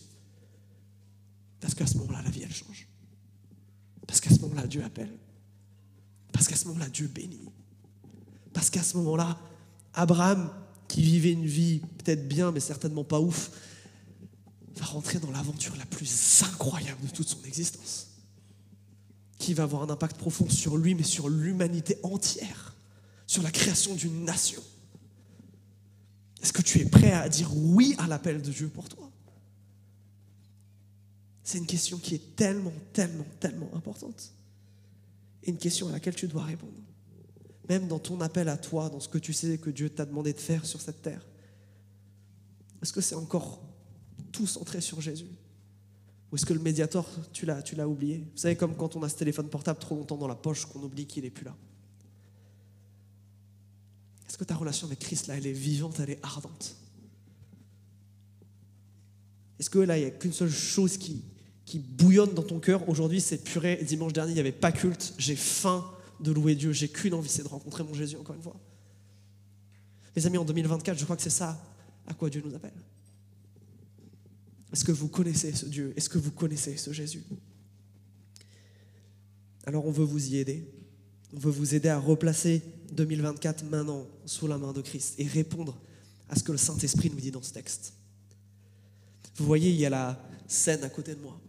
Parce 1.60 1.76
qu'à 1.76 1.86
ce 1.86 1.96
moment-là, 2.00 2.24
la 2.24 2.32
vie, 2.32 2.42
elle 2.42 2.52
change. 2.52 2.88
Parce 4.08 4.20
qu'à 4.20 4.32
ce 4.32 4.40
moment-là, 4.40 4.66
Dieu 4.66 4.84
appelle. 4.84 5.14
Parce 6.32 6.48
qu'à 6.48 6.56
ce 6.56 6.66
moment-là, 6.70 6.90
Dieu 6.90 7.08
bénit. 7.08 7.52
Parce 8.52 8.72
qu'à 8.72 8.82
ce 8.82 8.98
moment-là, 8.98 9.40
Abraham, 9.94 10.50
qui 10.88 11.04
vivait 11.04 11.34
une 11.34 11.46
vie 11.46 11.82
peut-être 12.00 12.28
bien, 12.28 12.52
mais 12.52 12.62
certainement 12.62 13.04
pas 13.04 13.20
ouf, 13.20 13.52
va 14.78 14.86
rentrer 14.86 15.20
dans 15.20 15.32
l'aventure 15.32 15.76
la 15.76 15.86
plus 15.86 16.44
incroyable 16.44 17.02
de 17.06 17.12
toute 17.12 17.28
son 17.28 17.44
existence, 17.44 18.08
qui 19.38 19.54
va 19.54 19.64
avoir 19.64 19.84
un 19.84 19.90
impact 19.90 20.18
profond 20.18 20.50
sur 20.50 20.78
lui, 20.78 20.96
mais 20.96 21.04
sur 21.04 21.30
l'humanité 21.30 21.98
entière, 22.04 22.76
sur 23.26 23.44
la 23.44 23.52
création 23.52 23.96
d'une 23.96 24.24
nation. 24.24 24.64
Est-ce 26.42 26.54
que 26.54 26.62
tu 26.62 26.80
es 26.80 26.86
prêt 26.86 27.12
à 27.12 27.28
dire 27.30 27.56
oui 27.56 27.96
à 27.98 28.08
l'appel 28.08 28.42
de 28.42 28.52
Dieu 28.52 28.70
pour 28.70 28.88
toi? 28.88 29.12
C'est 31.44 31.58
une 31.58 31.66
question 31.66 31.98
qui 31.98 32.16
est 32.16 32.36
tellement, 32.36 32.74
tellement, 32.94 33.26
tellement 33.40 33.70
importante. 33.74 34.34
Et 35.44 35.50
une 35.50 35.58
question 35.58 35.88
à 35.88 35.92
laquelle 35.94 36.16
tu 36.16 36.28
dois 36.28 36.44
répondre. 36.44 36.74
Même 37.70 37.88
dans 37.88 38.00
ton 38.00 38.20
appel 38.22 38.50
à 38.50 38.58
toi, 38.58 38.90
dans 38.90 39.00
ce 39.00 39.08
que 39.08 39.18
tu 39.18 39.34
sais 39.34 39.58
que 39.58 39.70
Dieu 39.70 39.90
t'a 39.90 40.06
demandé 40.06 40.34
de 40.34 40.40
faire 40.40 40.66
sur 40.66 40.82
cette 40.82 41.02
terre. 41.02 41.26
Est-ce 42.82 42.94
que 42.94 43.02
c'est 43.02 43.16
encore 43.16 43.62
tout 44.38 44.46
centré 44.46 44.82
sur 44.82 45.02
Jésus 45.02 45.32
Ou 46.32 46.36
est-ce 46.36 46.46
que 46.46 46.54
le 46.54 46.60
médiator, 46.60 47.10
tu 47.34 47.48
l'as, 47.48 47.64
tu 47.64 47.76
l'as 47.76 47.88
oublié? 47.88 48.20
Vous 48.20 48.38
savez, 48.38 48.56
comme 48.56 48.76
quand 48.76 48.96
on 48.96 49.02
a 49.02 49.10
ce 49.10 49.16
téléphone 49.16 49.50
portable 49.50 49.80
trop 49.80 49.96
longtemps 49.96 50.18
dans 50.18 50.28
la 50.28 50.36
poche, 50.36 50.66
qu'on 50.68 50.82
oublie 50.84 51.08
qu'il 51.08 51.24
n'est 51.24 51.32
plus 51.32 51.46
là. 51.46 51.56
Est-ce 54.30 54.38
que 54.38 54.44
ta 54.44 54.56
relation 54.56 54.86
avec 54.86 55.00
Christ, 55.00 55.26
là, 55.26 55.38
elle 55.38 55.48
est 55.48 55.54
vivante, 55.54 56.00
elle 56.00 56.12
est 56.12 56.20
ardente? 56.24 56.76
Est-ce 59.60 59.72
que 59.72 59.80
là, 59.80 59.98
il 59.98 60.02
n'y 60.02 60.08
a 60.08 60.12
qu'une 60.12 60.34
seule 60.34 60.52
chose 60.52 60.98
qui, 60.98 61.24
qui 61.66 61.80
bouillonne 61.80 62.36
dans 62.36 62.44
ton 62.44 62.60
cœur? 62.60 62.88
Aujourd'hui, 62.88 63.22
c'est 63.22 63.44
purée. 63.44 63.84
Dimanche 63.84 64.14
dernier, 64.14 64.34
il 64.34 64.36
n'y 64.36 64.40
avait 64.40 64.52
pas 64.52 64.72
culte. 64.72 65.16
J'ai 65.18 65.36
faim 65.36 65.84
de 66.20 66.32
louer 66.32 66.54
Dieu. 66.54 66.74
J'ai 66.74 66.90
qu'une 66.90 67.16
envie, 67.16 67.30
c'est 67.30 67.42
de 67.42 67.48
rencontrer 67.48 67.84
mon 67.84 67.96
Jésus 67.96 68.18
encore 68.18 68.36
une 68.36 68.44
fois. 68.44 68.60
Les 70.16 70.28
amis, 70.28 70.38
en 70.38 70.46
2024, 70.46 71.00
je 71.00 71.04
crois 71.06 71.16
que 71.16 71.24
c'est 71.24 71.32
ça 71.32 71.60
à 72.06 72.14
quoi 72.14 72.30
Dieu 72.30 72.44
nous 72.46 72.54
appelle. 72.54 72.74
Est-ce 74.74 74.84
que 74.84 74.92
vous 74.92 75.08
connaissez 75.08 75.54
ce 75.54 75.66
Dieu? 75.66 75.94
Est-ce 75.96 76.10
que 76.10 76.18
vous 76.18 76.32
connaissez 76.32 76.78
ce 76.78 76.92
Jésus? 76.92 77.24
Alors 79.66 79.86
on 79.86 79.92
veut 79.92 80.06
vous 80.06 80.30
y 80.30 80.38
aider. 80.38 80.66
On 81.34 81.40
veut 81.40 81.52
vous 81.52 81.76
aider 81.76 81.90
à 81.90 82.00
replacer 82.00 82.62
2024 82.94 83.66
maintenant 83.66 84.08
sous 84.26 84.48
la 84.48 84.58
main 84.58 84.74
de 84.74 84.82
Christ 84.82 85.16
et 85.18 85.28
répondre 85.28 85.78
à 86.30 86.36
ce 86.36 86.44
que 86.44 86.52
le 86.52 86.58
Saint-Esprit 86.58 87.10
nous 87.10 87.20
dit 87.20 87.32
dans 87.32 87.42
ce 87.42 87.54
texte. 87.54 87.94
Vous 89.36 89.46
voyez, 89.46 89.70
il 89.70 89.76
y 89.76 89.86
a 89.86 89.90
la 89.90 90.22
scène 90.48 90.84
à 90.84 90.90
côté 90.90 91.16
de 91.16 91.22
moi. 91.22 91.40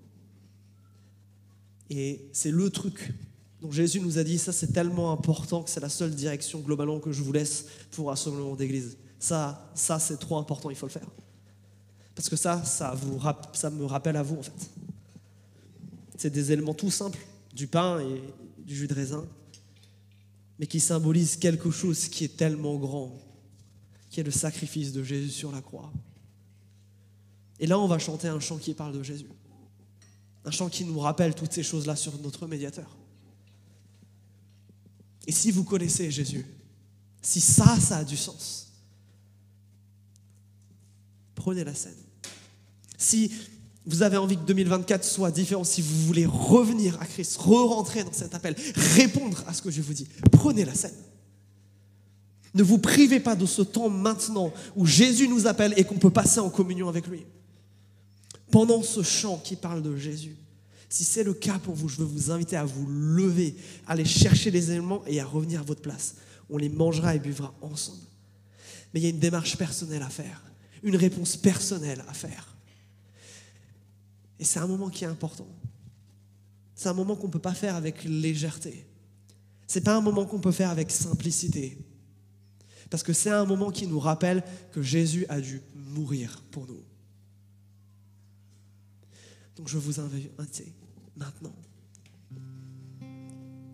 Et 1.90 2.28
c'est 2.32 2.50
le 2.50 2.70
truc 2.70 3.12
dont 3.60 3.70
Jésus 3.70 4.00
nous 4.00 4.18
a 4.18 4.24
dit, 4.24 4.38
ça 4.38 4.52
c'est 4.52 4.72
tellement 4.72 5.10
important 5.10 5.62
que 5.62 5.70
c'est 5.70 5.80
la 5.80 5.88
seule 5.88 6.14
direction 6.14 6.60
globalement 6.60 7.00
que 7.00 7.12
je 7.12 7.22
vous 7.22 7.32
laisse 7.32 7.66
pour 7.92 8.08
rassemblement 8.08 8.54
d'église. 8.54 8.96
Ça, 9.18 9.72
ça 9.74 9.98
c'est 9.98 10.18
trop 10.18 10.36
important, 10.36 10.70
il 10.70 10.76
faut 10.76 10.86
le 10.86 10.92
faire. 10.92 11.08
Parce 12.18 12.28
que 12.28 12.34
ça, 12.34 12.64
ça, 12.64 12.94
vous, 12.96 13.20
ça 13.52 13.70
me 13.70 13.84
rappelle 13.84 14.16
à 14.16 14.24
vous, 14.24 14.38
en 14.38 14.42
fait. 14.42 14.70
C'est 16.16 16.30
des 16.30 16.50
éléments 16.50 16.74
tout 16.74 16.90
simples, 16.90 17.24
du 17.54 17.68
pain 17.68 18.00
et 18.00 18.20
du 18.58 18.74
jus 18.74 18.88
de 18.88 18.94
raisin, 18.94 19.24
mais 20.58 20.66
qui 20.66 20.80
symbolisent 20.80 21.36
quelque 21.36 21.70
chose 21.70 22.08
qui 22.08 22.24
est 22.24 22.36
tellement 22.36 22.74
grand, 22.74 23.16
qui 24.10 24.18
est 24.18 24.24
le 24.24 24.32
sacrifice 24.32 24.92
de 24.92 25.04
Jésus 25.04 25.30
sur 25.30 25.52
la 25.52 25.60
croix. 25.60 25.92
Et 27.60 27.68
là, 27.68 27.78
on 27.78 27.86
va 27.86 28.00
chanter 28.00 28.26
un 28.26 28.40
chant 28.40 28.58
qui 28.58 28.74
parle 28.74 28.98
de 28.98 29.02
Jésus. 29.04 29.30
Un 30.44 30.50
chant 30.50 30.68
qui 30.68 30.84
nous 30.84 30.98
rappelle 30.98 31.36
toutes 31.36 31.52
ces 31.52 31.62
choses-là 31.62 31.94
sur 31.94 32.18
notre 32.18 32.48
médiateur. 32.48 32.96
Et 35.24 35.30
si 35.30 35.52
vous 35.52 35.62
connaissez 35.62 36.10
Jésus, 36.10 36.44
si 37.22 37.40
ça, 37.40 37.78
ça 37.78 37.98
a 37.98 38.04
du 38.04 38.16
sens, 38.16 38.72
prenez 41.36 41.62
la 41.62 41.74
scène. 41.76 42.07
Si 42.98 43.32
vous 43.86 44.02
avez 44.02 44.18
envie 44.18 44.36
que 44.36 44.42
2024 44.42 45.02
soit 45.02 45.30
différent, 45.30 45.64
si 45.64 45.80
vous 45.80 46.06
voulez 46.06 46.26
revenir 46.26 47.00
à 47.00 47.06
Christ, 47.06 47.38
re-rentrer 47.38 48.04
dans 48.04 48.12
cet 48.12 48.34
appel, 48.34 48.54
répondre 48.74 49.42
à 49.46 49.54
ce 49.54 49.62
que 49.62 49.70
je 49.70 49.80
vous 49.80 49.94
dis, 49.94 50.06
prenez 50.30 50.66
la 50.66 50.74
scène. 50.74 50.94
Ne 52.54 52.62
vous 52.62 52.78
privez 52.78 53.20
pas 53.20 53.36
de 53.36 53.46
ce 53.46 53.62
temps 53.62 53.88
maintenant 53.88 54.52
où 54.76 54.84
Jésus 54.84 55.28
nous 55.28 55.46
appelle 55.46 55.72
et 55.76 55.84
qu'on 55.84 55.98
peut 55.98 56.10
passer 56.10 56.40
en 56.40 56.50
communion 56.50 56.88
avec 56.88 57.06
lui. 57.06 57.24
Pendant 58.50 58.82
ce 58.82 59.02
chant 59.02 59.38
qui 59.38 59.56
parle 59.56 59.82
de 59.82 59.96
Jésus, 59.96 60.36
si 60.88 61.04
c'est 61.04 61.24
le 61.24 61.34
cas 61.34 61.58
pour 61.58 61.74
vous, 61.74 61.88
je 61.88 61.98
veux 61.98 62.04
vous 62.04 62.30
inviter 62.30 62.56
à 62.56 62.64
vous 62.64 62.86
lever, 62.86 63.54
aller 63.86 64.06
chercher 64.06 64.50
les 64.50 64.70
éléments 64.70 65.02
et 65.06 65.20
à 65.20 65.24
revenir 65.24 65.60
à 65.60 65.64
votre 65.64 65.82
place. 65.82 66.16
On 66.50 66.56
les 66.56 66.70
mangera 66.70 67.14
et 67.14 67.18
buvra 67.18 67.54
ensemble. 67.60 68.02
Mais 68.92 69.00
il 69.00 69.02
y 69.04 69.06
a 69.06 69.10
une 69.10 69.18
démarche 69.18 69.56
personnelle 69.56 70.02
à 70.02 70.08
faire, 70.08 70.42
une 70.82 70.96
réponse 70.96 71.36
personnelle 71.36 72.02
à 72.08 72.14
faire. 72.14 72.57
Et 74.38 74.44
c'est 74.44 74.58
un 74.58 74.66
moment 74.66 74.88
qui 74.88 75.04
est 75.04 75.08
important. 75.08 75.48
C'est 76.74 76.88
un 76.88 76.94
moment 76.94 77.16
qu'on 77.16 77.26
ne 77.26 77.32
peut 77.32 77.38
pas 77.38 77.54
faire 77.54 77.74
avec 77.74 78.04
légèreté. 78.04 78.86
Ce 79.66 79.78
n'est 79.78 79.84
pas 79.84 79.96
un 79.96 80.00
moment 80.00 80.24
qu'on 80.24 80.38
peut 80.38 80.52
faire 80.52 80.70
avec 80.70 80.90
simplicité. 80.90 81.76
Parce 82.90 83.02
que 83.02 83.12
c'est 83.12 83.30
un 83.30 83.44
moment 83.44 83.70
qui 83.70 83.86
nous 83.86 83.98
rappelle 83.98 84.42
que 84.72 84.80
Jésus 84.80 85.26
a 85.28 85.40
dû 85.40 85.60
mourir 85.74 86.42
pour 86.50 86.66
nous. 86.66 86.82
Donc 89.56 89.68
je 89.68 89.76
vous 89.76 89.98
invite 90.00 90.30
maintenant 91.16 91.54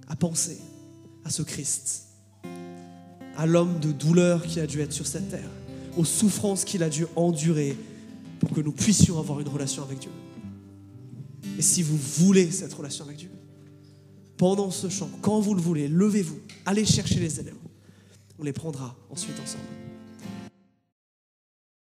à 0.08 0.16
penser 0.16 0.58
à 1.24 1.30
ce 1.30 1.42
Christ, 1.42 2.06
à 3.36 3.46
l'homme 3.46 3.78
de 3.80 3.92
douleur 3.92 4.42
qui 4.42 4.60
a 4.60 4.66
dû 4.66 4.80
être 4.80 4.92
sur 4.92 5.06
cette 5.06 5.28
terre, 5.28 5.50
aux 5.96 6.04
souffrances 6.04 6.64
qu'il 6.64 6.82
a 6.82 6.88
dû 6.88 7.06
endurer 7.16 7.76
pour 8.40 8.50
que 8.50 8.60
nous 8.60 8.72
puissions 8.72 9.18
avoir 9.18 9.40
une 9.40 9.48
relation 9.48 9.82
avec 9.82 9.98
Dieu. 9.98 10.10
Et 11.58 11.62
si 11.62 11.82
vous 11.82 11.96
voulez 11.96 12.50
cette 12.50 12.72
relation 12.72 13.04
avec 13.04 13.18
Dieu, 13.18 13.30
pendant 14.36 14.70
ce 14.70 14.88
chant, 14.88 15.10
quand 15.22 15.40
vous 15.40 15.54
le 15.54 15.60
voulez, 15.60 15.88
levez-vous, 15.88 16.38
allez 16.66 16.84
chercher 16.84 17.20
les 17.20 17.40
éléments. 17.40 17.58
On 18.38 18.42
les 18.42 18.52
prendra 18.52 18.96
ensuite 19.10 19.38
ensemble. 19.40 19.83